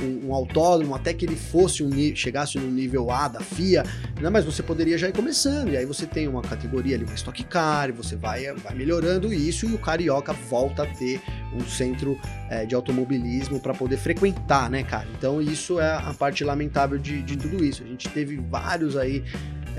um, 0.00 0.28
um, 0.28 0.34
autódromo 0.34 0.94
até 0.94 1.12
que 1.12 1.24
ele 1.24 1.36
fosse 1.36 1.82
um 1.82 1.90
chegasse 2.14 2.58
no 2.58 2.70
nível 2.70 3.10
A 3.10 3.28
da 3.28 3.40
FIA, 3.40 3.84
né? 4.20 4.30
mas 4.30 4.44
você 4.44 4.62
poderia 4.62 4.96
já 4.96 5.08
ir 5.08 5.12
começando. 5.12 5.72
E 5.72 5.76
aí 5.76 5.84
você 5.84 6.06
tem 6.06 6.28
uma 6.28 6.42
categoria 6.42 6.96
ali, 6.96 7.04
uma 7.04 7.14
Stock 7.14 7.42
Car, 7.44 7.92
você 7.92 8.16
vai, 8.16 8.52
vai 8.54 8.74
melhorando 8.74 9.32
isso 9.32 9.66
e 9.66 9.74
o 9.74 9.78
Carioca 9.78 10.32
volta 10.32 10.82
a 10.82 10.86
ter 10.86 11.20
um 11.54 11.60
centro 11.66 12.18
é, 12.50 12.64
de 12.66 12.74
automobilismo 12.74 13.60
para 13.60 13.74
poder 13.74 13.96
frequentar, 13.96 14.70
né, 14.70 14.82
cara? 14.82 15.06
Então 15.16 15.40
isso 15.40 15.80
é 15.80 15.90
a 15.90 16.14
parte 16.14 16.44
lamentável 16.44 16.98
de, 16.98 17.22
de 17.22 17.36
tudo 17.36 17.64
isso. 17.64 17.82
A 17.82 17.86
gente 17.86 18.08
teve 18.08 18.36
vários 18.36 18.96
aí 18.96 19.24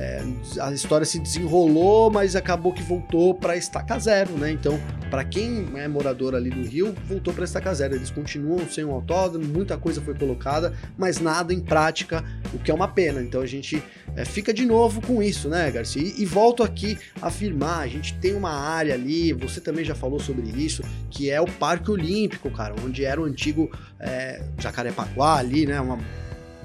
é, 0.02 0.24
a 0.62 0.72
história 0.72 1.06
se 1.06 1.20
desenrolou, 1.20 2.10
mas 2.10 2.34
acabou 2.34 2.72
que 2.72 2.82
voltou 2.82 3.34
para 3.34 3.58
estaca 3.58 4.00
zero, 4.00 4.32
né? 4.38 4.50
Então, 4.50 4.80
para 5.10 5.26
quem 5.26 5.68
é 5.76 5.90
morador 5.90 6.36
ali 6.36 6.50
do 6.50 6.64
Rio, 6.64 6.96
voltou 7.06 7.34
para 7.34 7.44
estaca 7.44 7.74
zero. 7.74 7.96
Eles 7.96 8.10
continuam 8.10 8.66
sem 8.70 8.86
um 8.86 8.92
autódromo, 8.92 9.46
muita 9.46 9.78
coisa 9.78 10.00
foi 10.00 10.16
colocada, 10.16 10.74
mas 10.98 11.20
nada 11.20 11.54
em 11.54 11.60
prática, 11.60 12.24
o 12.54 12.60
que 12.60 12.72
é 12.72 12.74
uma 12.74 12.88
pena. 12.88 13.22
Então 13.22 13.42
a 13.42 13.46
gente 13.46 13.84
é, 14.16 14.24
fica 14.24 14.54
de 14.54 14.66
novo 14.66 15.02
com 15.02 15.22
isso, 15.22 15.50
né, 15.50 15.70
Garcia? 15.70 16.02
E, 16.02 16.22
e 16.22 16.26
volto 16.26 16.64
aqui 16.64 16.98
a 17.22 17.28
afirmar: 17.28 17.80
a 17.80 17.88
gente 17.88 18.14
tem 18.20 18.34
uma 18.34 18.52
área 18.52 18.94
ali, 18.94 19.34
você 19.34 19.60
também 19.60 19.84
já 19.84 19.96
falou 19.96 20.22
sobre 20.22 20.48
isso, 20.48 20.82
que 21.10 21.30
é 21.30 21.42
o 21.42 21.46
Parque 21.46 21.92
Olímpico, 21.92 22.50
cara, 22.50 22.74
onde 22.86 23.04
era 23.04 23.20
o 23.20 23.26
antigo 23.26 23.70
é, 24.00 24.42
Jacarepaguá 24.58 25.40
ali, 25.40 25.66
né? 25.66 25.82
Uma 25.82 26.00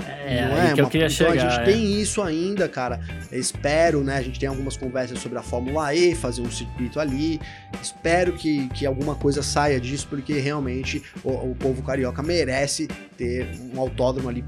é, 0.06 0.48
não 0.48 0.56
é? 0.56 0.74
que 0.74 0.80
eu 0.80 0.88
queria 0.88 1.06
então 1.06 1.30
chegar. 1.30 1.46
a 1.46 1.50
gente 1.50 1.60
é. 1.60 1.64
tem 1.72 2.00
isso 2.00 2.22
ainda, 2.22 2.68
cara. 2.68 3.00
Eu 3.30 3.38
espero, 3.38 4.02
né? 4.02 4.16
A 4.16 4.22
gente 4.22 4.40
tem 4.40 4.48
algumas 4.48 4.76
conversas 4.76 5.18
sobre 5.18 5.38
a 5.38 5.42
Fórmula 5.42 5.94
E, 5.94 6.14
fazer 6.14 6.42
um 6.42 6.50
circuito 6.50 6.98
ali. 6.98 7.40
Espero 7.80 8.32
que, 8.32 8.68
que 8.70 8.86
alguma 8.86 9.14
coisa 9.14 9.42
saia 9.42 9.80
disso, 9.80 10.06
porque 10.08 10.34
realmente 10.34 11.02
o, 11.22 11.50
o 11.50 11.54
povo 11.54 11.82
carioca 11.82 12.22
merece 12.22 12.88
ter 13.16 13.48
um 13.74 13.80
autódromo 13.80 14.28
ali 14.28 14.44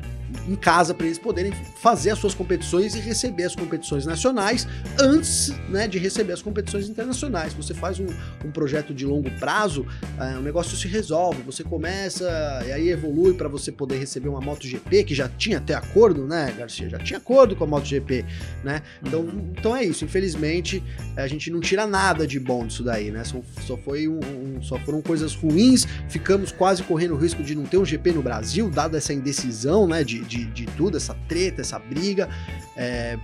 em 0.48 0.54
casa 0.54 0.94
para 0.94 1.06
eles 1.06 1.18
poderem 1.18 1.52
fazer 1.80 2.10
as 2.10 2.18
suas 2.18 2.34
competições 2.34 2.94
e 2.94 3.00
receber 3.00 3.44
as 3.44 3.54
competições 3.54 4.06
nacionais 4.06 4.66
antes 5.00 5.54
né, 5.68 5.86
de 5.88 5.98
receber 5.98 6.32
as 6.32 6.42
competições 6.42 6.88
internacionais. 6.88 7.52
Você 7.54 7.74
faz 7.74 7.98
um, 7.98 8.06
um 8.44 8.50
projeto 8.50 8.94
de 8.94 9.04
longo 9.04 9.30
prazo, 9.38 9.86
é, 10.18 10.36
o 10.36 10.42
negócio 10.42 10.76
se 10.76 10.88
resolve, 10.88 11.42
você 11.42 11.62
começa 11.62 12.24
e 12.66 12.72
aí 12.72 12.88
evolui 12.88 13.34
para 13.34 13.48
você 13.48 13.70
poder 13.70 13.98
receber 13.98 14.28
uma 14.28 14.40
MotoGP, 14.40 15.04
que 15.04 15.14
já 15.14 15.28
tinha 15.28 15.58
até 15.58 15.74
acordo, 15.74 16.26
né, 16.26 16.54
Garcia? 16.56 16.88
Já 16.88 16.98
tinha 16.98 17.18
acordo 17.18 17.56
com 17.56 17.64
a 17.64 17.66
MotoGP, 17.66 18.24
né? 18.64 18.82
Então, 19.04 19.20
uhum. 19.20 19.52
então 19.56 19.76
é 19.76 19.84
isso. 19.84 20.04
Infelizmente, 20.04 20.82
a 21.16 21.26
gente 21.26 21.50
não 21.50 21.60
tira 21.60 21.86
nada 21.86 22.26
de 22.26 22.38
bom 22.38 22.66
disso 22.66 22.82
daí, 22.82 23.10
né? 23.10 23.24
Só, 23.24 23.40
só, 23.66 23.76
foi 23.76 24.08
um, 24.08 24.20
um, 24.20 24.62
só 24.62 24.78
foram 24.78 25.00
coisas 25.02 25.34
ruins, 25.34 25.86
ficamos 26.08 26.52
quase 26.52 26.82
correndo 26.82 27.14
o 27.14 27.16
risco 27.16 27.42
de 27.42 27.54
não 27.54 27.64
ter 27.64 27.78
um 27.78 27.84
GP 27.84 28.12
no 28.12 28.22
Brasil, 28.22 28.70
dado 28.70 28.96
essa 28.96 29.12
indecisão, 29.12 29.86
né, 29.86 30.04
de, 30.04 30.15
de 30.20 30.36
de, 30.36 30.44
de 30.46 30.66
tudo, 30.76 30.96
essa 30.96 31.14
treta, 31.28 31.60
essa 31.60 31.78
briga. 31.78 32.28
É, 32.76 33.18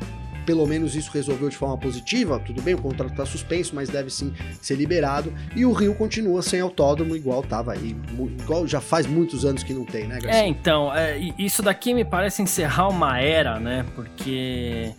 pelo 0.44 0.66
menos 0.66 0.94
isso 0.96 1.10
resolveu 1.12 1.48
de 1.48 1.56
forma 1.56 1.78
positiva, 1.78 2.38
tudo 2.40 2.60
bem, 2.62 2.74
o 2.74 2.78
contrato 2.78 3.12
está 3.12 3.24
suspenso, 3.24 3.74
mas 3.74 3.88
deve 3.88 4.10
sim 4.10 4.32
ser 4.60 4.74
liberado. 4.74 5.32
E 5.54 5.64
o 5.64 5.72
Rio 5.72 5.94
continua 5.94 6.42
sem 6.42 6.60
autódromo, 6.60 7.14
igual 7.14 7.42
estava 7.42 7.72
aí, 7.72 7.96
igual 8.40 8.66
já 8.66 8.80
faz 8.80 9.06
muitos 9.06 9.44
anos 9.44 9.62
que 9.62 9.72
não 9.72 9.84
tem, 9.84 10.06
né, 10.06 10.18
Garcia? 10.20 10.42
É, 10.42 10.48
então, 10.48 10.92
é, 10.92 11.16
isso 11.38 11.62
daqui 11.62 11.94
me 11.94 12.04
parece 12.04 12.42
encerrar 12.42 12.88
uma 12.88 13.20
era, 13.20 13.58
né, 13.60 13.86
porque 13.94 14.92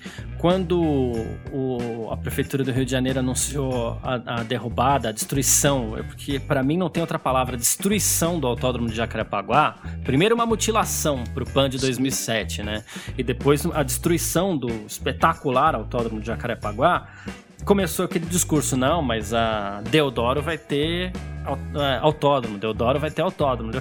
quando 0.44 0.82
o, 1.54 2.10
a 2.12 2.18
prefeitura 2.18 2.66
do 2.66 2.72
Rio 2.74 2.84
de 2.84 2.92
Janeiro 2.92 3.20
anunciou 3.20 3.98
a, 4.04 4.40
a 4.42 4.44
derrubada, 4.44 5.08
a 5.08 5.12
destruição, 5.14 5.98
é 5.98 6.04
porque 6.04 6.38
para 6.38 6.62
mim 6.62 6.76
não 6.76 6.90
tem 6.90 7.00
outra 7.00 7.18
palavra, 7.18 7.56
destruição 7.56 8.38
do 8.38 8.46
autódromo 8.46 8.90
de 8.90 8.96
Jacarepaguá, 8.96 9.78
primeiro 10.04 10.36
uma 10.36 10.46
mutilação 10.46 11.24
para 11.34 11.44
o 11.44 11.50
PAN 11.50 11.70
de 11.70 11.78
2007, 11.78 12.62
né? 12.62 12.84
E 13.18 13.24
depois 13.24 13.66
a 13.68 13.84
destruição 13.84 14.58
do 14.58 14.68
espetacular 14.86 15.76
autódromo 15.76 16.20
de 16.20 16.28
Jacarepaguá, 16.28 17.08
começou 17.64 18.04
aquele 18.04 18.26
discurso, 18.26 18.76
não, 18.76 19.02
mas 19.02 19.34
a 19.34 19.82
Deodoro 19.90 20.42
vai 20.42 20.58
ter 20.58 21.14
é, 21.74 22.00
autódromo, 22.02 22.58
Deodoro 22.58 23.00
vai 23.00 23.10
ter 23.10 23.22
autódromo. 23.22 23.72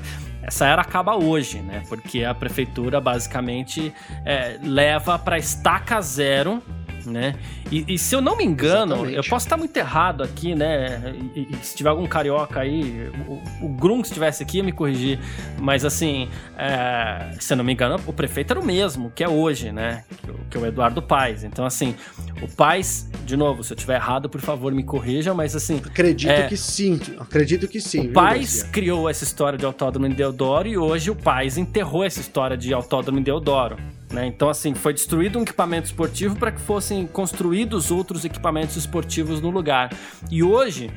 Essa 0.42 0.66
era 0.66 0.82
acaba 0.82 1.14
hoje, 1.16 1.60
né? 1.60 1.82
Porque 1.88 2.24
a 2.24 2.34
prefeitura 2.34 3.00
basicamente 3.00 3.94
é, 4.24 4.58
leva 4.60 5.18
para 5.18 5.38
estaca 5.38 6.00
zero 6.00 6.60
né? 7.06 7.34
E, 7.70 7.94
e, 7.94 7.98
se 7.98 8.14
eu 8.14 8.20
não 8.20 8.36
me 8.36 8.44
engano, 8.44 8.94
Exatamente. 8.94 9.16
eu 9.16 9.24
posso 9.24 9.46
estar 9.46 9.56
muito 9.56 9.76
errado 9.76 10.22
aqui, 10.22 10.54
né? 10.54 11.14
E, 11.34 11.48
e 11.50 11.56
se 11.64 11.76
tiver 11.76 11.90
algum 11.90 12.06
carioca 12.06 12.60
aí, 12.60 13.10
o, 13.28 13.66
o 13.66 13.68
Grum, 13.68 14.02
se 14.04 14.10
estivesse 14.10 14.42
aqui, 14.42 14.58
ia 14.58 14.62
me 14.62 14.72
corrigir. 14.72 15.18
Mas 15.58 15.84
assim, 15.84 16.28
é, 16.56 17.34
se 17.38 17.52
eu 17.52 17.56
não 17.56 17.64
me 17.64 17.72
engano, 17.72 18.00
o 18.06 18.12
prefeito 18.12 18.52
era 18.52 18.60
o 18.60 18.64
mesmo 18.64 19.10
que 19.14 19.24
é 19.24 19.28
hoje, 19.28 19.72
né? 19.72 20.04
Que, 20.08 20.32
que 20.50 20.56
é 20.56 20.60
o 20.60 20.66
Eduardo 20.66 21.02
Paes. 21.02 21.44
Então, 21.44 21.64
assim, 21.64 21.94
o 22.40 22.48
Paes, 22.48 23.10
de 23.24 23.36
novo, 23.36 23.62
se 23.62 23.72
eu 23.72 23.76
estiver 23.76 23.96
errado, 23.96 24.28
por 24.28 24.40
favor, 24.40 24.72
me 24.72 24.82
corrija, 24.82 25.34
mas 25.34 25.54
assim. 25.54 25.80
Acredito 25.84 26.30
é, 26.30 26.48
que 26.48 26.56
sim, 26.56 27.00
acredito 27.18 27.68
que 27.68 27.80
sim. 27.80 28.08
O 28.08 28.12
Paes 28.12 28.62
criou 28.62 29.08
essa 29.08 29.24
história 29.24 29.58
de 29.58 29.64
autódromo 29.64 30.06
em 30.06 30.10
Deodoro 30.10 30.68
e 30.68 30.76
hoje 30.76 31.10
o 31.10 31.16
Paes 31.16 31.56
enterrou 31.56 32.04
essa 32.04 32.20
história 32.20 32.56
de 32.56 32.72
autódromo 32.72 33.18
em 33.18 33.22
Deodoro. 33.22 33.76
Né? 34.12 34.26
Então, 34.26 34.48
assim, 34.48 34.74
foi 34.74 34.92
destruído 34.92 35.38
um 35.38 35.42
equipamento 35.42 35.86
esportivo 35.86 36.36
para 36.36 36.52
que 36.52 36.60
fossem 36.60 37.06
construídos 37.06 37.90
outros 37.90 38.24
equipamentos 38.24 38.76
esportivos 38.76 39.40
no 39.40 39.50
lugar. 39.50 39.90
E 40.30 40.42
hoje, 40.42 40.90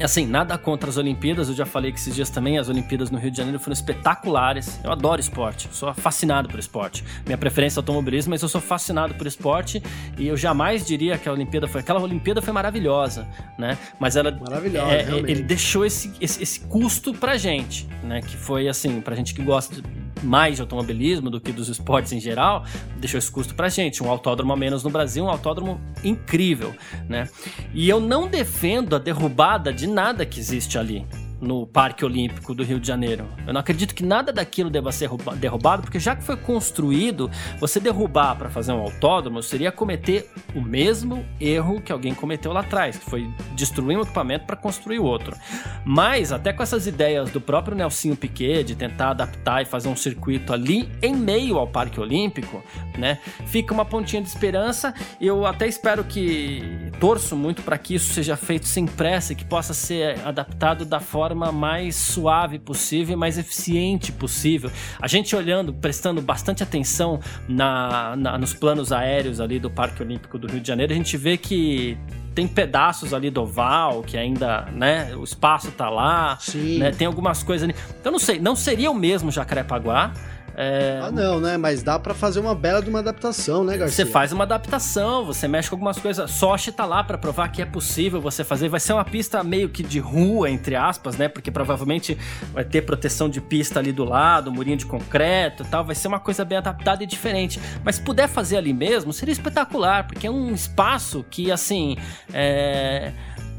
Assim, 0.00 0.26
nada 0.26 0.58
contra 0.58 0.90
as 0.90 0.96
Olimpíadas, 0.96 1.48
eu 1.48 1.54
já 1.54 1.64
falei 1.64 1.92
que 1.92 1.98
esses 1.98 2.14
dias 2.14 2.28
também 2.28 2.58
as 2.58 2.68
Olimpíadas 2.68 3.10
no 3.10 3.18
Rio 3.18 3.30
de 3.30 3.36
Janeiro 3.36 3.60
foram 3.60 3.72
espetaculares. 3.72 4.80
Eu 4.82 4.90
adoro 4.90 5.20
esporte, 5.20 5.68
sou 5.72 5.92
fascinado 5.94 6.48
por 6.48 6.58
esporte. 6.58 7.04
Minha 7.24 7.38
preferência 7.38 7.78
é 7.78 7.80
automobilismo, 7.80 8.30
mas 8.30 8.42
eu 8.42 8.48
sou 8.48 8.60
fascinado 8.60 9.14
por 9.14 9.26
esporte 9.26 9.82
e 10.18 10.26
eu 10.26 10.36
jamais 10.36 10.84
diria 10.84 11.16
que 11.16 11.28
a 11.28 11.32
Olimpíada 11.32 11.68
foi. 11.68 11.80
Aquela 11.80 12.00
Olimpíada 12.00 12.42
foi 12.42 12.52
maravilhosa, 12.52 13.26
né? 13.56 13.78
Mas 14.00 14.16
ela. 14.16 14.32
Maravilhosa, 14.32 14.92
é, 14.92 15.08
Ele 15.10 15.42
deixou 15.42 15.84
esse, 15.84 16.12
esse, 16.20 16.42
esse, 16.42 16.60
custo 16.60 17.14
pra 17.14 17.36
gente, 17.36 17.88
né? 18.02 18.20
Que 18.20 18.36
foi 18.36 18.68
assim, 18.68 19.00
pra 19.00 19.14
gente 19.14 19.32
que 19.32 19.42
gosta 19.42 19.80
mais 20.24 20.56
de 20.56 20.62
automobilismo 20.62 21.30
do 21.30 21.40
que 21.40 21.52
dos 21.52 21.68
esportes 21.68 22.12
em 22.12 22.20
geral, 22.20 22.64
deixou 22.96 23.18
esse 23.18 23.30
custo 23.30 23.54
pra 23.54 23.68
gente. 23.68 24.02
Um 24.02 24.10
autódromo 24.10 24.52
a 24.52 24.56
menos 24.56 24.82
no 24.82 24.90
Brasil, 24.90 25.24
um 25.24 25.28
autódromo 25.28 25.80
incrível, 26.02 26.74
né? 27.08 27.28
E 27.72 27.88
eu 27.88 28.00
não 28.00 28.26
defendo 28.26 28.96
a 28.96 28.98
derrubada 28.98 29.72
de 29.72 29.83
nada 29.86 30.24
que 30.26 30.38
existe 30.40 30.78
ali 30.78 31.06
no 31.40 31.66
Parque 31.66 32.04
Olímpico 32.04 32.54
do 32.54 32.62
Rio 32.62 32.80
de 32.80 32.86
Janeiro. 32.86 33.26
Eu 33.46 33.52
não 33.52 33.60
acredito 33.60 33.94
que 33.94 34.04
nada 34.04 34.32
daquilo 34.32 34.70
deva 34.70 34.92
ser 34.92 35.10
derrubado, 35.36 35.82
porque 35.82 35.98
já 35.98 36.16
que 36.16 36.22
foi 36.22 36.36
construído, 36.36 37.30
você 37.60 37.78
derrubar 37.78 38.36
para 38.36 38.48
fazer 38.48 38.72
um 38.72 38.80
autódromo 38.80 39.42
seria 39.42 39.70
cometer 39.70 40.30
o 40.54 40.60
mesmo 40.60 41.24
erro 41.40 41.80
que 41.80 41.92
alguém 41.92 42.14
cometeu 42.14 42.52
lá 42.52 42.60
atrás, 42.60 42.96
que 42.96 43.04
foi 43.04 43.28
destruir 43.54 43.98
um 43.98 44.02
equipamento 44.02 44.46
para 44.46 44.56
construir 44.56 44.98
outro. 44.98 45.36
Mas, 45.84 46.32
até 46.32 46.52
com 46.52 46.62
essas 46.62 46.86
ideias 46.86 47.30
do 47.30 47.40
próprio 47.40 47.76
Nelsinho 47.76 48.16
Piquet 48.16 48.64
de 48.64 48.74
tentar 48.74 49.10
adaptar 49.10 49.62
e 49.62 49.64
fazer 49.64 49.88
um 49.88 49.96
circuito 49.96 50.52
ali 50.52 50.88
em 51.02 51.14
meio 51.14 51.58
ao 51.58 51.66
Parque 51.66 52.00
Olímpico, 52.00 52.62
né, 52.96 53.18
fica 53.46 53.74
uma 53.74 53.84
pontinha 53.84 54.22
de 54.22 54.28
esperança. 54.28 54.94
Eu 55.20 55.44
até 55.44 55.66
espero 55.66 56.04
que 56.04 56.90
torço 57.00 57.36
muito 57.36 57.62
para 57.62 57.76
que 57.76 57.94
isso 57.94 58.12
seja 58.14 58.36
feito 58.36 58.66
sem 58.66 58.86
pressa 58.86 59.32
e 59.32 59.36
que 59.36 59.44
possa 59.44 59.74
ser 59.74 60.18
adaptado 60.24 60.84
da 60.84 61.00
forma 61.00 61.23
forma 61.24 61.50
mais 61.50 61.96
suave 61.96 62.58
possível, 62.58 63.16
mais 63.16 63.38
eficiente 63.38 64.12
possível. 64.12 64.70
A 65.00 65.08
gente 65.08 65.34
olhando, 65.34 65.72
prestando 65.72 66.20
bastante 66.20 66.62
atenção 66.62 67.18
na, 67.48 68.14
na, 68.14 68.36
nos 68.36 68.52
planos 68.52 68.92
aéreos 68.92 69.40
ali 69.40 69.58
do 69.58 69.70
Parque 69.70 70.02
Olímpico 70.02 70.38
do 70.38 70.46
Rio 70.46 70.60
de 70.60 70.68
Janeiro, 70.68 70.92
a 70.92 70.96
gente 70.96 71.16
vê 71.16 71.38
que 71.38 71.96
tem 72.34 72.46
pedaços 72.46 73.14
ali 73.14 73.30
do 73.30 73.40
oval 73.40 74.02
que 74.02 74.18
ainda, 74.18 74.66
né, 74.72 75.16
o 75.16 75.24
espaço 75.24 75.70
tá 75.70 75.88
lá, 75.88 76.38
né, 76.78 76.90
tem 76.90 77.06
algumas 77.06 77.42
coisas 77.42 77.66
ali. 77.66 77.78
Então 77.98 78.12
não 78.12 78.18
sei, 78.18 78.38
não 78.38 78.54
seria 78.54 78.90
o 78.90 78.94
mesmo 78.94 79.30
Jacarepaguá, 79.30 80.12
É... 80.56 81.00
Ah, 81.02 81.10
não, 81.10 81.40
né? 81.40 81.56
Mas 81.56 81.82
dá 81.82 81.98
para 81.98 82.14
fazer 82.14 82.40
uma 82.40 82.54
bela 82.54 82.80
de 82.80 82.88
uma 82.88 83.00
adaptação, 83.00 83.64
né, 83.64 83.76
Garcia? 83.76 84.04
Você 84.04 84.10
faz 84.10 84.32
uma 84.32 84.44
adaptação, 84.44 85.24
você 85.24 85.48
mexe 85.48 85.68
com 85.68 85.74
algumas 85.74 85.98
coisas. 85.98 86.30
Sochi 86.30 86.70
tá 86.70 86.84
lá 86.84 87.02
para 87.02 87.18
provar 87.18 87.48
que 87.48 87.60
é 87.60 87.66
possível 87.66 88.20
você 88.20 88.44
fazer. 88.44 88.68
Vai 88.68 88.80
ser 88.80 88.92
uma 88.92 89.04
pista 89.04 89.42
meio 89.42 89.68
que 89.68 89.82
de 89.82 89.98
rua, 89.98 90.50
entre 90.50 90.76
aspas, 90.76 91.16
né? 91.16 91.28
Porque 91.28 91.50
provavelmente 91.50 92.16
vai 92.52 92.64
ter 92.64 92.82
proteção 92.82 93.28
de 93.28 93.40
pista 93.40 93.80
ali 93.80 93.92
do 93.92 94.04
lado, 94.04 94.52
murinho 94.52 94.76
de 94.76 94.86
concreto 94.86 95.64
e 95.64 95.66
tal. 95.66 95.84
Vai 95.84 95.94
ser 95.94 96.08
uma 96.08 96.20
coisa 96.20 96.44
bem 96.44 96.58
adaptada 96.58 97.02
e 97.02 97.06
diferente. 97.06 97.60
Mas 97.84 97.96
se 97.96 98.02
puder 98.02 98.28
fazer 98.28 98.56
ali 98.56 98.72
mesmo, 98.72 99.12
seria 99.12 99.32
espetacular, 99.32 100.06
porque 100.06 100.26
é 100.26 100.30
um 100.30 100.54
espaço 100.54 101.24
que, 101.28 101.50
assim. 101.50 101.96
É 102.32 103.12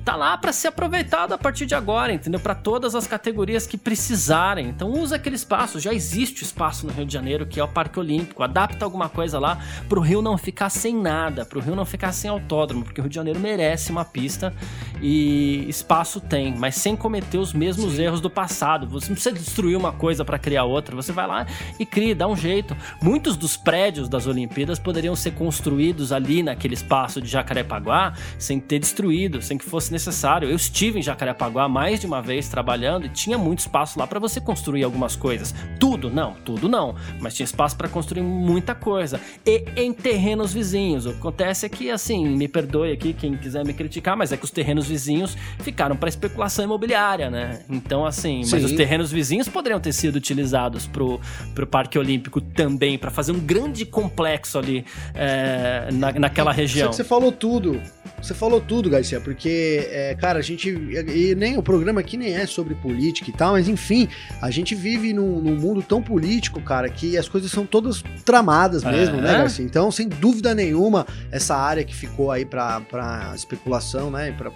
tá 0.05 0.15
lá 0.15 0.37
para 0.37 0.53
ser 0.53 0.67
aproveitado 0.67 1.33
a 1.33 1.37
partir 1.37 1.65
de 1.65 1.73
agora, 1.73 2.13
entendeu? 2.13 2.39
Para 2.39 2.53
todas 2.53 2.93
as 2.93 3.07
categorias 3.07 3.65
que 3.65 3.75
precisarem. 3.75 4.67
Então 4.69 4.91
usa 4.91 5.15
aquele 5.15 5.35
espaço, 5.35 5.79
já 5.79 5.91
existe 5.91 6.43
espaço 6.43 6.85
no 6.85 6.93
Rio 6.93 7.07
de 7.07 7.11
Janeiro 7.11 7.47
que 7.47 7.59
é 7.59 7.63
o 7.63 7.67
Parque 7.67 7.99
Olímpico. 7.99 8.43
Adapta 8.43 8.85
alguma 8.85 9.09
coisa 9.09 9.39
lá 9.39 9.57
pro 9.89 9.99
Rio 9.99 10.21
não 10.21 10.37
ficar 10.37 10.69
sem 10.69 10.95
nada, 10.95 11.43
pro 11.43 11.59
Rio 11.59 11.75
não 11.75 11.85
ficar 11.85 12.11
sem 12.11 12.29
autódromo, 12.29 12.83
porque 12.83 13.01
o 13.01 13.03
Rio 13.03 13.09
de 13.09 13.15
Janeiro 13.15 13.39
merece 13.39 13.91
uma 13.91 14.05
pista 14.05 14.53
e 15.01 15.65
espaço 15.67 16.21
tem, 16.21 16.55
mas 16.55 16.75
sem 16.75 16.95
cometer 16.95 17.39
os 17.39 17.51
mesmos 17.51 17.93
Sim. 17.93 18.03
erros 18.03 18.21
do 18.21 18.29
passado. 18.29 18.87
Você 18.87 19.07
não 19.07 19.15
precisa 19.15 19.33
destruir 19.33 19.75
uma 19.75 19.91
coisa 19.91 20.23
para 20.23 20.37
criar 20.37 20.65
outra, 20.65 20.95
você 20.95 21.11
vai 21.11 21.25
lá 21.25 21.47
e 21.79 21.85
cria, 21.85 22.13
dá 22.13 22.27
um 22.27 22.37
jeito. 22.37 22.77
Muitos 23.01 23.35
dos 23.35 23.57
prédios 23.57 24.07
das 24.07 24.27
Olimpíadas 24.27 24.77
poderiam 24.77 25.15
ser 25.15 25.31
construídos 25.31 26.11
ali 26.11 26.43
naquele 26.43 26.75
espaço 26.75 27.19
de 27.19 27.27
Jacarepaguá 27.27 28.13
sem 28.37 28.59
ter 28.59 28.77
destruído, 28.77 29.41
sem 29.41 29.57
que 29.57 29.65
fosse 29.65 29.94
necessário. 29.95 30.49
Eu 30.49 30.55
estive 30.55 30.99
em 30.99 31.01
Jacarepaguá 31.01 31.67
mais 31.67 31.99
de 31.99 32.05
uma 32.05 32.21
vez 32.21 32.47
trabalhando 32.47 33.05
e 33.05 33.09
tinha 33.09 33.37
muito 33.37 33.59
espaço 33.59 33.97
lá 33.97 34.05
para 34.05 34.19
você 34.19 34.39
construir 34.39 34.83
algumas 34.83 35.15
coisas. 35.15 35.55
Tudo 35.79 36.09
não, 36.09 36.33
tudo 36.45 36.67
não, 36.69 36.95
mas 37.19 37.33
tinha 37.33 37.45
espaço 37.45 37.75
para 37.75 37.87
construir 37.87 38.21
muita 38.21 38.75
coisa. 38.75 39.19
E 39.45 39.63
em 39.75 39.93
terrenos 39.93 40.53
vizinhos. 40.53 41.05
O 41.05 41.13
que 41.13 41.19
acontece 41.19 41.65
é 41.65 41.69
que, 41.69 41.89
assim, 41.89 42.27
me 42.27 42.47
perdoe 42.47 42.91
aqui 42.91 43.13
quem 43.13 43.37
quiser 43.37 43.65
me 43.65 43.73
criticar, 43.73 44.15
mas 44.17 44.31
é 44.31 44.37
que 44.37 44.43
os 44.43 44.51
terrenos 44.51 44.87
vizinhos 44.87 45.35
ficaram 45.59 45.95
para 45.95 46.09
especulação 46.09 46.65
imobiliária, 46.65 47.29
né? 47.29 47.61
Então, 47.69 48.05
assim, 48.05 48.43
Sim. 48.43 48.51
mas 48.51 48.63
os 48.63 48.73
terrenos 48.73 49.11
vizinhos 49.11 49.47
poderiam 49.47 49.79
ter 49.79 49.93
sido 49.93 50.17
utilizados 50.17 50.85
pro, 50.87 51.19
pro 51.53 51.65
Parque 51.65 51.97
Olímpico 51.97 52.41
também, 52.41 52.97
para 52.97 53.09
fazer 53.09 53.31
um 53.31 53.39
grande 53.39 53.85
complexo 53.85 54.57
ali 54.57 54.85
é, 55.13 55.89
na, 55.91 56.11
naquela 56.13 56.51
região. 56.51 56.91
Você 56.91 57.03
falou 57.03 57.31
tudo. 57.31 57.81
Você 58.21 58.33
falou 58.33 58.59
tudo, 58.59 58.89
Garcia, 58.89 59.19
porque, 59.19 59.84
é, 59.91 60.15
cara, 60.15 60.39
a 60.39 60.41
gente. 60.41 60.69
E 60.69 61.35
nem 61.35 61.57
o 61.57 61.63
programa 61.63 61.99
aqui 61.99 62.17
nem 62.17 62.35
é 62.35 62.45
sobre 62.45 62.75
política 62.75 63.29
e 63.29 63.33
tal, 63.33 63.53
mas 63.53 63.67
enfim, 63.67 64.07
a 64.41 64.49
gente 64.51 64.75
vive 64.75 65.13
num, 65.13 65.39
num 65.39 65.55
mundo 65.55 65.81
tão 65.81 66.01
político, 66.01 66.61
cara, 66.61 66.89
que 66.89 67.17
as 67.17 67.27
coisas 67.27 67.51
são 67.51 67.65
todas 67.65 68.03
tramadas 68.23 68.83
mesmo, 68.83 69.17
é. 69.17 69.21
né, 69.21 69.31
Garcia? 69.33 69.65
Então, 69.65 69.91
sem 69.91 70.07
dúvida 70.07 70.53
nenhuma, 70.53 71.05
essa 71.31 71.55
área 71.55 71.83
que 71.83 71.95
ficou 71.95 72.31
aí 72.31 72.45
pra, 72.45 72.81
pra 72.81 73.33
especulação, 73.35 74.11
né, 74.11 74.31
pra, 74.31 74.51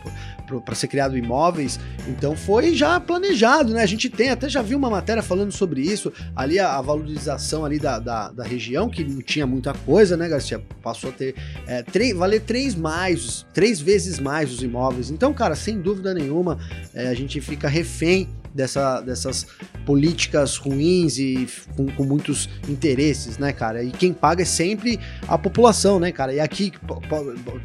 para 0.60 0.76
ser 0.76 0.88
criado 0.88 1.18
imóveis, 1.18 1.80
então 2.08 2.36
foi 2.36 2.74
já 2.74 3.00
planejado, 3.00 3.74
né? 3.74 3.84
A 3.84 3.86
gente 3.86 4.10
tem, 4.10 4.30
até 4.30 4.50
já 4.50 4.62
viu 4.62 4.78
uma 4.78 4.90
matéria 4.90 5.22
falando 5.22 5.52
sobre 5.52 5.82
isso, 5.82 6.12
ali 6.36 6.60
a, 6.60 6.78
a 6.78 6.82
valorização 6.82 7.66
ali 7.66 7.80
da, 7.80 8.00
da, 8.00 8.32
da, 8.32 8.44
região, 8.44 8.90
que 8.90 9.04
não 9.04 9.22
tinha 9.22 9.46
muita 9.46 9.74
coisa, 9.74 10.18
né, 10.18 10.28
Garcia? 10.28 10.62
Passou 10.82 11.10
a 11.10 11.14
ter, 11.14 11.36
é, 11.68 11.84
três, 11.84 12.16
valer 12.16 12.42
três 12.42 12.76
mais, 12.76 13.46
três 13.54 13.80
vezes 13.80 14.20
mais 14.20 14.52
os 14.52 14.64
imóveis. 14.64 15.12
Então, 15.20 15.34
cara, 15.34 15.54
sem 15.54 15.82
dúvida 15.82 16.14
nenhuma, 16.14 16.58
é, 16.94 17.10
a 17.10 17.14
gente 17.14 17.42
fica 17.42 17.68
refém 17.68 18.30
dessa, 18.54 19.02
dessas 19.02 19.48
políticas 19.86 20.58
ruins 20.58 21.18
e 21.18 21.48
com, 21.76 21.88
com, 21.88 22.04
muitos 22.04 22.50
interesses, 22.68 23.38
né, 23.38 23.52
cara? 23.52 23.84
E 23.84 23.92
quem 23.92 24.14
paga 24.14 24.42
é 24.42 24.46
sempre 24.46 25.00
a 25.28 25.38
população, 25.38 26.00
né, 26.00 26.12
cara? 26.12 26.34
E 26.34 26.40
aqui, 26.40 26.72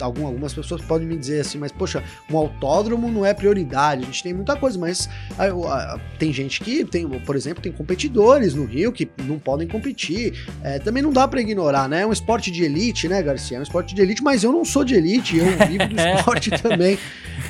algumas 0.01 0.53
pessoas 0.53 0.83
podem 0.83 1.07
me 1.07 1.17
dizer 1.17 1.41
assim, 1.41 1.59
mas 1.59 1.73
poxa, 1.73 2.03
um 2.31 2.37
autódromo 2.37 3.11
não 3.11 3.25
é 3.25 3.33
prioridade, 3.35 4.03
a 4.03 4.07
gente 4.07 4.23
tem 4.23 4.35
muita 4.35 4.57
coisa, 4.57 4.79
mas 4.79 5.09
a, 5.39 5.47
a, 5.47 6.01
tem 6.19 6.33
gente 6.33 6.61
que 6.61 6.85
tem, 6.85 7.09
por 7.09 7.37
exemplo, 7.37 7.63
tem 7.63 7.73
competidores 7.73 8.55
no 8.55 8.65
Rio 8.65 8.93
que 8.93 9.09
não 9.25 9.39
podem 9.39 9.67
competir. 9.67 10.47
É, 10.63 10.79
também 10.79 11.03
não 11.03 11.13
dá 11.13 11.27
para 11.27 11.41
ignorar, 11.41 11.89
né? 11.89 12.03
É 12.03 12.07
um 12.07 12.13
esporte 12.13 12.51
de 12.51 12.65
elite, 12.65 13.09
né, 13.09 13.23
Garcia? 13.23 13.57
É 13.57 13.61
um 13.61 13.63
esporte 13.63 13.95
de 13.95 14.03
elite, 14.03 14.23
mas 14.23 14.43
eu 14.45 14.53
não 14.53 14.65
sou 14.65 14.85
de 14.85 14.95
elite, 14.95 15.37
eu 15.37 15.47
vivo 15.67 15.89
do 15.89 15.97
esporte 16.01 16.51
também. 16.51 16.99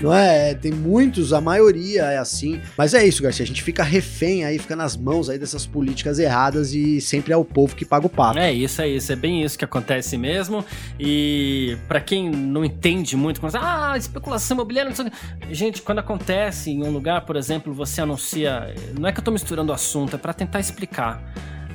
Não 0.00 0.12
é? 0.12 0.54
Tem 0.54 0.72
muitos, 0.72 1.32
a 1.32 1.40
maioria 1.40 2.02
é 2.04 2.18
assim. 2.18 2.60
Mas 2.76 2.94
é 2.94 3.06
isso, 3.06 3.22
Garcia. 3.24 3.44
A 3.44 3.46
gente 3.46 3.62
fica 3.62 3.82
refém 3.82 4.44
aí, 4.44 4.58
fica 4.58 4.76
nas 4.76 4.96
mãos 4.96 5.28
aí 5.28 5.38
dessas 5.38 5.66
políticas 5.66 6.18
erradas 6.18 6.72
e 6.72 7.00
sempre 7.00 7.32
é 7.32 7.36
o 7.36 7.44
povo 7.44 7.74
que 7.74 7.84
paga 7.84 8.06
o 8.06 8.10
pato. 8.10 8.38
É 8.38 8.52
isso, 8.52 8.80
é 8.80 8.88
isso. 8.88 9.12
É 9.12 9.16
bem 9.16 9.42
isso 9.42 9.58
que 9.58 9.64
acontece 9.64 10.16
mesmo. 10.16 10.64
E 10.98 11.76
para 11.88 12.00
quem 12.00 12.30
não 12.30 12.64
entende 12.64 13.16
muito, 13.16 13.40
como 13.40 13.52
ah, 13.56 13.94
especulação 13.96 14.56
imobiliária, 14.56 14.90
não 14.90 14.96
sei 14.96 15.10
Gente, 15.50 15.82
quando 15.82 15.98
acontece 15.98 16.70
em 16.70 16.82
um 16.82 16.90
lugar, 16.90 17.24
por 17.24 17.36
exemplo, 17.36 17.72
você 17.72 18.00
anuncia. 18.00 18.74
Não 18.98 19.08
é 19.08 19.12
que 19.12 19.20
eu 19.20 19.24
tô 19.24 19.30
misturando 19.30 19.72
o 19.72 19.74
assunto, 19.74 20.16
é 20.16 20.18
para 20.18 20.32
tentar 20.32 20.60
explicar. 20.60 21.22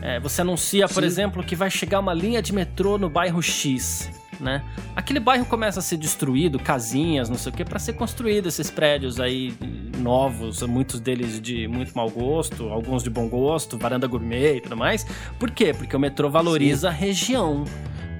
É, 0.01 0.19
você 0.19 0.41
anuncia, 0.41 0.87
por 0.87 1.03
Sim. 1.03 1.07
exemplo, 1.07 1.43
que 1.43 1.55
vai 1.55 1.69
chegar 1.69 1.99
uma 1.99 2.13
linha 2.13 2.41
de 2.41 2.53
metrô 2.53 2.97
no 2.97 3.09
bairro 3.09 3.41
X 3.41 4.09
né? 4.39 4.63
Aquele 4.95 5.19
bairro 5.19 5.45
começa 5.45 5.79
a 5.79 5.81
ser 5.81 5.97
destruído, 5.97 6.59
casinhas, 6.59 7.29
não 7.29 7.37
sei 7.37 7.51
o 7.51 7.55
que, 7.55 7.65
para 7.65 7.79
ser 7.79 7.93
construído 7.93 8.47
esses 8.47 8.69
prédios 8.69 9.19
aí 9.19 9.53
novos, 9.97 10.61
muitos 10.63 10.99
deles 10.99 11.39
de 11.41 11.67
muito 11.67 11.93
mau 11.95 12.09
gosto, 12.09 12.69
alguns 12.69 13.03
de 13.03 13.09
bom 13.09 13.27
gosto, 13.27 13.77
varanda 13.77 14.07
gourmet 14.07 14.57
e 14.57 14.61
tudo 14.61 14.77
mais. 14.77 15.05
Por 15.37 15.51
quê? 15.51 15.73
Porque 15.73 15.95
o 15.95 15.99
metrô 15.99 16.29
valoriza 16.29 16.89
Sim. 16.89 16.95
a 16.95 16.97
região 16.97 17.65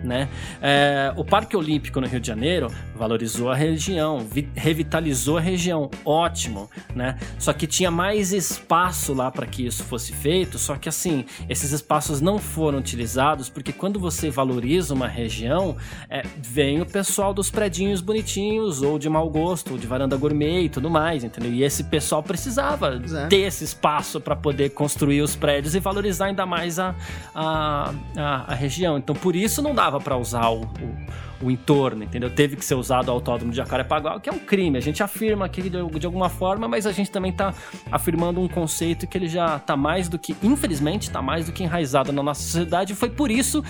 né? 0.04 0.30
É, 0.62 1.14
o 1.16 1.24
Parque 1.24 1.56
Olímpico 1.56 2.00
no 2.00 2.08
Rio 2.08 2.20
de 2.20 2.28
Janeiro 2.28 2.68
valorizou 2.96 3.50
a 3.50 3.56
região, 3.56 4.26
revitalizou 4.56 5.38
a 5.38 5.42
região, 5.42 5.90
ótimo, 6.06 6.70
né? 6.96 7.18
Só 7.38 7.54
que 7.54 7.68
tinha 7.68 7.92
mais 7.92 8.34
espaço 8.34 9.14
lá 9.14 9.32
para 9.32 9.46
que 9.46 9.66
isso 9.66 9.84
fosse 9.84 10.14
feito, 10.14 10.58
só 10.58 10.76
que 10.76 10.90
assim, 10.90 11.26
esses 11.48 11.72
espaços 11.72 12.22
não 12.22 12.38
foram 12.40 12.80
utilizados 12.80 13.50
porque 13.50 13.72
quando 13.72 14.00
você 14.00 14.30
valoriza 14.30 14.94
uma 14.94 15.08
região, 15.08 15.76
é, 16.10 16.24
vem 16.38 16.82
o 16.82 16.86
pessoal 16.86 17.34
dos 17.34 17.50
predinhos 17.50 18.02
bonitinhos, 18.02 18.82
ou 18.82 19.00
de 19.00 19.10
mau 19.10 19.30
gosto, 19.30 19.74
ou 19.74 19.78
de 19.78 19.88
varanda 19.88 20.16
gourmet 20.18 20.64
e 20.64 20.70
tudo 20.70 20.90
mais, 20.90 21.24
entendeu? 21.24 21.52
E 21.52 21.64
esse 21.64 21.84
pessoal 21.86 22.24
precisava 22.24 23.02
é. 23.16 23.28
ter 23.28 23.42
esse 23.42 23.64
espaço 23.64 24.20
para 24.20 24.36
poder 24.36 24.70
construir 24.70 25.22
os 25.22 25.36
prédios 25.36 25.76
e 25.76 25.80
valorizar 25.80 26.26
ainda 26.26 26.46
mais 26.46 26.80
a, 26.80 26.96
a, 27.34 27.94
a, 28.16 28.52
a 28.52 28.56
região. 28.56 28.98
Então, 28.98 29.16
por 29.16 29.36
isso 29.36 29.62
não 29.62 29.74
dá 29.74 29.89
dava 29.90 30.00
para 30.00 30.16
usar 30.16 30.50
o, 30.50 30.62
o, 30.62 31.46
o, 31.46 31.52
entorno, 31.52 32.04
entendeu? 32.04 32.30
Teve 32.30 32.56
que 32.56 32.64
ser 32.64 32.76
usado 32.76 33.10
o 33.10 33.12
autódromo 33.12 33.52
de 33.52 33.58
Jacarepaguá, 33.58 34.20
que 34.20 34.30
é 34.30 34.32
um 34.32 34.40
crime. 34.40 34.78
A 34.78 34.82
gente 34.82 35.02
afirma 35.02 35.46
aqui 35.46 35.64
de, 35.64 35.70
de 35.70 36.06
alguma 36.06 36.30
forma, 36.30 36.68
mas 36.68 36.86
a 36.86 36.92
gente 36.92 37.10
também 37.10 37.32
está 37.32 37.54
afirmando 37.92 38.40
um 38.40 38.48
conceito 38.48 39.08
que 39.08 39.18
ele 39.18 39.28
já 39.28 39.58
está 39.58 39.76
mais 39.76 40.08
do 40.08 40.20
que, 40.20 40.36
infelizmente, 40.44 41.04
está 41.04 41.22
mais 41.22 41.48
do 41.48 41.52
que 41.52 41.64
enraizado 41.64 42.12
na 42.12 42.22
nossa 42.22 42.42
sociedade. 42.42 42.94
Foi 42.94 43.10
por 43.10 43.32
isso 43.32 43.64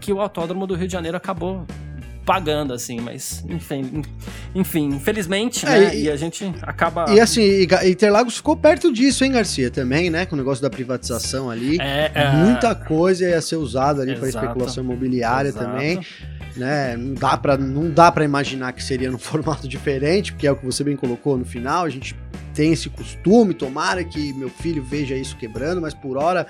que 0.00 0.12
o 0.12 0.20
autódromo 0.20 0.66
do 0.66 0.74
Rio 0.74 0.86
de 0.86 0.92
Janeiro 0.92 1.16
acabou 1.16 1.66
pagando, 2.26 2.74
assim, 2.74 3.00
mas 3.00 3.44
enfim, 3.48 4.02
enfim 4.52 4.88
infelizmente, 4.88 5.64
é, 5.64 5.68
né? 5.68 5.96
E, 5.96 6.02
e, 6.02 6.10
a 6.10 6.16
gente 6.16 6.52
acaba. 6.62 7.06
E 7.08 7.20
assim, 7.20 7.62
Interlagos 7.84 8.36
ficou 8.36 8.56
perto 8.56 8.92
disso, 8.92 9.24
hein, 9.24 9.30
Garcia, 9.30 9.70
também, 9.70 10.10
né? 10.10 10.26
Com 10.26 10.34
o 10.34 10.38
negócio 10.38 10.60
da 10.60 10.68
privatização 10.68 11.48
ali. 11.48 11.80
É, 11.80 12.10
é... 12.12 12.32
Muita 12.32 12.74
coisa 12.74 13.24
ia 13.24 13.40
ser 13.40 13.56
usada 13.56 14.02
ali 14.02 14.16
para 14.16 14.28
especulação 14.28 14.82
imobiliária 14.82 15.50
Exato. 15.50 15.64
também. 15.64 16.00
Né? 16.56 16.96
Não 16.96 17.14
dá 17.14 17.36
para 17.36 17.56
não 17.58 17.90
dá 17.90 18.10
para 18.10 18.24
imaginar 18.24 18.72
que 18.72 18.82
seria 18.82 19.10
num 19.10 19.18
formato 19.20 19.68
diferente, 19.68 20.32
porque 20.32 20.46
é 20.46 20.52
o 20.52 20.56
que 20.56 20.64
você 20.64 20.82
bem 20.82 20.96
colocou 20.96 21.38
no 21.38 21.44
final. 21.44 21.84
A 21.84 21.90
gente 21.90 22.16
tem 22.54 22.72
esse 22.72 22.88
costume, 22.88 23.52
tomara 23.52 24.02
que 24.02 24.32
meu 24.32 24.48
filho 24.48 24.82
veja 24.82 25.14
isso 25.14 25.36
quebrando, 25.36 25.80
mas 25.80 25.92
por 25.92 26.16
hora 26.16 26.46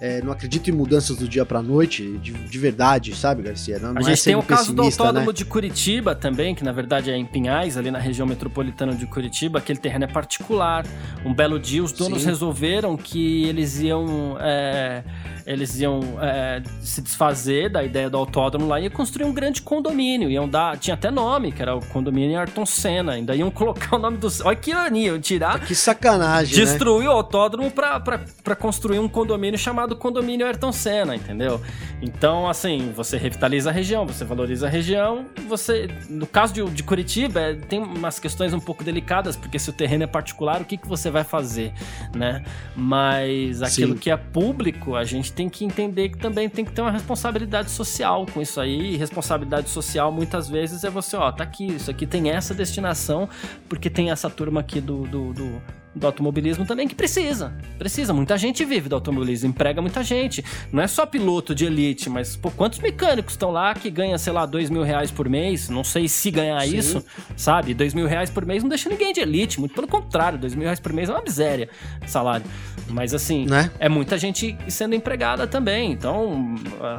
é, 0.00 0.22
não 0.22 0.32
acredito 0.32 0.70
em 0.70 0.72
mudanças 0.72 1.18
do 1.18 1.28
dia 1.28 1.44
pra 1.44 1.60
noite, 1.60 2.16
de, 2.22 2.32
de 2.32 2.58
verdade, 2.58 3.14
sabe, 3.14 3.42
Garcia? 3.42 3.78
Não, 3.78 3.90
a 3.94 4.00
é 4.00 4.02
gente 4.02 4.20
é 4.20 4.24
tem 4.24 4.34
o 4.34 4.42
caso 4.42 4.72
do 4.72 4.80
autódromo 4.80 5.26
né? 5.26 5.32
de 5.34 5.44
Curitiba 5.44 6.14
também, 6.14 6.54
que 6.54 6.64
na 6.64 6.72
verdade 6.72 7.10
é 7.10 7.16
em 7.16 7.26
Pinhais, 7.26 7.76
ali 7.76 7.90
na 7.90 7.98
região 7.98 8.26
metropolitana 8.26 8.94
de 8.94 9.06
Curitiba. 9.06 9.58
Aquele 9.58 9.78
terreno 9.78 10.04
é 10.04 10.08
particular. 10.08 10.86
Um 11.22 11.34
belo 11.34 11.60
dia 11.60 11.84
os 11.84 11.92
donos 11.92 12.22
Sim. 12.22 12.28
resolveram 12.28 12.96
que 12.96 13.44
eles 13.44 13.78
iam. 13.78 14.38
É, 14.40 15.04
eles 15.46 15.78
iam 15.80 16.00
é, 16.20 16.62
se 16.80 17.00
desfazer 17.02 17.70
da 17.70 17.82
ideia 17.82 18.08
do 18.08 18.16
autódromo 18.16 18.66
lá 18.66 18.80
e 18.80 18.84
ia 18.84 18.90
construir 18.90 19.26
um 19.26 19.32
grande 19.32 19.62
condomínio. 19.62 20.30
Iam 20.30 20.48
dar. 20.48 20.76
Tinha 20.78 20.94
até 20.94 21.10
nome, 21.10 21.52
que 21.52 21.62
era 21.62 21.74
o 21.74 21.84
condomínio 21.86 22.38
Ayrton 22.38 22.66
Senna. 22.66 23.12
Ainda 23.12 23.34
iam 23.34 23.50
colocar 23.52 23.96
o 23.96 23.98
nome 23.98 24.18
do. 24.18 24.28
Olha 24.44 24.56
que 24.56 24.70
ironia, 24.70 25.08
iam 25.08 25.20
tirar. 25.20 25.60
Que 25.60 25.74
sacanagem. 25.74 26.58
Né? 26.58 26.64
Destruir 26.64 27.04
né? 27.04 27.08
o 27.08 27.12
autódromo 27.12 27.70
pra, 27.70 28.00
pra, 28.00 28.20
pra 28.42 28.56
construir 28.56 28.98
um 28.98 29.08
condomínio 29.08 29.58
chamado 29.58 29.96
Condomínio 29.96 30.46
Ayrton 30.46 30.72
Senna, 30.72 31.16
entendeu? 31.16 31.60
Então, 32.02 32.48
assim, 32.48 32.92
você 32.94 33.16
revitaliza 33.16 33.70
a 33.70 33.72
região, 33.72 34.06
você 34.06 34.24
valoriza 34.24 34.66
a 34.66 34.70
região. 34.70 35.26
Você. 35.48 35.88
No 36.08 36.26
caso 36.26 36.54
de, 36.54 36.64
de 36.64 36.82
Curitiba, 36.82 37.40
é, 37.40 37.54
tem 37.54 37.80
umas 37.80 38.18
questões 38.18 38.52
um 38.54 38.60
pouco 38.60 38.82
delicadas, 38.82 39.36
porque 39.36 39.58
se 39.58 39.70
o 39.70 39.72
terreno 39.72 40.04
é 40.04 40.06
particular, 40.06 40.60
o 40.60 40.64
que, 40.64 40.76
que 40.76 40.88
você 40.88 41.10
vai 41.10 41.24
fazer, 41.24 41.72
né? 42.14 42.42
Mas 42.74 43.62
aquilo 43.62 43.94
Sim. 43.94 43.98
que 43.98 44.10
é 44.10 44.16
público, 44.16 44.96
a 44.96 45.04
gente 45.04 45.29
gente 45.30 45.32
tem 45.32 45.48
que 45.48 45.64
entender 45.64 46.10
que 46.10 46.18
também 46.18 46.48
tem 46.48 46.64
que 46.64 46.72
ter 46.72 46.82
uma 46.82 46.90
responsabilidade 46.90 47.70
social 47.70 48.26
com 48.26 48.42
isso 48.42 48.60
aí. 48.60 48.94
E 48.94 48.96
responsabilidade 48.96 49.70
social 49.70 50.12
muitas 50.12 50.48
vezes 50.48 50.84
é 50.84 50.90
você, 50.90 51.16
ó, 51.16 51.30
tá 51.30 51.44
aqui, 51.44 51.66
isso 51.66 51.90
aqui 51.90 52.06
tem 52.06 52.30
essa 52.30 52.52
destinação, 52.52 53.28
porque 53.68 53.88
tem 53.88 54.10
essa 54.10 54.28
turma 54.28 54.60
aqui 54.60 54.80
do, 54.80 55.06
do, 55.06 55.32
do 55.32 55.62
do 55.94 56.06
automobilismo 56.06 56.64
também 56.64 56.86
que 56.86 56.94
precisa. 56.94 57.52
Precisa. 57.78 58.12
Muita 58.12 58.38
gente 58.38 58.64
vive 58.64 58.88
do 58.88 58.94
automobilismo, 58.94 59.48
emprega 59.48 59.82
muita 59.82 60.02
gente. 60.04 60.44
Não 60.72 60.82
é 60.82 60.86
só 60.86 61.04
piloto 61.04 61.54
de 61.54 61.64
elite, 61.64 62.08
mas 62.08 62.36
pô, 62.36 62.50
quantos 62.50 62.78
mecânicos 62.78 63.34
estão 63.34 63.50
lá 63.50 63.74
que 63.74 63.90
ganham, 63.90 64.16
sei 64.16 64.32
lá, 64.32 64.46
dois 64.46 64.70
mil 64.70 64.82
reais 64.82 65.10
por 65.10 65.28
mês? 65.28 65.68
Não 65.68 65.82
sei 65.82 66.08
se 66.08 66.30
ganhar 66.30 66.60
Sim. 66.62 66.76
isso, 66.76 67.04
sabe? 67.36 67.74
Dois 67.74 67.92
mil 67.92 68.06
reais 68.06 68.30
por 68.30 68.46
mês 68.46 68.62
não 68.62 68.68
deixa 68.68 68.88
ninguém 68.88 69.12
de 69.12 69.20
elite. 69.20 69.58
Muito 69.58 69.74
pelo 69.74 69.88
contrário, 69.88 70.38
dois 70.38 70.54
mil 70.54 70.64
reais 70.64 70.80
por 70.80 70.92
mês 70.92 71.08
é 71.08 71.12
uma 71.12 71.22
miséria 71.22 71.68
salário. 72.06 72.46
Mas 72.88 73.14
assim, 73.14 73.46
né? 73.46 73.70
é 73.78 73.88
muita 73.88 74.18
gente 74.18 74.56
sendo 74.68 74.94
empregada 74.94 75.46
também. 75.46 75.92
Então 75.92 76.54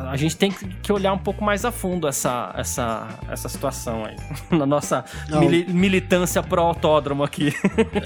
a 0.10 0.18
gente 0.18 0.36
tem 0.36 0.52
que 0.52 0.92
olhar 0.92 1.14
um 1.14 1.18
pouco 1.18 1.44
mais 1.44 1.64
a 1.64 1.72
fundo 1.72 2.08
essa, 2.08 2.54
essa, 2.58 3.08
essa 3.30 3.48
situação 3.48 4.06
aí. 4.06 4.16
Na 4.58 4.66
nossa 4.66 5.06
mili 5.30 5.66
militância 5.72 6.42
pro 6.44 6.62
autódromo 6.62 7.24
aqui. 7.24 7.54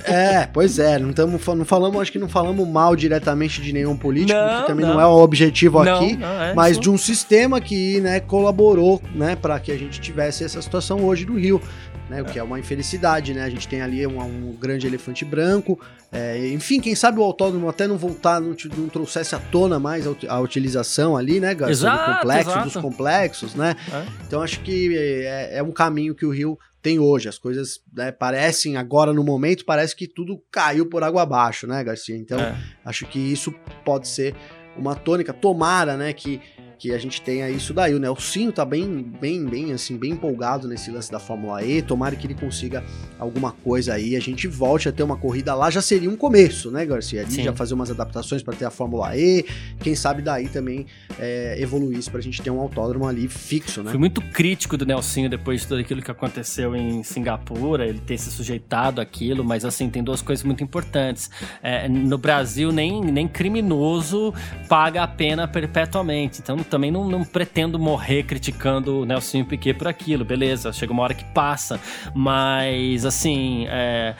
É, 0.06 0.48
pois 0.48 0.75
É, 0.80 1.00
não, 1.00 1.14
tamo, 1.14 1.40
não 1.56 1.66
falamos, 1.66 2.02
acho 2.02 2.12
que 2.12 2.20
não 2.20 2.30
falamos 2.30 2.68
mal 2.68 2.96
diretamente 2.96 3.62
de 3.62 3.74
nenhum 3.74 3.96
político, 3.96 4.38
não, 4.38 4.62
que 4.62 4.68
também 4.68 4.86
não. 4.86 4.96
não. 4.96 5.02
é 5.02 5.06
o 5.06 5.18
objetivo 5.18 5.84
não, 5.84 5.96
aqui, 5.96 6.18
é 6.22 6.54
mas 6.54 6.72
isso. 6.74 6.82
de 6.82 6.90
um 6.90 6.98
sistema 6.98 7.60
que 7.62 8.00
né, 8.02 8.20
colaborou 8.20 9.02
né, 9.14 9.36
para 9.36 9.60
que 9.60 9.72
a 9.72 9.78
gente 9.78 10.00
tivesse 10.00 10.44
essa 10.44 10.62
situação 10.62 11.04
hoje 11.04 11.26
do 11.26 11.38
Rio. 11.38 11.62
Né, 12.08 12.22
o 12.22 12.26
que 12.26 12.38
é 12.38 12.44
uma 12.44 12.60
infelicidade, 12.60 13.34
né? 13.34 13.44
A 13.44 13.50
gente 13.50 13.68
tem 13.68 13.82
ali 13.82 14.06
um, 14.06 14.22
um 14.22 14.56
grande 14.62 14.86
elefante 14.86 15.26
branco. 15.26 15.80
É, 16.12 16.50
enfim, 16.50 16.80
quem 16.80 16.94
sabe 16.94 17.20
o 17.20 17.24
autódromo 17.24 17.68
até 17.68 17.88
não 17.88 17.98
voltar, 17.98 18.40
não, 18.40 18.56
não 18.78 18.88
trouxesse 18.88 19.34
à 19.34 19.40
tona 19.40 19.80
mais 19.80 20.06
a, 20.06 20.12
a 20.30 20.40
utilização 20.40 21.18
ali, 21.18 21.40
né, 21.40 21.56
Garcia? 21.56 21.74
Exato, 21.74 22.12
do 22.12 22.16
complexo, 22.18 22.50
exato. 22.52 22.64
dos 22.66 22.78
complexos, 22.78 23.56
né? 23.56 23.76
É. 23.92 24.06
Então 24.28 24.44
acho 24.44 24.60
que 24.60 24.96
é, 24.96 25.58
é, 25.58 25.64
um 25.64 25.72
caminho 25.72 26.14
que 26.14 26.28
o 26.28 26.30
Rio 26.30 26.60
tem 26.86 27.00
hoje. 27.00 27.28
As 27.28 27.40
coisas 27.40 27.82
né, 27.92 28.12
parecem, 28.12 28.78
agora 28.78 29.12
no 29.12 29.24
momento, 29.24 29.66
parece 29.66 29.96
que 29.96 30.08
tudo 30.08 30.40
caiu 30.52 30.86
por 30.88 31.04
água 31.04 31.24
abaixo, 31.24 31.66
né, 31.66 31.84
Garcia? 31.84 32.16
Então, 32.16 32.40
é. 32.40 32.56
acho 32.86 33.08
que 33.08 33.18
isso 33.18 33.52
pode 33.84 34.08
ser 34.08 34.36
uma 34.78 34.94
tônica. 34.94 35.34
Tomara, 35.34 35.98
né, 35.98 36.14
que 36.14 36.40
que 36.78 36.92
a 36.94 36.98
gente 36.98 37.22
tenha 37.22 37.50
isso 37.50 37.74
daí. 37.74 37.94
O 37.94 38.00
Nelsinho 38.00 38.52
tá 38.52 38.66
bem, 38.66 39.06
bem, 39.20 39.46
bem, 39.46 39.74
assim, 39.74 39.98
bem 39.98 40.12
empolgado 40.12 40.68
nesse 40.68 40.92
lance 40.92 41.12
da 41.12 41.20
Fórmula 41.20 41.64
E. 41.64 41.82
Tomara 41.82 42.16
que 42.16 42.28
ele 42.28 42.36
consiga 42.36 42.84
alguma 43.18 43.52
coisa 43.52 43.94
aí. 43.94 44.16
A 44.16 44.20
gente 44.20 44.48
volte 44.48 44.90
a 44.90 44.92
ter 44.92 45.04
uma 45.04 45.18
corrida 45.18 45.54
lá, 45.54 45.70
já 45.70 45.82
seria 45.82 46.10
um 46.10 46.16
começo, 46.16 46.72
né, 46.72 46.86
Garcia? 46.86 47.22
Ali 47.22 47.44
já 47.44 47.54
fazer 47.54 47.74
umas 47.74 47.90
adaptações 47.90 48.44
para 48.44 48.56
ter 48.56 48.66
a 48.66 48.72
Fórmula 48.72 49.16
E. 49.18 49.46
Quem 49.80 49.96
sabe 49.96 50.22
daí 50.22 50.48
também 50.48 50.86
é, 51.20 51.56
evoluir 51.60 51.98
isso 51.98 52.12
pra 52.12 52.22
gente 52.22 52.42
ter 52.42 52.50
um 52.50 52.60
autódromo 52.60 53.08
ali 53.08 53.28
fixo, 53.28 53.82
né? 53.84 53.92
Fui 53.92 54.00
muito 54.00 54.22
crítico 54.22 54.78
do 54.78 54.86
Nelsinho 54.86 55.30
depois 55.30 55.62
de 55.62 55.68
tudo 55.68 55.82
aquilo 55.82 56.02
que 56.02 56.12
aconteceu 56.12 56.76
em 56.76 57.04
Singapura, 57.04 57.86
ele 57.86 58.00
ter 58.00 58.18
se 58.18 58.32
sujeitado 58.32 59.02
àquilo, 59.02 59.44
mas 59.44 59.66
assim, 59.66 59.90
tem 59.90 60.04
duas 60.04 60.22
coisas 60.22 60.44
muito 60.44 60.64
importantes. 60.64 61.30
É, 61.62 61.88
no 61.88 62.18
Brasil, 62.18 62.72
nem, 62.72 63.02
nem 63.02 63.28
criminoso 63.28 64.34
paga 64.68 65.04
a 65.04 65.08
pena 65.08 65.48
perpetuamente. 65.48 66.42
Então, 66.42 66.58
também 66.66 66.92
não, 66.92 67.08
não 67.08 67.24
pretendo 67.24 67.80
morrer 67.80 68.24
criticando 68.24 69.02
o 69.02 69.06
Nelson 69.06 69.44
Piquet 69.44 69.74
por 69.74 69.88
aquilo, 69.88 70.26
beleza, 70.26 70.72
chega 70.74 70.92
uma 70.92 71.04
hora 71.04 71.14
que 71.14 71.26
passa, 71.26 71.80
mas 72.14 73.06
assim, 73.06 73.66
é, 73.70 74.16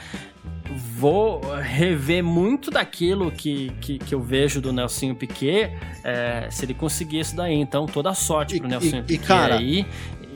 vou 0.70 1.40
rever 1.60 2.22
muito 2.22 2.70
daquilo 2.70 3.30
que, 3.30 3.70
que, 3.80 3.98
que, 3.98 4.14
eu 4.14 4.20
vejo 4.20 4.60
do 4.60 4.72
Nelsinho 4.72 5.14
Piquet 5.14 5.72
é, 6.02 6.48
se 6.50 6.64
ele 6.64 6.74
conseguir 6.74 7.20
isso 7.20 7.36
daí. 7.36 7.54
Então, 7.54 7.86
toda 7.86 8.14
sorte 8.14 8.58
pro 8.58 8.68
Nelsinho 8.68 9.02
Piquet 9.02 9.14
e, 9.14 9.26
cara, 9.26 9.56
aí. 9.56 9.86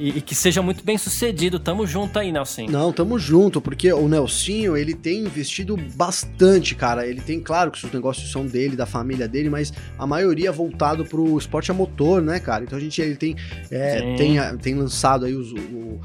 E, 0.00 0.16
e, 0.16 0.20
que 0.22 0.34
seja 0.34 0.62
muito 0.62 0.82
bem 0.82 0.96
sucedido. 0.96 1.60
Tamo 1.60 1.86
junto 1.86 2.18
aí, 2.18 2.32
Nelsinho. 2.32 2.72
Não, 2.72 2.90
tamo 2.90 3.18
junto, 3.18 3.60
porque 3.60 3.92
o 3.92 4.08
Nelsinho, 4.08 4.74
ele 4.74 4.94
tem 4.94 5.20
investido 5.26 5.76
bastante, 5.76 6.74
cara. 6.74 7.06
Ele 7.06 7.20
tem, 7.20 7.38
claro 7.38 7.70
que 7.70 7.84
os 7.84 7.92
negócios 7.92 8.32
são 8.32 8.46
dele, 8.46 8.76
da 8.76 8.86
família 8.86 9.28
dele, 9.28 9.50
mas 9.50 9.70
a 9.98 10.06
maioria 10.06 10.50
voltado 10.50 11.04
pro 11.04 11.36
esporte 11.36 11.70
a 11.70 11.74
motor, 11.74 12.22
né, 12.22 12.40
cara? 12.40 12.64
Então 12.64 12.78
a 12.78 12.80
gente 12.80 12.98
ele 12.98 13.14
tem, 13.14 13.36
é, 13.70 14.16
tem, 14.16 14.38
tem 14.56 14.74
lançado 14.74 15.26
aí 15.26 15.34
os, 15.34 15.52
o, 15.52 16.00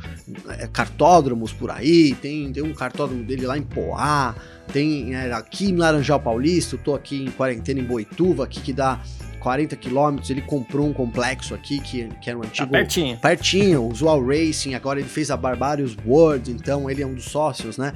é, 0.49 0.67
cartódromos 0.67 1.53
por 1.53 1.71
aí, 1.71 2.13
tem, 2.15 2.51
tem 2.51 2.63
um 2.63 2.73
cartódromo 2.73 3.23
dele 3.23 3.45
lá 3.45 3.57
em 3.57 3.63
Poá, 3.63 4.35
tem 4.73 5.15
é, 5.15 5.31
aqui 5.31 5.69
em 5.69 5.75
Laranjal 5.77 6.19
Paulista, 6.19 6.75
eu 6.75 6.79
tô 6.79 6.93
aqui 6.93 7.23
em 7.23 7.31
quarentena 7.31 7.79
em 7.79 7.83
Boituva, 7.83 8.43
aqui 8.43 8.59
que 8.59 8.73
dá 8.73 9.01
40 9.45 9.75
quilômetros, 9.75 10.31
ele 10.31 10.41
comprou 10.41 10.87
um 10.87 10.91
complexo 10.91 11.53
aqui 11.53 11.79
que, 11.79 12.09
que 12.19 12.31
era 12.31 12.39
um 12.39 12.41
tá 12.41 12.47
antigo. 12.47 12.65
Tá 12.65 12.71
pertinho. 12.71 13.17
Pertinho, 13.17 13.81
o 13.83 13.91
Usual 13.91 14.25
Racing, 14.25 14.73
agora 14.73 14.99
ele 14.99 15.07
fez 15.07 15.29
a 15.29 15.37
Barbarius 15.37 15.95
World, 16.03 16.49
então 16.49 16.89
ele 16.89 17.03
é 17.03 17.05
um 17.05 17.13
dos 17.13 17.25
sócios, 17.25 17.77
né? 17.77 17.93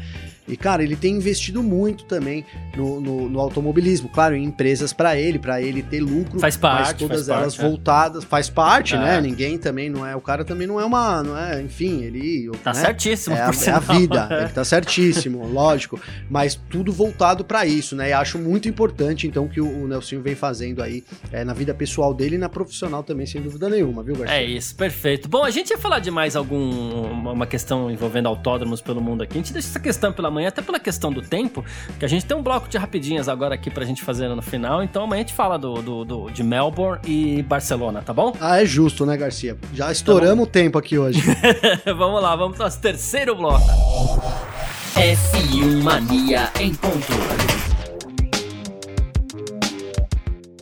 E, 0.50 0.58
cara, 0.58 0.84
ele 0.84 0.96
tem 0.96 1.16
investido 1.16 1.62
muito 1.62 2.06
também 2.06 2.46
no, 2.76 3.00
no, 3.00 3.30
no 3.30 3.40
automobilismo, 3.40 4.10
claro, 4.10 4.36
em 4.36 4.44
empresas 4.44 4.92
para 4.92 5.16
ele, 5.16 5.40
para 5.40 5.62
ele 5.62 5.84
ter 5.84 6.02
lucro. 6.02 6.40
Faz 6.40 6.58
parte. 6.58 7.00
Todas 7.00 7.28
faz 7.28 7.30
elas 7.30 7.56
parte, 7.56 7.66
é. 7.66 7.70
voltadas, 7.70 8.24
faz 8.24 8.50
parte, 8.50 8.98
né? 8.98 9.18
é. 9.18 9.22
né? 9.22 9.22
Ninguém 9.22 9.58
também 9.58 9.90
não 9.90 10.06
é. 10.06 10.16
O 10.16 10.22
cara 10.22 10.44
também 10.44 10.68
não 10.68 10.80
é 10.80 10.86
uma. 10.86 11.24
Não 11.24 11.38
é, 11.38 11.62
enfim, 11.62 12.02
ele. 12.04 12.50
Tá 12.64 12.74
né? 12.74 12.82
certíssimo, 12.82 13.36
é, 13.36 13.42
a, 13.42 13.52
é 13.66 13.70
a 13.70 13.80
vida. 13.80 14.28
ele 14.42 14.50
tá 14.50 14.64
certíssimo, 14.64 15.48
lógico. 15.48 16.00
Mas 16.30 16.56
tudo 16.70 16.92
voltado 16.92 17.44
para 17.44 17.66
isso, 17.66 17.96
né? 17.96 18.10
E 18.10 18.14
acho 18.14 18.38
muito 18.40 18.68
importante, 18.68 19.28
então, 19.28 19.48
que 19.48 19.62
o, 19.62 19.84
o 19.84 19.88
Nelsinho 19.88 20.22
vem 20.22 20.36
fazendo 20.36 20.82
aí 20.82 21.04
é, 21.32 21.44
na 21.44 21.54
vida 21.54 21.74
pessoal 21.74 22.14
dele 22.14 22.36
e 22.36 22.40
na 22.40 22.50
profissional 22.50 23.04
também, 23.04 23.26
sem 23.26 23.42
dúvida 23.42 23.70
nenhuma, 23.70 24.02
viu, 24.02 24.16
Garcia? 24.16 24.36
É 24.36 24.44
isso, 24.44 24.76
perfeito. 24.76 25.30
Bom, 25.30 25.44
a 25.44 25.52
gente 25.52 25.70
ia 25.70 25.78
falar 25.78 26.00
de 26.00 26.10
mais 26.10 26.36
alguma 26.36 27.46
questão 27.46 27.92
envolvendo 27.92 28.28
autódromos 28.28 28.82
pelo 28.82 29.02
mundo 29.02 29.24
aqui. 29.24 29.38
A 29.38 29.42
gente 29.42 29.54
deixa 29.54 29.68
essa 29.68 29.80
questão 29.80 30.12
pela 30.12 30.32
manhã, 30.32 30.39
até 30.48 30.62
pela 30.62 30.80
questão 30.80 31.12
do 31.12 31.22
tempo, 31.22 31.64
que 31.98 32.06
a 32.06 32.08
gente 32.08 32.26
tem 32.26 32.36
um 32.36 32.42
bloco 32.42 32.68
de 32.68 32.78
rapidinhas 32.78 33.28
agora 33.28 33.56
aqui 33.56 33.70
pra 33.70 33.86
gente 33.86 34.02
fazer 34.04 34.28
no 34.30 34.42
final, 34.42 34.82
então 34.84 35.04
amanhã 35.04 35.20
a 35.20 35.24
gente 35.24 35.34
fala 35.34 35.58
do, 35.58 35.82
do, 35.82 36.06
do 36.06 36.30
de 36.30 36.44
Melbourne 36.44 37.00
e 37.06 37.44
Barcelona, 37.44 38.02
tá 38.02 38.14
bom? 38.14 38.34
Ah, 38.40 38.62
é 38.62 38.66
justo, 38.66 39.06
né, 39.06 39.18
Garcia? 39.18 39.58
Já 39.74 39.92
estouramos 39.92 40.46
o 40.46 40.48
tempo 40.48 40.78
aqui 40.78 40.98
hoje. 40.98 41.22
vamos 41.86 42.22
lá, 42.22 42.36
vamos 42.36 42.56
pro 42.56 42.66
nosso 42.66 42.80
terceiro 42.80 43.36
bloco. 43.36 43.66
F1 44.96 45.84
Mania 45.84 46.52
em 46.60 46.74
ponto. 46.74 47.59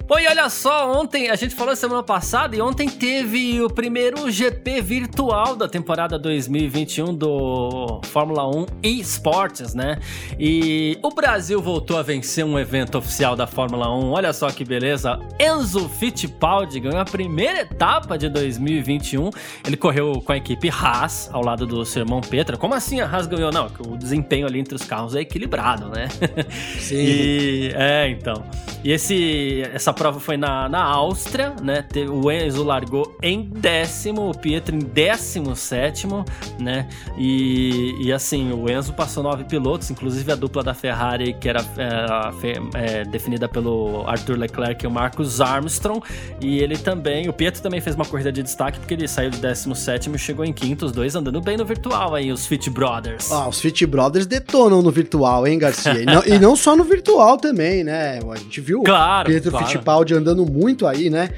Bom, 0.07 0.17
e 0.17 0.25
olha 0.25 0.49
só, 0.49 0.97
ontem, 0.97 1.29
a 1.29 1.35
gente 1.35 1.53
falou 1.53 1.75
semana 1.75 2.01
passada, 2.01 2.55
e 2.55 2.61
ontem 2.61 2.87
teve 2.87 3.61
o 3.61 3.69
primeiro 3.69 4.31
GP 4.31 4.81
virtual 4.81 5.53
da 5.53 5.67
temporada 5.67 6.17
2021 6.17 7.13
do 7.13 7.99
Fórmula 8.05 8.47
1 8.47 8.65
eSports, 8.83 9.73
né? 9.73 9.99
E 10.39 10.97
o 11.03 11.09
Brasil 11.09 11.61
voltou 11.61 11.97
a 11.97 12.03
vencer 12.03 12.45
um 12.45 12.57
evento 12.57 12.97
oficial 12.97 13.35
da 13.35 13.45
Fórmula 13.45 13.93
1. 13.93 14.11
Olha 14.11 14.31
só 14.31 14.49
que 14.49 14.63
beleza. 14.63 15.19
Enzo 15.37 15.89
Fittipaldi 15.89 16.79
ganhou 16.79 17.01
a 17.01 17.05
primeira 17.05 17.59
etapa 17.59 18.17
de 18.17 18.29
2021. 18.29 19.29
Ele 19.65 19.75
correu 19.75 20.21
com 20.21 20.31
a 20.31 20.37
equipe 20.37 20.69
Haas, 20.69 21.29
ao 21.33 21.43
lado 21.43 21.67
do 21.67 21.83
seu 21.83 22.03
irmão 22.03 22.21
Petra. 22.21 22.55
Como 22.55 22.73
assim 22.73 23.01
a 23.01 23.05
Haas 23.05 23.27
ganhou? 23.27 23.51
Não, 23.51 23.67
que 23.67 23.81
o 23.81 23.97
desempenho 23.97 24.47
ali 24.47 24.57
entre 24.57 24.73
os 24.73 24.83
carros 24.83 25.17
é 25.17 25.19
equilibrado, 25.19 25.89
né? 25.89 26.07
Sim. 26.79 26.95
E, 26.95 27.71
é, 27.75 28.09
então. 28.09 28.41
E 28.87 28.91
esse, 28.93 29.63
essa 29.73 29.91
prova 29.91 30.17
foi 30.17 30.37
na, 30.37 30.69
na 30.69 30.81
Áustria, 30.81 31.53
né? 31.61 31.85
O 32.09 32.31
Enzo 32.31 32.63
largou 32.63 33.17
em 33.21 33.41
décimo, 33.41 34.29
o 34.29 34.37
Pietro 34.37 34.73
em 34.73 34.79
décimo 34.79 35.57
sétimo, 35.57 36.23
né? 36.57 36.87
E, 37.17 37.97
e 37.99 38.13
assim, 38.13 38.53
o 38.53 38.71
Enzo 38.71 38.93
passou 38.93 39.21
nove 39.21 39.43
pilotos, 39.43 39.91
inclusive 39.91 40.31
a 40.31 40.35
dupla 40.35 40.63
da 40.63 40.73
Ferrari, 40.73 41.33
que 41.33 41.49
era 41.49 41.59
é, 41.77 43.01
é, 43.01 43.03
definida 43.03 43.49
pelo 43.49 44.07
Arthur 44.07 44.37
Leclerc 44.37 44.85
e 44.85 44.87
o 44.87 44.91
Marcus 44.91 45.41
Armstrong. 45.41 46.01
E 46.39 46.59
ele 46.59 46.77
também, 46.77 47.27
o 47.27 47.33
Pietro 47.33 47.61
também 47.61 47.81
fez 47.81 47.93
uma 47.93 48.05
corrida 48.05 48.31
de 48.31 48.41
destaque, 48.41 48.79
porque 48.79 48.93
ele 48.93 49.05
saiu 49.05 49.29
de 49.29 49.39
décimo 49.39 49.75
sétimo 49.75 50.15
e 50.15 50.19
chegou 50.19 50.45
em 50.45 50.53
quinto, 50.53 50.85
os 50.85 50.93
dois 50.93 51.13
andando 51.13 51.41
bem 51.41 51.57
no 51.57 51.65
virtual 51.65 52.15
aí, 52.15 52.31
os 52.31 52.47
Fit 52.47 52.69
Brothers. 52.69 53.29
Ah, 53.33 53.49
os 53.49 53.59
Fit 53.59 53.85
Brothers 53.85 54.25
detonam 54.25 54.81
no 54.81 54.91
virtual, 54.91 55.45
hein, 55.45 55.59
Garcia? 55.59 56.01
e, 56.01 56.05
não, 56.05 56.23
e 56.25 56.39
não 56.39 56.55
só 56.55 56.73
no 56.73 56.85
virtual 56.85 57.35
também, 57.35 57.83
né? 57.83 58.21
A 58.31 58.35
gente 58.37 58.61
viu 58.61 58.76
claro, 58.83 59.29
Pietro 59.29 59.51
claro. 59.51 59.65
Fittipaldi 59.65 60.13
andando 60.13 60.45
muito 60.45 60.85
aí, 60.85 61.09
né? 61.09 61.29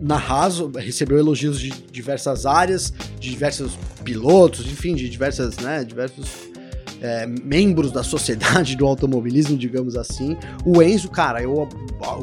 Na 0.00 0.16
Raso, 0.16 0.70
recebeu 0.76 1.18
elogios 1.18 1.58
de 1.58 1.70
diversas 1.90 2.44
áreas, 2.44 2.92
de 3.18 3.30
diversos 3.30 3.78
pilotos, 4.04 4.66
enfim, 4.66 4.94
de 4.94 5.08
diversas, 5.08 5.56
né, 5.56 5.82
diversos 5.82 6.28
é, 7.00 7.26
membros 7.26 7.90
da 7.92 8.02
sociedade 8.02 8.76
do 8.76 8.86
automobilismo, 8.86 9.56
digamos 9.56 9.96
assim. 9.96 10.36
O 10.64 10.82
Enzo, 10.82 11.10
cara, 11.10 11.42
eu 11.42 11.68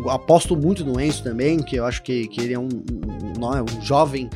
aposto 0.09 0.55
muito 0.55 0.85
no 0.85 0.99
Enzo 0.99 1.23
também, 1.23 1.57
que 1.59 1.75
eu 1.75 1.85
acho 1.85 2.03
que, 2.03 2.27
que 2.27 2.41
ele 2.41 2.53
é 2.53 2.59
um, 2.59 2.69
um, 2.69 3.45
um, 3.45 3.55
é 3.55 3.61
um 3.61 3.81
jovem 3.81 4.29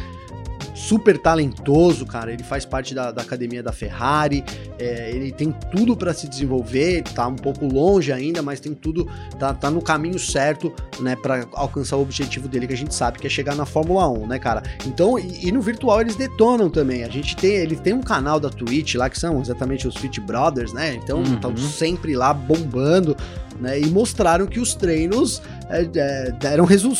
super 0.77 1.17
talentoso, 1.17 2.05
cara. 2.05 2.31
Ele 2.31 2.43
faz 2.43 2.63
parte 2.63 2.93
da, 2.93 3.11
da 3.11 3.23
academia 3.23 3.63
da 3.63 3.71
Ferrari. 3.71 4.43
É, 4.77 5.09
ele 5.09 5.31
tem 5.31 5.51
tudo 5.71 5.97
para 5.97 6.13
se 6.13 6.27
desenvolver. 6.29 7.01
Tá 7.01 7.27
um 7.27 7.35
pouco 7.35 7.65
longe 7.65 8.13
ainda, 8.13 8.41
mas 8.43 8.59
tem 8.59 8.73
tudo. 8.73 9.09
Tá, 9.39 9.53
tá 9.53 9.71
no 9.71 9.81
caminho 9.81 10.19
certo, 10.19 10.71
né? 10.99 11.15
Para 11.15 11.47
alcançar 11.53 11.97
o 11.97 12.01
objetivo 12.01 12.47
dele, 12.47 12.67
que 12.67 12.73
a 12.73 12.77
gente 12.77 12.93
sabe 12.93 13.17
que 13.17 13.25
é 13.25 13.29
chegar 13.29 13.55
na 13.55 13.65
Fórmula 13.65 14.07
1, 14.07 14.27
né, 14.27 14.39
cara? 14.39 14.61
Então, 14.85 15.17
e, 15.17 15.47
e 15.47 15.51
no 15.51 15.61
virtual 15.61 15.99
eles 16.01 16.15
detonam 16.15 16.69
também. 16.69 17.03
A 17.03 17.09
gente 17.09 17.35
tem. 17.35 17.55
Ele 17.55 17.75
tem 17.75 17.93
um 17.93 18.03
canal 18.03 18.39
da 18.39 18.49
Twitch 18.49 18.95
lá 18.95 19.09
que 19.09 19.19
são 19.19 19.41
exatamente 19.41 19.87
os 19.87 19.95
Fit 19.95 20.21
Brothers, 20.21 20.73
né? 20.73 20.93
Então, 20.93 21.23
estão 21.23 21.51
uhum. 21.51 21.57
sempre 21.57 22.15
lá 22.15 22.33
bombando 22.33 23.17
né? 23.59 23.79
E 23.79 23.87
mostraram 23.87 24.45
que 24.45 24.59
os 24.59 24.75
treinos 24.75 25.41
é, 25.69 25.87
é, 25.95 26.31
deram, 26.31 26.65
resu 26.65 26.93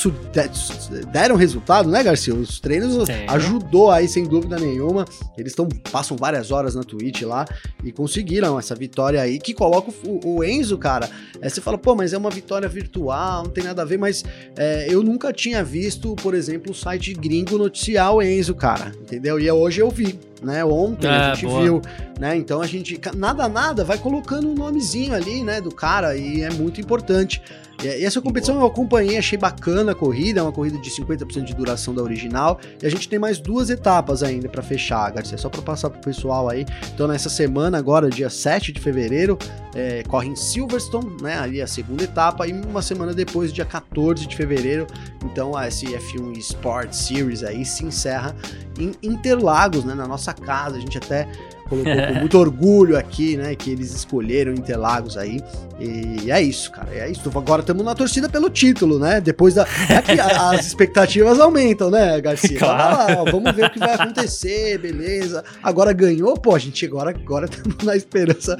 deram 1.12 1.36
resultado, 1.36 1.90
né, 1.90 2.04
Garcia? 2.04 2.34
Os 2.34 2.60
treinos 2.60 3.06
Sim. 3.06 3.26
ajudou 3.28 3.92
aí, 3.92 4.08
sem 4.08 4.26
dúvida 4.26 4.58
nenhuma. 4.58 5.06
Eles 5.38 5.54
tão, 5.54 5.68
passam 5.92 6.18
várias 6.18 6.52
horas 6.52 6.76
na 6.76 6.84
Twitch 6.84 7.22
lá 7.22 7.46
e 7.84 7.92
conseguiram 7.92 8.60
essa 8.60 8.76
vitória 8.76 9.22
aí, 9.22 9.40
que 9.40 9.54
coloca 9.54 9.92
o, 10.06 10.38
o 10.38 10.44
Enzo, 10.44 10.78
cara. 10.78 11.10
É, 11.42 11.48
você 11.48 11.62
fala, 11.62 11.78
pô, 11.78 11.96
mas 11.96 12.14
é 12.14 12.18
uma 12.18 12.30
vitória 12.30 12.68
virtual, 12.68 13.44
não 13.44 13.52
tem 13.52 13.64
nada 13.64 13.82
a 13.82 13.86
ver, 13.86 13.98
mas 13.98 14.24
é, 14.56 14.88
eu 14.90 15.02
nunca 15.04 15.32
tinha 15.32 15.64
visto, 15.64 16.16
por 16.16 16.34
exemplo, 16.34 16.72
o 16.72 16.76
site 16.76 17.14
gringo 17.14 17.58
noticiar 17.58 18.14
o 18.14 18.22
Enzo, 18.22 18.56
cara, 18.56 18.92
entendeu? 19.02 19.40
E 19.40 19.50
hoje 19.50 19.82
eu 19.82 19.90
vi 19.90 20.20
né? 20.42 20.64
Ontem 20.64 21.08
a 21.08 21.32
é, 21.32 21.36
gente 21.36 21.46
boa. 21.46 21.62
viu, 21.62 21.82
né? 22.20 22.36
Então 22.36 22.62
a 22.62 22.68
gente 22.68 23.00
nada 23.16 23.48
nada 23.48 23.84
vai 23.84 23.98
colocando 23.98 24.50
um 24.50 24.54
nomezinho 24.54 25.14
ali, 25.14 25.44
né, 25.44 25.62
do 25.62 25.74
cara 25.74 26.16
e 26.16 26.42
é 26.42 26.50
muito 26.50 26.80
importante. 26.82 27.42
E 27.84 28.04
essa 28.04 28.20
competição 28.20 28.56
eu 28.60 28.66
acompanhei, 28.66 29.18
achei 29.18 29.38
bacana 29.38 29.92
a 29.92 29.96
corrida, 29.96 30.40
é 30.40 30.44
uma 30.44 30.52
corrida 30.52 30.78
de 30.80 30.90
50% 30.90 31.44
de 31.44 31.54
duração 31.54 31.94
da 31.94 32.02
original. 32.02 32.60
E 32.82 32.86
a 32.86 32.90
gente 32.90 33.08
tem 33.08 33.20
mais 33.20 33.40
duas 33.40 33.70
etapas 33.70 34.24
ainda 34.24 34.50
para 34.50 34.64
fechar, 34.64 35.12
Garcia, 35.12 35.38
só 35.38 35.50
para 35.50 35.62
passar 35.62 35.90
pro 35.90 36.02
pessoal 36.02 36.50
aí. 36.50 36.66
Então 36.94 37.08
nessa 37.08 37.30
semana 37.30 37.78
agora, 37.78 38.10
dia 38.10 38.30
7 38.30 38.72
de 38.72 38.80
fevereiro, 38.80 39.38
é, 39.76 40.02
corre 40.08 40.28
em 40.28 40.36
Silverstone, 40.36 41.18
né, 41.22 41.38
ali 41.38 41.62
a 41.62 41.68
segunda 41.68 42.04
etapa, 42.04 42.48
e 42.48 42.52
uma 42.52 42.82
semana 42.82 43.14
depois, 43.14 43.54
dia 43.54 43.66
14 43.66 44.26
de 44.26 44.36
fevereiro, 44.36 44.88
então 45.24 45.56
a 45.56 45.68
SF1 45.68 46.36
Sport 46.38 46.94
Series 46.94 47.44
aí 47.44 47.64
se 47.64 47.86
encerra 47.86 48.36
em 48.80 48.94
Interlagos, 49.04 49.84
né, 49.84 49.94
na 49.94 50.08
nossa 50.08 50.34
casa. 50.34 50.78
A 50.78 50.80
gente 50.80 50.98
até 50.98 51.28
colocou 51.68 51.94
com 51.94 52.14
muito 52.20 52.38
orgulho 52.38 52.98
aqui, 52.98 53.38
né? 53.38 53.56
Que 53.56 53.72
eles 53.72 53.94
escolheram 53.94 54.54
Interlagos 54.54 55.18
aí. 55.18 55.42
E 55.80 56.32
é 56.32 56.42
isso, 56.42 56.72
cara. 56.72 56.90
É 56.94 57.10
isso. 57.10 57.30
Agora 57.36 57.62
estamos 57.62 57.86
na 57.86 57.94
torcida 57.94 58.28
pelo 58.28 58.50
título, 58.50 58.98
né? 58.98 59.22
Depois 59.22 59.54
da. 59.54 59.68
É 59.90 60.02
que 60.02 60.20
as 60.20 60.66
expectativas 60.66 61.40
aumentam, 61.40 61.90
né, 61.90 62.20
Garcia? 62.22 62.58
Claro. 62.68 63.20
ó, 63.20 63.32
vamos 63.32 63.52
ver 63.54 63.66
o 63.66 63.70
que 63.70 63.80
vai 63.80 63.94
acontecer, 63.94 64.78
beleza. 64.78 65.44
Agora 65.62 65.94
ganhou, 65.94 66.36
pô, 66.38 66.56
a 66.56 66.60
gente 66.60 66.86
agora 66.86 67.12
agora 67.12 67.46
estamos 67.52 67.84
na 67.84 67.96
esperança 67.96 68.58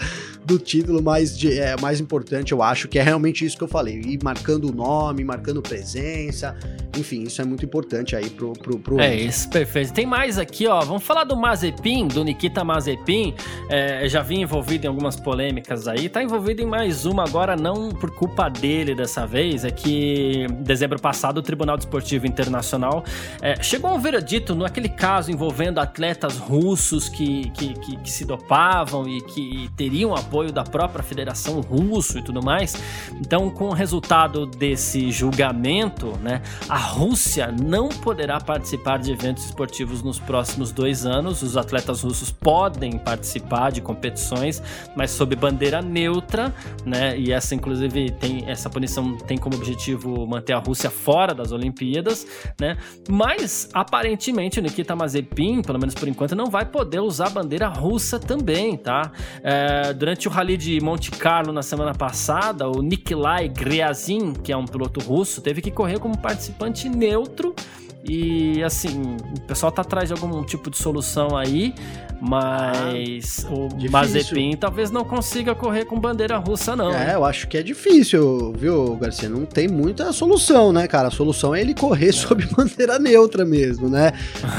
do 0.48 0.58
título 0.58 1.04
mais, 1.04 1.38
de, 1.38 1.60
é, 1.60 1.76
mais 1.82 2.00
importante, 2.00 2.54
eu 2.54 2.64
acho, 2.64 2.88
que 2.88 2.98
é 2.98 3.04
realmente 3.04 3.46
isso 3.46 3.58
que 3.58 3.64
eu 3.66 3.68
falei. 3.68 4.00
Ir 4.00 4.20
marcando 4.24 4.72
o 4.72 4.74
nome, 4.74 5.22
marcando 5.26 5.62
presença. 5.62 6.56
Enfim, 6.98 7.24
isso 7.24 7.42
é 7.42 7.46
muito 7.46 7.66
importante 7.66 8.16
aí 8.16 8.30
pro. 8.30 8.54
pro, 8.54 8.80
pro 8.80 9.00
é 9.00 9.14
isso, 9.14 9.50
perfeito. 9.50 9.92
Tem 9.92 10.06
mais 10.06 10.40
aqui, 10.40 10.66
ó. 10.66 10.80
Vamos 10.80 11.04
falar 11.04 11.26
do 11.26 11.36
Mazepin, 11.36 12.08
do 12.08 12.24
Nikita 12.24 12.64
Mazepin 12.64 13.36
é, 13.70 14.08
já 14.08 14.22
vinha 14.22 14.44
envolvido 14.44 14.86
em 14.86 14.88
algumas 14.88 15.18
polêmicas 15.18 15.88
aí, 15.88 16.08
tá 16.08 16.24
envolvido 16.24 16.62
em 16.62 16.66
mais 16.66 17.06
uma 17.06 17.24
agora, 17.24 17.56
não 17.56 17.90
por 17.90 18.12
culpa 18.12 18.50
dele 18.50 18.96
dessa 18.96 19.26
vez, 19.26 19.66
é 19.66 19.72
que 19.72 20.46
em 20.50 20.64
dezembro 20.64 21.00
passado 21.00 21.40
o 21.40 21.42
Tribunal 21.42 21.76
Desportivo 21.76 22.26
Internacional 22.26 23.04
é, 23.42 23.62
chegou 23.62 23.90
a 23.90 23.94
um 23.94 24.00
veredito 24.00 24.56
naquele 24.56 24.90
caso 24.90 25.30
envolvendo 25.30 25.80
atletas 25.80 26.38
russos 26.38 27.10
que, 27.10 27.50
que, 27.52 27.74
que, 27.74 27.98
que 27.98 28.12
se 28.12 28.24
dopavam 28.24 29.08
e 29.08 29.22
que 29.22 29.70
teriam 29.76 30.16
apoio 30.38 30.52
da 30.52 30.64
própria 30.64 31.04
Federação 31.04 31.62
Russo 31.62 32.20
e 32.20 32.22
tudo 32.22 32.44
mais. 32.44 32.76
Então, 33.20 33.50
com 33.50 33.70
o 33.70 33.74
resultado 33.74 34.46
desse 34.46 35.12
julgamento, 35.12 36.14
né, 36.22 36.42
a 36.70 36.78
Rússia 36.78 37.52
não 37.52 37.90
poderá 37.90 38.40
participar 38.40 39.00
de 39.00 39.12
eventos 39.12 39.46
esportivos 39.46 40.04
nos 40.04 40.20
próximos 40.20 40.72
dois 40.72 41.06
anos. 41.06 41.42
Os 41.42 41.58
atletas 41.58 42.04
russos 42.04 42.32
podem 42.32 43.00
participar 43.00 43.72
de 43.72 43.82
competições, 43.82 44.62
mas 44.96 45.10
sob 45.12 45.36
bandeira 45.36 45.82
neutra, 45.82 46.54
né? 46.86 47.18
E 47.18 47.32
essa, 47.32 47.56
inclusive, 47.56 48.12
tem 48.12 48.44
essa 48.48 48.70
punição 48.70 49.18
tem 49.18 49.38
como 49.38 49.56
objetivo 49.56 50.28
manter 50.28 50.54
a 50.54 50.60
Rússia 50.60 50.90
fora 50.90 51.34
das 51.34 51.52
Olimpíadas, 51.52 52.28
né? 52.60 52.78
Mas 53.10 53.70
aparentemente 53.74 54.60
o 54.60 54.62
Nikita 54.62 54.96
Mazepin, 54.96 55.62
pelo 55.62 55.80
menos 55.80 55.96
por 55.96 56.08
enquanto, 56.08 56.36
não 56.36 56.46
vai 56.46 56.66
poder 56.66 57.00
usar 57.00 57.28
a 57.28 57.30
bandeira 57.32 57.68
russa 57.68 58.20
também, 58.20 58.78
tá? 58.78 59.12
É, 59.44 59.94
durante 59.94 60.27
o 60.28 60.30
Rally 60.30 60.58
de 60.58 60.82
Monte 60.82 61.10
Carlo 61.10 61.54
na 61.54 61.64
semana 61.64 61.94
passada, 61.94 62.68
o 62.68 62.82
Nikolai 62.82 63.48
Gryazin, 63.48 64.34
que 64.34 64.52
é 64.52 64.58
um 64.58 64.66
piloto 64.66 65.00
russo, 65.00 65.42
teve 65.42 65.62
que 65.62 65.72
correr 65.72 66.00
como 66.00 66.18
participante 66.18 66.90
neutro 66.90 67.56
e 68.04 68.64
assim, 68.64 69.18
o 69.38 69.42
pessoal 69.42 69.72
tá 69.72 69.82
atrás 69.82 70.10
de 70.10 70.14
algum 70.14 70.44
tipo 70.44 70.70
de 70.70 70.78
solução 70.78 71.36
aí, 71.36 71.74
mas 72.20 73.46
ah, 73.46 73.54
o 73.54 73.68
difícil. 73.68 73.92
Mazepin 73.92 74.58
talvez 74.58 74.90
não 74.90 75.04
consiga 75.04 75.54
correr 75.54 75.86
com 75.86 76.00
bandeira 76.00 76.38
russa, 76.38 76.76
não. 76.76 76.94
É, 76.94 77.16
eu 77.16 77.24
acho 77.24 77.48
que 77.48 77.58
é 77.58 77.64
difícil, 77.64 78.54
viu, 78.58 78.96
Garcia? 78.96 79.30
Não 79.30 79.46
tem 79.46 79.68
muita 79.68 80.12
solução, 80.12 80.74
né, 80.74 80.88
cara? 80.88 81.10
A 81.10 81.12
solução 81.12 81.54
é 81.54 81.62
ele 81.62 81.74
correr 81.74 82.10
é. 82.10 82.12
sob 82.14 82.46
bandeira 82.48 82.98
neutra 82.98 83.46
mesmo, 83.46 83.90
né? 83.90 84.12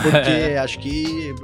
Porque 0.03 0.31
é. 0.31 0.59
acho 0.63 0.79
que, 0.79 1.35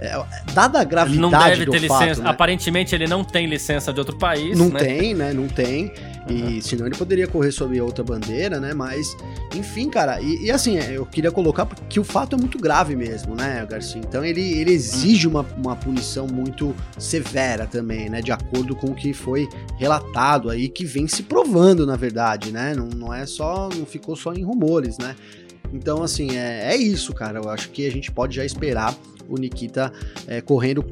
é, 0.00 0.22
dada 0.52 0.80
a 0.80 0.84
gravidade 0.84 1.20
não 1.20 1.30
deve 1.30 1.66
ter 1.66 1.88
fato, 1.88 2.02
licença. 2.02 2.22
Né? 2.22 2.30
Aparentemente 2.30 2.94
ele 2.94 3.06
não 3.06 3.24
tem 3.24 3.46
licença 3.46 3.92
de 3.92 3.98
outro 3.98 4.18
país. 4.18 4.58
Não 4.58 4.68
né? 4.68 4.78
tem, 4.80 5.14
né? 5.14 5.32
Não 5.32 5.48
tem. 5.48 5.92
E 6.28 6.34
uhum. 6.34 6.60
senão 6.60 6.86
ele 6.86 6.96
poderia 6.96 7.26
correr 7.26 7.50
sob 7.50 7.80
outra 7.80 8.04
bandeira, 8.04 8.60
né? 8.60 8.72
Mas, 8.74 9.16
enfim, 9.54 9.88
cara. 9.88 10.20
E, 10.20 10.44
e, 10.44 10.50
assim, 10.50 10.78
eu 10.78 11.04
queria 11.04 11.32
colocar 11.32 11.41
que 11.88 11.98
o 11.98 12.04
fato 12.04 12.36
é 12.36 12.38
muito 12.38 12.58
grave 12.58 12.94
mesmo, 12.94 13.34
né, 13.34 13.66
Garcia? 13.68 14.00
Então 14.00 14.24
ele, 14.24 14.40
ele 14.40 14.72
exige 14.72 15.26
uma, 15.26 15.46
uma 15.56 15.74
punição 15.74 16.26
muito 16.26 16.74
severa 16.98 17.66
também, 17.66 18.10
né? 18.10 18.20
De 18.20 18.30
acordo 18.30 18.76
com 18.76 18.88
o 18.88 18.94
que 18.94 19.12
foi 19.14 19.48
relatado 19.78 20.50
aí, 20.50 20.68
que 20.68 20.84
vem 20.84 21.08
se 21.08 21.22
provando, 21.22 21.86
na 21.86 21.96
verdade, 21.96 22.52
né? 22.52 22.74
Não, 22.74 22.86
não 22.86 23.14
é 23.14 23.24
só. 23.24 23.68
Não 23.74 23.86
ficou 23.86 24.14
só 24.14 24.32
em 24.32 24.42
rumores, 24.42 24.98
né? 24.98 25.16
Então, 25.72 26.02
assim, 26.02 26.36
é, 26.36 26.74
é 26.74 26.76
isso, 26.76 27.14
cara. 27.14 27.38
Eu 27.38 27.48
acho 27.48 27.70
que 27.70 27.86
a 27.86 27.90
gente 27.90 28.10
pode 28.12 28.36
já 28.36 28.44
esperar 28.44 28.94
o 29.32 29.38
Nikita 29.38 29.92
é, 30.26 30.40
correndo 30.40 30.84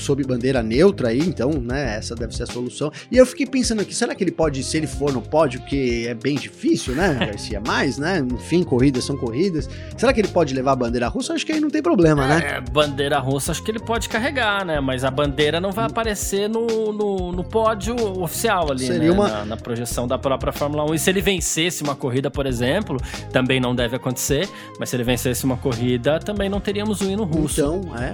sob 0.00 0.24
bandeira 0.24 0.62
neutra 0.62 1.08
aí, 1.08 1.20
então, 1.20 1.50
né, 1.50 1.96
essa 1.96 2.14
deve 2.14 2.34
ser 2.34 2.44
a 2.44 2.46
solução. 2.46 2.90
E 3.10 3.16
eu 3.16 3.24
fiquei 3.24 3.46
pensando 3.46 3.80
aqui, 3.80 3.94
será 3.94 4.14
que 4.14 4.24
ele 4.24 4.32
pode, 4.32 4.62
se 4.64 4.76
ele 4.76 4.86
for 4.86 5.12
no 5.12 5.22
pódio, 5.22 5.60
que 5.60 6.06
é 6.06 6.14
bem 6.14 6.36
difícil, 6.36 6.94
né, 6.94 7.14
Garcia, 7.26 7.60
mais, 7.60 7.98
né, 7.98 8.24
enfim, 8.32 8.62
corridas 8.62 9.04
são 9.04 9.16
corridas, 9.16 9.68
será 9.96 10.12
que 10.12 10.20
ele 10.20 10.28
pode 10.28 10.54
levar 10.54 10.72
a 10.72 10.76
bandeira 10.76 11.08
russa? 11.08 11.34
Acho 11.34 11.46
que 11.46 11.52
aí 11.52 11.60
não 11.60 11.70
tem 11.70 11.82
problema, 11.82 12.26
né? 12.26 12.56
É, 12.56 12.60
bandeira 12.60 13.18
russa 13.18 13.52
acho 13.52 13.62
que 13.62 13.70
ele 13.70 13.80
pode 13.80 14.08
carregar, 14.08 14.64
né, 14.64 14.80
mas 14.80 15.04
a 15.04 15.10
bandeira 15.10 15.60
não 15.60 15.70
vai 15.70 15.86
aparecer 15.86 16.48
no, 16.48 16.92
no, 16.92 17.32
no 17.32 17.44
pódio 17.44 17.94
oficial 18.20 18.70
ali, 18.72 18.86
Seria 18.86 19.10
né, 19.10 19.10
uma... 19.10 19.28
na, 19.28 19.44
na 19.44 19.56
projeção 19.56 20.06
da 20.06 20.18
própria 20.18 20.52
Fórmula 20.52 20.84
1. 20.90 20.94
E 20.94 20.98
se 20.98 21.10
ele 21.10 21.20
vencesse 21.20 21.82
uma 21.82 21.94
corrida, 21.94 22.30
por 22.30 22.46
exemplo, 22.46 22.98
também 23.32 23.60
não 23.60 23.74
deve 23.74 23.96
acontecer, 23.96 24.48
mas 24.78 24.88
se 24.88 24.96
ele 24.96 25.04
vencesse 25.04 25.44
uma 25.44 25.56
corrida, 25.56 26.18
também 26.18 26.48
não 26.48 26.60
teríamos 26.60 27.00
o 27.00 27.04
hino 27.04 27.24
russo. 27.24 27.60
Então, 27.60 27.67
é. 27.96 28.12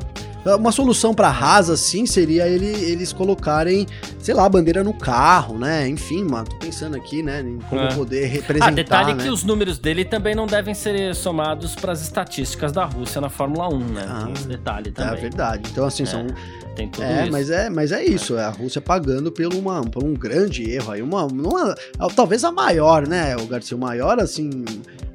Uma 0.56 0.70
solução 0.70 1.14
para 1.14 1.28
Haas, 1.28 1.70
assim, 1.70 2.04
seria 2.04 2.46
ele, 2.46 2.66
eles 2.66 3.14
colocarem, 3.14 3.86
sei 4.18 4.34
lá, 4.34 4.44
a 4.44 4.48
bandeira 4.48 4.84
no 4.84 4.92
carro, 4.92 5.58
né? 5.58 5.88
Enfim, 5.88 6.22
mano, 6.22 6.44
tô 6.46 6.56
pensando 6.56 6.94
aqui, 6.96 7.22
né, 7.22 7.40
em 7.40 7.58
como 7.60 7.80
é. 7.80 7.94
poder 7.94 8.26
representar. 8.26 8.68
Ah, 8.68 8.70
detalhe 8.70 9.14
né? 9.14 9.24
que 9.24 9.30
os 9.30 9.42
números 9.42 9.78
dele 9.78 10.04
também 10.04 10.34
não 10.34 10.46
devem 10.46 10.74
ser 10.74 11.14
somados 11.14 11.74
para 11.74 11.92
as 11.92 12.02
estatísticas 12.02 12.72
da 12.72 12.84
Rússia 12.84 13.22
na 13.22 13.30
Fórmula 13.30 13.72
1, 13.72 13.78
né? 13.78 14.06
Ah, 14.06 14.24
Tem 14.24 14.32
esse 14.34 14.46
detalhe 14.46 14.90
é 14.90 14.92
também. 14.92 15.18
É 15.18 15.20
verdade. 15.22 15.70
Então, 15.72 15.86
assim, 15.86 16.02
é. 16.02 16.06
são 16.06 16.26
tem 16.74 16.88
tudo 16.88 17.04
é, 17.04 17.22
isso. 17.22 17.32
Mas 17.32 17.50
é, 17.50 17.70
mas 17.70 17.92
é 17.92 18.04
isso, 18.04 18.36
é 18.36 18.44
a 18.44 18.50
Rússia 18.50 18.80
pagando 18.80 19.32
por, 19.32 19.54
uma, 19.54 19.80
por 19.82 20.04
um 20.04 20.12
grande 20.12 20.68
erro 20.70 20.92
aí, 20.92 21.00
uma, 21.00 21.24
uma, 21.24 21.74
talvez 22.14 22.44
a 22.44 22.52
maior, 22.52 23.06
né, 23.06 23.36
o 23.36 23.46
Garcia, 23.46 23.76
o 23.76 23.80
maior, 23.80 24.18
assim, 24.20 24.50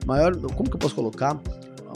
maior, 0.06 0.36
como 0.38 0.70
que 0.70 0.76
eu 0.76 0.80
posso 0.80 0.96
colocar? 0.96 1.38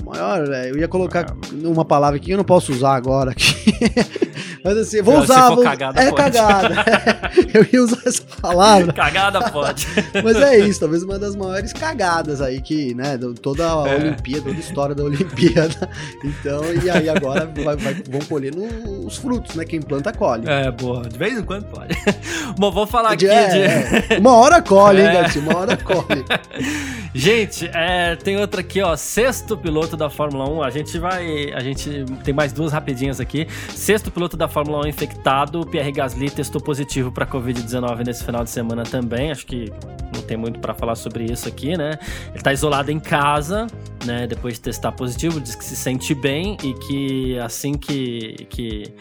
Maior, 0.04 0.52
é, 0.52 0.72
eu 0.72 0.78
ia 0.78 0.88
colocar 0.88 1.26
ah, 1.30 1.36
uma 1.64 1.86
palavra 1.86 2.20
que 2.20 2.32
eu 2.32 2.38
não 2.38 2.44
posso 2.44 2.72
usar 2.72 2.96
agora 2.96 3.32
aqui. 3.32 3.54
Mas 4.64 4.78
assim, 4.78 5.02
vou 5.02 5.20
usar. 5.20 5.50
Vou, 5.50 5.64
cagada, 5.64 6.02
é 6.02 6.10
pode. 6.10 6.16
cagada. 6.16 6.76
eu 7.54 7.66
ia 7.72 7.84
usar 7.84 8.02
essa 8.06 8.24
palavra. 8.42 8.94
Cagada 8.94 9.52
pode. 9.52 9.88
Mas 10.24 10.38
é 10.38 10.60
isso, 10.60 10.80
talvez 10.80 11.04
uma 11.04 11.20
das 11.20 11.36
maiores 11.36 11.74
cagadas 11.74 12.42
aí 12.42 12.62
que, 12.62 12.94
né, 12.94 13.20
toda 13.42 13.66
a 13.66 13.90
é. 13.90 13.96
Olimpíada, 13.96 14.44
toda 14.44 14.56
a 14.56 14.60
história 14.60 14.96
da 14.96 15.04
Olimpíada. 15.04 15.90
Então, 16.24 16.62
e 16.84 16.90
aí 16.90 17.10
agora 17.10 17.46
vai, 17.46 17.76
vai, 17.76 17.94
vão 18.10 18.22
colher 18.22 18.54
os 19.06 19.18
frutos, 19.18 19.56
né? 19.56 19.66
Quem 19.66 19.82
planta 19.82 20.14
colhe. 20.14 20.48
É, 20.48 20.72
boa. 20.72 21.02
De 21.02 21.18
vez 21.18 21.38
em 21.38 21.44
quando 21.44 21.66
pode. 21.66 21.96
Bom, 22.58 22.72
vou 22.72 22.88
falar 22.88 23.14
aqui 23.14 23.28
é, 23.28 23.48
de. 23.48 24.14
É. 24.14 24.20
Uma 24.20 24.34
hora 24.34 24.62
colhe, 24.62 25.02
hein, 25.02 25.08
é. 25.08 25.14
Garcia? 25.14 25.42
Uma 25.42 25.58
hora 25.58 25.78
colhe. 25.78 26.24
Gente, 27.14 27.70
é, 27.74 28.16
tem 28.16 28.38
outra 28.38 28.62
aqui, 28.62 28.82
ó. 28.82 28.96
Sexto 28.96 29.56
piloto 29.58 29.96
da 29.96 30.10
Fórmula 30.10 30.50
1. 30.50 30.64
A 30.64 30.70
gente 30.70 30.98
vai. 30.98 31.52
A 31.54 31.60
gente 31.60 32.06
tem 32.24 32.34
mais 32.34 32.52
duas 32.52 32.72
rapidinhas 32.72 33.20
aqui. 33.20 33.48
Sexto 33.70 34.10
piloto 34.10 34.36
da 34.36 34.48
Fórmula 34.54 34.86
1 34.86 34.88
infectado. 34.88 35.66
Pierre 35.66 35.92
Gasly 35.92 36.30
testou 36.30 36.62
positivo 36.62 37.12
para 37.12 37.26
Covid-19 37.26 38.06
nesse 38.06 38.24
final 38.24 38.44
de 38.44 38.52
semana 38.52 38.84
também. 38.84 39.32
Acho 39.32 39.48
que 39.48 39.74
não 40.16 40.22
tem 40.22 40.38
muito 40.38 40.60
para 40.60 40.76
falar 40.76 40.94
sobre 40.94 41.26
isso 41.26 41.48
aqui, 41.48 41.76
né? 41.76 41.98
Ele 42.32 42.44
tá 42.44 42.54
isolado 42.54 42.92
em 42.92 43.00
casa, 43.00 43.66
né? 44.06 44.28
Depois 44.28 44.54
de 44.54 44.62
testar 44.62 44.92
positivo, 44.92 45.42
diz 45.42 45.56
que 45.56 45.66
se 45.66 45.76
sente 45.76 46.14
bem 46.14 46.56
e 46.64 46.74
que 46.76 47.40
assim 47.40 47.74
que. 47.74 48.46
que 48.48 48.94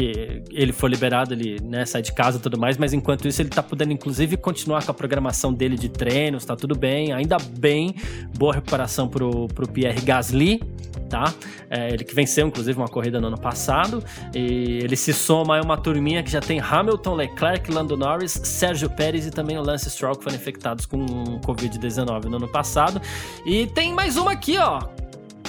que 0.00 0.42
ele 0.50 0.72
for 0.72 0.88
liberado, 0.88 1.34
ele 1.34 1.60
né, 1.62 1.84
sai 1.84 2.00
de 2.00 2.12
casa 2.12 2.38
e 2.38 2.40
tudo 2.40 2.58
mais, 2.58 2.78
mas 2.78 2.94
enquanto 2.94 3.28
isso 3.28 3.42
ele 3.42 3.50
tá 3.50 3.62
podendo 3.62 3.92
inclusive 3.92 4.36
continuar 4.38 4.82
com 4.82 4.90
a 4.90 4.94
programação 4.94 5.52
dele 5.52 5.76
de 5.76 5.90
treinos, 5.90 6.44
tá 6.44 6.56
tudo 6.56 6.74
bem, 6.74 7.12
ainda 7.12 7.36
bem, 7.38 7.94
boa 8.38 8.54
recuperação 8.54 9.08
pro, 9.08 9.46
pro 9.48 9.68
Pierre 9.68 10.00
Gasly, 10.00 10.62
tá? 11.10 11.34
É, 11.68 11.92
ele 11.92 12.02
que 12.02 12.14
venceu 12.14 12.46
inclusive 12.46 12.78
uma 12.78 12.88
corrida 12.88 13.20
no 13.20 13.26
ano 13.26 13.38
passado, 13.38 14.02
e 14.34 14.78
ele 14.82 14.96
se 14.96 15.12
soma 15.12 15.58
a 15.58 15.60
uma 15.60 15.76
turminha 15.76 16.22
que 16.22 16.30
já 16.30 16.40
tem 16.40 16.60
Hamilton, 16.60 17.14
Leclerc, 17.14 17.70
Lando 17.70 17.94
Norris, 17.96 18.32
Sérgio 18.32 18.88
Pérez 18.88 19.26
e 19.26 19.30
também 19.30 19.58
o 19.58 19.62
Lance 19.62 19.90
Stroll 19.90 20.16
que 20.16 20.24
foram 20.24 20.36
infectados 20.36 20.86
com 20.86 21.04
Covid-19 21.40 22.24
no 22.24 22.36
ano 22.36 22.48
passado. 22.48 23.02
E 23.44 23.66
tem 23.66 23.92
mais 23.92 24.16
uma 24.16 24.32
aqui, 24.32 24.56
ó, 24.56 24.80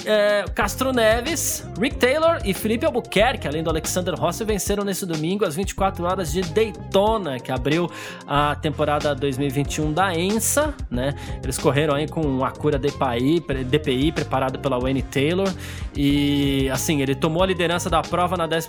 é, 0.06 0.44
Castro 0.54 0.92
Neves, 0.92 1.66
Rick 1.78 1.96
Taylor 1.96 2.38
e 2.44 2.52
Felipe 2.54 2.84
Albuquerque, 2.84 3.46
além 3.46 3.62
do 3.62 3.70
Alexander 3.70 4.14
Rossi, 4.14 4.44
venceram 4.44 4.84
nesse 4.84 5.06
domingo 5.06 5.44
às 5.44 5.54
24 5.54 6.04
horas 6.04 6.32
de 6.32 6.42
Daytona, 6.42 7.38
que 7.38 7.50
abriu 7.50 7.90
a 8.26 8.54
temporada 8.54 9.14
2021 9.14 9.92
da 9.92 10.14
ENSA, 10.14 10.74
né? 10.90 11.14
Eles 11.42 11.58
correram 11.58 11.94
aí 11.94 12.08
com 12.08 12.20
um 12.20 12.44
Acura 12.44 12.78
DPI, 12.78 13.44
DPI 13.64 14.12
preparado 14.12 14.58
pela 14.58 14.78
Wayne 14.78 15.02
Taylor 15.02 15.52
e, 15.96 16.68
assim, 16.70 17.02
ele 17.02 17.14
tomou 17.14 17.42
a 17.42 17.46
liderança 17.46 17.90
da 17.90 18.02
prova 18.02 18.36
na 18.36 18.44
11 18.44 18.68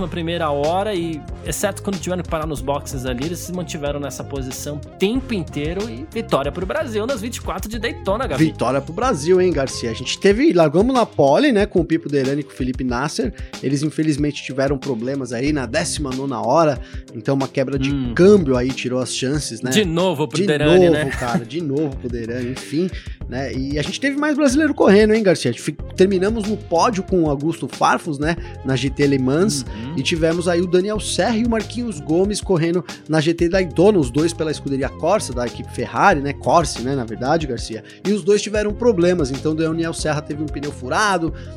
hora 0.66 0.94
e, 0.94 1.22
exceto 1.46 1.82
quando 1.82 2.00
tiveram 2.00 2.22
que 2.22 2.30
parar 2.30 2.46
nos 2.46 2.62
boxes 2.62 3.06
ali, 3.06 3.26
eles 3.26 3.40
se 3.40 3.54
mantiveram 3.54 4.00
nessa 4.00 4.24
posição 4.24 4.76
o 4.76 4.90
tempo 4.98 5.34
inteiro 5.34 5.90
e 5.90 6.06
vitória 6.12 6.52
pro 6.52 6.66
Brasil 6.66 7.06
nas 7.06 7.22
24 7.22 7.70
de 7.70 7.80
Daytona, 7.80 8.28
Gabi. 8.28 8.46
Vitória 8.46 8.82
pro 8.82 8.94
Brasil, 8.94 9.40
hein, 9.42 9.52
Garcia? 9.52 9.92
A 9.92 9.94
gente 9.94 10.20
teve, 10.20 10.54
largamos 10.54 10.94
na 10.94 11.06
pole, 11.24 11.53
né, 11.53 11.65
com 11.65 11.80
o 11.80 11.86
Pipo 11.86 12.09
Derani 12.09 12.41
e 12.41 12.43
com 12.43 12.51
o 12.51 12.53
Felipe 12.53 12.84
Nasser. 12.84 13.34
Eles 13.63 13.82
infelizmente 13.82 14.43
tiveram 14.43 14.78
problemas 14.78 15.32
aí 15.32 15.53
na 15.53 15.65
19 15.65 16.34
hora, 16.34 16.78
então 17.15 17.34
uma 17.34 17.47
quebra 17.47 17.80
de 17.80 17.93
hum. 17.93 18.11
câmbio 18.13 18.57
aí 18.57 18.74
tirou 18.74 18.99
as 18.99 19.15
chances, 19.15 19.61
né? 19.61 19.71
De 19.71 19.86
novo 19.86 20.28
pro 20.28 20.38
de 20.38 20.45
Derani, 20.45 20.89
novo, 20.89 20.91
né? 20.91 21.09
cara, 21.11 21.45
de 21.45 21.61
novo 21.61 21.95
pro 21.95 22.09
Derani, 22.09 22.51
enfim, 22.51 22.89
né? 23.30 23.53
E 23.53 23.80
a 23.80 23.82
gente 23.82 24.01
teve 24.01 24.17
mais 24.17 24.36
brasileiro 24.36 24.74
correndo, 24.74 25.13
hein, 25.13 25.24
Garcia? 25.24 25.53
Terminamos 25.95 26.49
no 26.49 26.57
pódio 26.57 27.03
com 27.03 27.24
o 27.24 27.30
Augusto 27.30 27.69
Farfus, 27.69 28.19
né, 28.19 28.36
na 28.65 28.76
GT 28.76 29.07
Le 29.07 29.17
Mans, 29.17 29.61
uhum. 29.61 29.95
e 29.95 30.03
tivemos 30.03 30.49
aí 30.49 30.59
o 30.59 30.67
Daniel 30.67 30.99
Serra 30.99 31.38
e 31.38 31.45
o 31.45 31.49
Marquinhos 31.49 32.01
Gomes 32.01 32.41
correndo 32.41 32.84
na 33.07 33.21
GT 33.21 33.47
da 33.47 33.61
Idona, 33.61 33.97
os 33.97 34.11
dois 34.11 34.34
pela 34.34 34.51
escuderia 34.51 34.89
Corsa, 34.89 35.32
da 35.32 35.45
equipe 35.47 35.74
Ferrari, 35.74 36.19
né, 36.19 36.34
Corse, 36.34 36.82
né, 36.82 36.95
na 36.95 37.05
verdade, 37.05 37.47
Garcia. 37.47 37.82
E 38.05 38.11
os 38.11 38.24
dois 38.24 38.41
tiveram 38.41 38.74
problemas, 38.74 39.32
então 39.32 39.53
o 39.53 39.55
Daniel 39.55 39.93
Serra 39.93 40.21
teve 40.21 40.43
um 40.43 40.47
pneu 40.47 40.71
furado, 40.71 41.12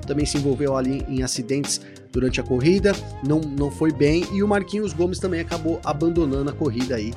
também 0.06 0.26
se 0.26 0.36
envolveu 0.36 0.76
ali 0.76 1.04
em 1.08 1.22
acidentes 1.22 1.80
durante 2.12 2.40
a 2.40 2.42
corrida, 2.42 2.94
não, 3.22 3.40
não 3.40 3.70
foi 3.70 3.92
bem, 3.92 4.24
e 4.32 4.42
o 4.42 4.48
Marquinhos 4.48 4.94
Gomes 4.94 5.18
também 5.18 5.40
acabou 5.40 5.78
abandonando 5.84 6.48
a 6.48 6.52
corrida 6.52 6.96
aí. 6.96 7.12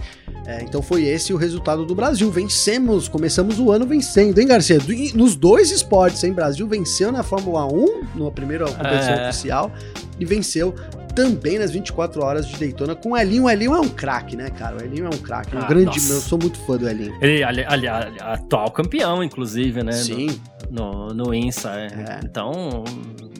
É, 0.46 0.62
então 0.62 0.82
foi 0.82 1.06
esse 1.06 1.32
o 1.32 1.38
resultado 1.38 1.86
do 1.86 1.96
Brasil. 1.96 2.30
Vencemos, 2.30 3.08
começamos 3.08 3.60
o 3.60 3.72
ano 3.72 3.86
vencendo, 3.86 4.40
hein, 4.40 4.48
Garcia? 4.48 4.78
Nos 5.14 5.36
dois 5.36 5.72
esportes, 5.72 6.24
hein? 6.24 6.34
Brasil 6.34 6.68
venceu 6.68 7.12
na 7.12 7.24
Fórmula 7.24 7.66
1, 7.66 8.02
na 8.16 8.32
primeira 8.32 8.66
competição 8.66 9.14
é. 9.14 9.30
oficial, 9.30 9.72
e 10.20 10.26
venceu 10.26 10.76
também 11.16 11.60
nas 11.60 11.72
24 11.72 12.24
horas 12.24 12.48
de 12.48 12.58
Daytona 12.58 12.96
com 12.96 13.12
o 13.12 13.18
Elinho. 13.18 13.44
O 13.44 13.50
Elinho 13.50 13.74
é 13.74 13.80
um 13.80 13.90
craque, 13.90 14.36
né, 14.36 14.50
cara? 14.50 14.78
O 14.78 14.84
Elinho 14.84 15.06
é 15.06 15.10
um 15.10 15.18
craque, 15.18 15.56
um 15.56 15.60
ah, 15.60 15.66
grande. 15.66 15.86
Nossa. 15.88 16.14
Eu 16.14 16.22
sou 16.22 16.38
muito 16.38 16.58
fã 16.60 16.78
do 16.78 16.88
Elinho. 16.88 17.16
Ele, 17.22 17.44
ali, 17.44 17.64
ali, 17.66 17.88
atual 17.88 18.72
campeão, 18.72 19.24
inclusive, 19.24 19.84
né? 19.84 19.92
Sim. 19.92 20.28
No, 20.28 20.59
no, 20.70 21.14
no 21.14 21.34
INSA. 21.34 21.72
É. 21.72 21.86
É. 21.86 22.20
Então, 22.24 22.84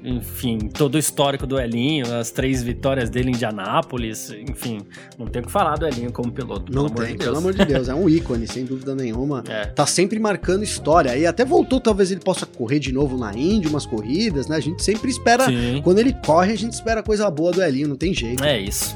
enfim, 0.04 0.58
todo 0.70 0.96
o 0.96 0.98
histórico 0.98 1.46
do 1.46 1.60
Elinho, 1.60 2.14
as 2.16 2.32
três 2.32 2.64
vitórias 2.64 3.10
dele 3.10 3.30
em 3.30 3.34
Indianápolis, 3.34 4.32
enfim, 4.32 4.80
não 5.18 5.28
tem 5.28 5.42
o 5.42 5.46
que 5.46 5.52
falar 5.52 5.78
do 5.78 5.86
Elinho 5.86 6.12
como 6.12 6.32
piloto. 6.32 6.74
Não 6.74 6.90
tem, 6.90 7.16
de 7.16 7.18
pelo 7.18 7.38
amor 7.38 7.54
de 7.54 7.66
Deus, 7.66 7.90
é 7.90 7.94
um 7.94 8.10
ícone, 8.10 8.48
sem 8.48 8.66
dúvida 8.66 8.96
nenhuma. 8.96 9.44
É. 9.50 9.66
Tá 9.66 9.86
sempre 9.86 10.20
marcando 10.20 10.64
história. 10.64 11.18
E 11.18 11.26
até 11.26 11.44
voltou, 11.44 11.80
talvez 11.80 12.12
ele 12.12 12.20
possa 12.20 12.46
correr 12.46 12.78
de 12.78 12.92
novo 12.92 13.18
na 13.18 13.34
Indy, 13.34 13.68
umas 13.68 13.86
corridas, 13.86 14.48
né? 14.48 14.58
A 14.58 14.60
gente 14.60 14.84
sempre 14.84 15.10
espera, 15.10 15.46
Sim. 15.46 15.82
quando 15.84 15.98
ele 15.98 16.14
corre, 16.24 16.54
a 16.54 16.56
gente 16.56 16.74
espera 16.74 17.02
coisa 17.02 17.30
boa 17.32 17.52
do 17.52 17.64
Elinho, 17.64 17.88
não 17.88 17.96
tem 17.96 18.14
jeito. 18.14 18.44
É 18.44 18.60
isso. 18.60 18.96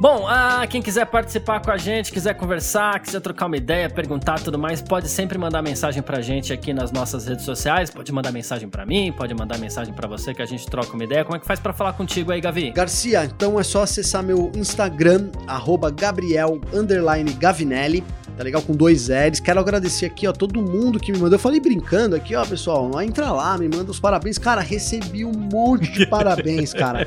Bom, 0.00 0.28
ah, 0.28 0.64
quem 0.70 0.80
quiser 0.80 1.06
participar 1.06 1.58
com 1.60 1.72
a 1.72 1.76
gente, 1.76 2.12
quiser 2.12 2.32
conversar, 2.34 3.00
quiser 3.00 3.20
trocar 3.20 3.46
uma 3.46 3.56
ideia, 3.56 3.90
perguntar 3.90 4.38
tudo 4.38 4.56
mais, 4.56 4.80
pode 4.80 5.08
sempre 5.08 5.36
mandar 5.36 5.60
mensagem 5.60 6.00
pra 6.00 6.20
gente 6.20 6.52
aqui 6.52 6.72
nas 6.72 6.92
nossas 6.92 7.26
redes 7.26 7.44
sociais. 7.44 7.90
Pode 7.90 8.12
mandar 8.12 8.30
mensagem 8.30 8.68
para 8.68 8.86
mim, 8.86 9.10
pode 9.10 9.34
mandar 9.34 9.58
mensagem 9.58 9.92
para 9.92 10.06
você 10.06 10.32
que 10.32 10.40
a 10.40 10.46
gente 10.46 10.64
troca 10.66 10.94
uma 10.94 11.02
ideia. 11.02 11.24
Como 11.24 11.34
é 11.34 11.40
que 11.40 11.46
faz 11.46 11.58
para 11.58 11.72
falar 11.72 11.94
contigo 11.94 12.30
aí, 12.30 12.40
Gavi? 12.40 12.70
Garcia, 12.70 13.24
então 13.24 13.58
é 13.58 13.64
só 13.64 13.82
acessar 13.82 14.22
meu 14.22 14.52
Instagram, 14.54 15.30
Gabriel 15.96 16.60
Gavinelli 17.36 18.04
tá 18.38 18.44
legal? 18.44 18.62
Com 18.62 18.72
dois 18.72 19.08
L's. 19.08 19.40
Quero 19.40 19.58
agradecer 19.58 20.06
aqui, 20.06 20.28
ó, 20.28 20.32
todo 20.32 20.62
mundo 20.62 21.00
que 21.00 21.10
me 21.10 21.18
mandou. 21.18 21.34
Eu 21.34 21.40
falei 21.40 21.58
brincando 21.58 22.14
aqui, 22.14 22.36
ó, 22.36 22.46
pessoal, 22.46 22.88
entra 23.02 23.32
lá, 23.32 23.58
me 23.58 23.68
manda 23.68 23.90
os 23.90 23.98
parabéns. 23.98 24.38
Cara, 24.38 24.60
recebi 24.60 25.24
um 25.24 25.32
monte 25.32 25.90
de 25.90 26.06
parabéns, 26.06 26.72
cara. 26.72 27.06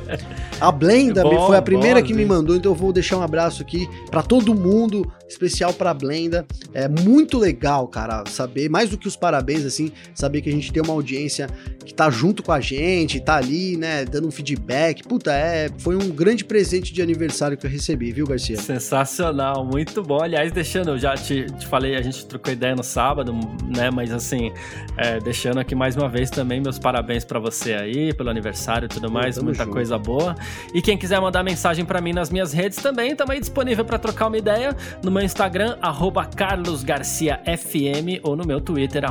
A 0.60 0.72
Blenda 0.72 1.24
bom, 1.24 1.48
foi 1.48 1.56
a 1.56 1.62
primeira 1.62 2.02
bom, 2.02 2.08
que 2.08 2.14
me 2.14 2.26
mandou, 2.26 2.56
então 2.56 2.74
eu 2.74 2.76
vou 2.76 2.92
deixar 2.92 3.18
um 3.18 3.22
abraço 3.22 3.62
aqui 3.62 3.90
para 4.10 4.22
todo 4.22 4.54
mundo, 4.54 5.10
especial 5.28 5.74
pra 5.74 5.94
Blenda. 5.94 6.46
É 6.74 6.90
muito 6.90 7.40
legal, 7.40 7.88
cara, 7.88 8.26
saber, 8.28 8.70
mais 8.70 8.90
do 8.90 8.98
que 8.98 9.08
os 9.08 9.16
parabéns, 9.16 9.66
assim, 9.66 9.92
saber 10.14 10.42
que 10.42 10.50
a 10.50 10.52
gente 10.52 10.72
tem 10.74 10.84
uma 10.84 10.94
audiência 10.94 11.48
que 11.86 11.94
tá 11.94 12.10
junto 12.10 12.44
com 12.44 12.52
a 12.52 12.60
gente, 12.60 13.22
tá 13.22 13.38
ali, 13.38 13.78
né, 13.78 14.04
dando 14.04 14.28
um 14.28 14.32
feedback. 14.32 15.02
Puta, 15.04 15.32
é, 15.32 15.70
foi 15.78 15.96
um 15.96 16.10
grande 16.10 16.44
presente 16.44 16.94
de 16.94 17.02
aniversário 17.02 17.58
que 17.58 17.66
eu 17.66 17.70
recebi, 17.70 18.12
viu, 18.12 18.28
Garcia? 18.28 18.58
Sensacional, 18.58 19.66
muito 19.66 20.04
bom. 20.04 20.22
Aliás, 20.22 20.52
deixando, 20.52 20.98
já 21.00 21.16
te, 21.24 21.46
te 21.46 21.68
falei, 21.68 21.96
a 21.96 22.02
gente 22.02 22.26
trocou 22.26 22.52
ideia 22.52 22.76
no 22.76 22.84
sábado, 22.84 23.34
né? 23.66 23.90
Mas 23.92 24.12
assim, 24.12 24.52
é, 24.98 25.20
deixando 25.20 25.60
aqui 25.60 25.76
mais 25.76 25.96
uma 25.96 26.10
vez 26.10 26.30
também 26.30 26.60
meus 26.62 26.78
parabéns 26.78 27.24
para 27.24 27.40
você 27.40 27.74
aí, 27.74 28.14
pelo 28.14 28.30
aniversário 28.30 28.86
e 28.86 28.90
tudo 28.90 29.12
mais, 29.12 29.38
muita 29.38 29.64
junto. 29.64 29.74
coisa 29.74 29.98
boa. 29.98 30.36
E 30.74 30.82
quem 30.82 30.98
quiser 30.98 31.20
mandar 31.20 31.44
mensagem 31.44 31.86
para 31.86 32.02
mim 32.02 32.14
nas 32.14 32.30
minhas 32.30 32.54
redes 32.54 32.78
também, 32.78 33.16
também 33.16 33.40
disponível 33.40 33.86
para 33.86 33.98
trocar 33.98 34.28
uma 34.28 34.38
ideia 34.38 34.76
no 35.04 35.12
meu 35.12 35.24
Instagram, 35.24 35.78
carlosgarciafm, 36.36 38.20
ou 38.24 38.36
no 38.36 38.46
meu 38.46 38.60
Twitter, 38.62 39.04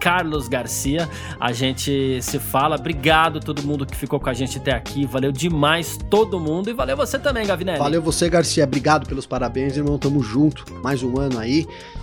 carlosgarcia. 0.00 1.08
A 1.40 1.52
gente 1.52 2.20
se 2.22 2.38
fala. 2.38 2.76
Obrigado 2.76 3.40
todo 3.40 3.62
mundo 3.62 3.86
que 3.86 3.96
ficou 3.96 4.20
com 4.20 4.28
a 4.28 4.34
gente 4.34 4.58
até 4.58 4.72
aqui. 4.72 5.06
Valeu 5.06 5.32
demais 5.32 5.98
todo 6.10 6.38
mundo 6.38 6.70
e 6.70 6.72
valeu 6.72 6.96
você 6.96 7.18
também, 7.18 7.46
Gavinelli. 7.46 7.78
Valeu 7.78 8.02
você, 8.02 8.28
Garcia. 8.28 8.64
Obrigado 8.64 9.06
pelos 9.06 9.26
parabéns, 9.26 9.76
irmão. 9.76 9.98
Tamo 9.98 10.22
junto. 10.22 10.64
Mais 10.82 11.02
um 11.02 11.18
ano 11.18 11.38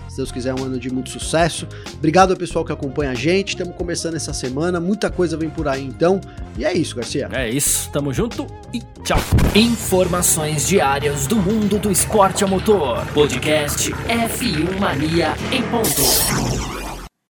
Se 0.08 0.18
Deus 0.18 0.32
quiser, 0.32 0.54
um 0.54 0.64
ano 0.64 0.80
de 0.80 0.90
muito 0.90 1.10
sucesso. 1.10 1.68
Obrigado 1.96 2.32
ao 2.32 2.38
pessoal 2.38 2.64
que 2.64 2.72
acompanha 2.72 3.12
a 3.12 3.16
gente. 3.16 3.50
Estamos 3.50 3.76
começando 3.76 4.16
essa 4.16 4.32
semana. 4.32 4.80
Muita 4.80 5.10
coisa 5.10 5.36
vem 5.36 5.50
por 5.50 5.68
aí 5.68 5.84
então. 5.84 6.22
E 6.58 6.64
é 6.64 6.74
isso, 6.74 6.96
Garcia. 6.96 7.28
É 7.34 7.50
isso. 7.50 7.90
Tamo 7.92 8.14
junto 8.14 8.48
e 8.74 8.80
tchau. 9.04 9.20
Informações 9.54 10.68
diárias 10.68 11.28
do 11.28 11.36
mundo 11.36 11.78
do 11.78 11.92
esporte 11.92 12.46
a 12.46 12.48
motor. 12.48 13.06
Podcast 13.08 13.92
F1 13.92 14.80
Mania 14.80 15.34
em 15.52 15.62
ponto. 15.64 16.85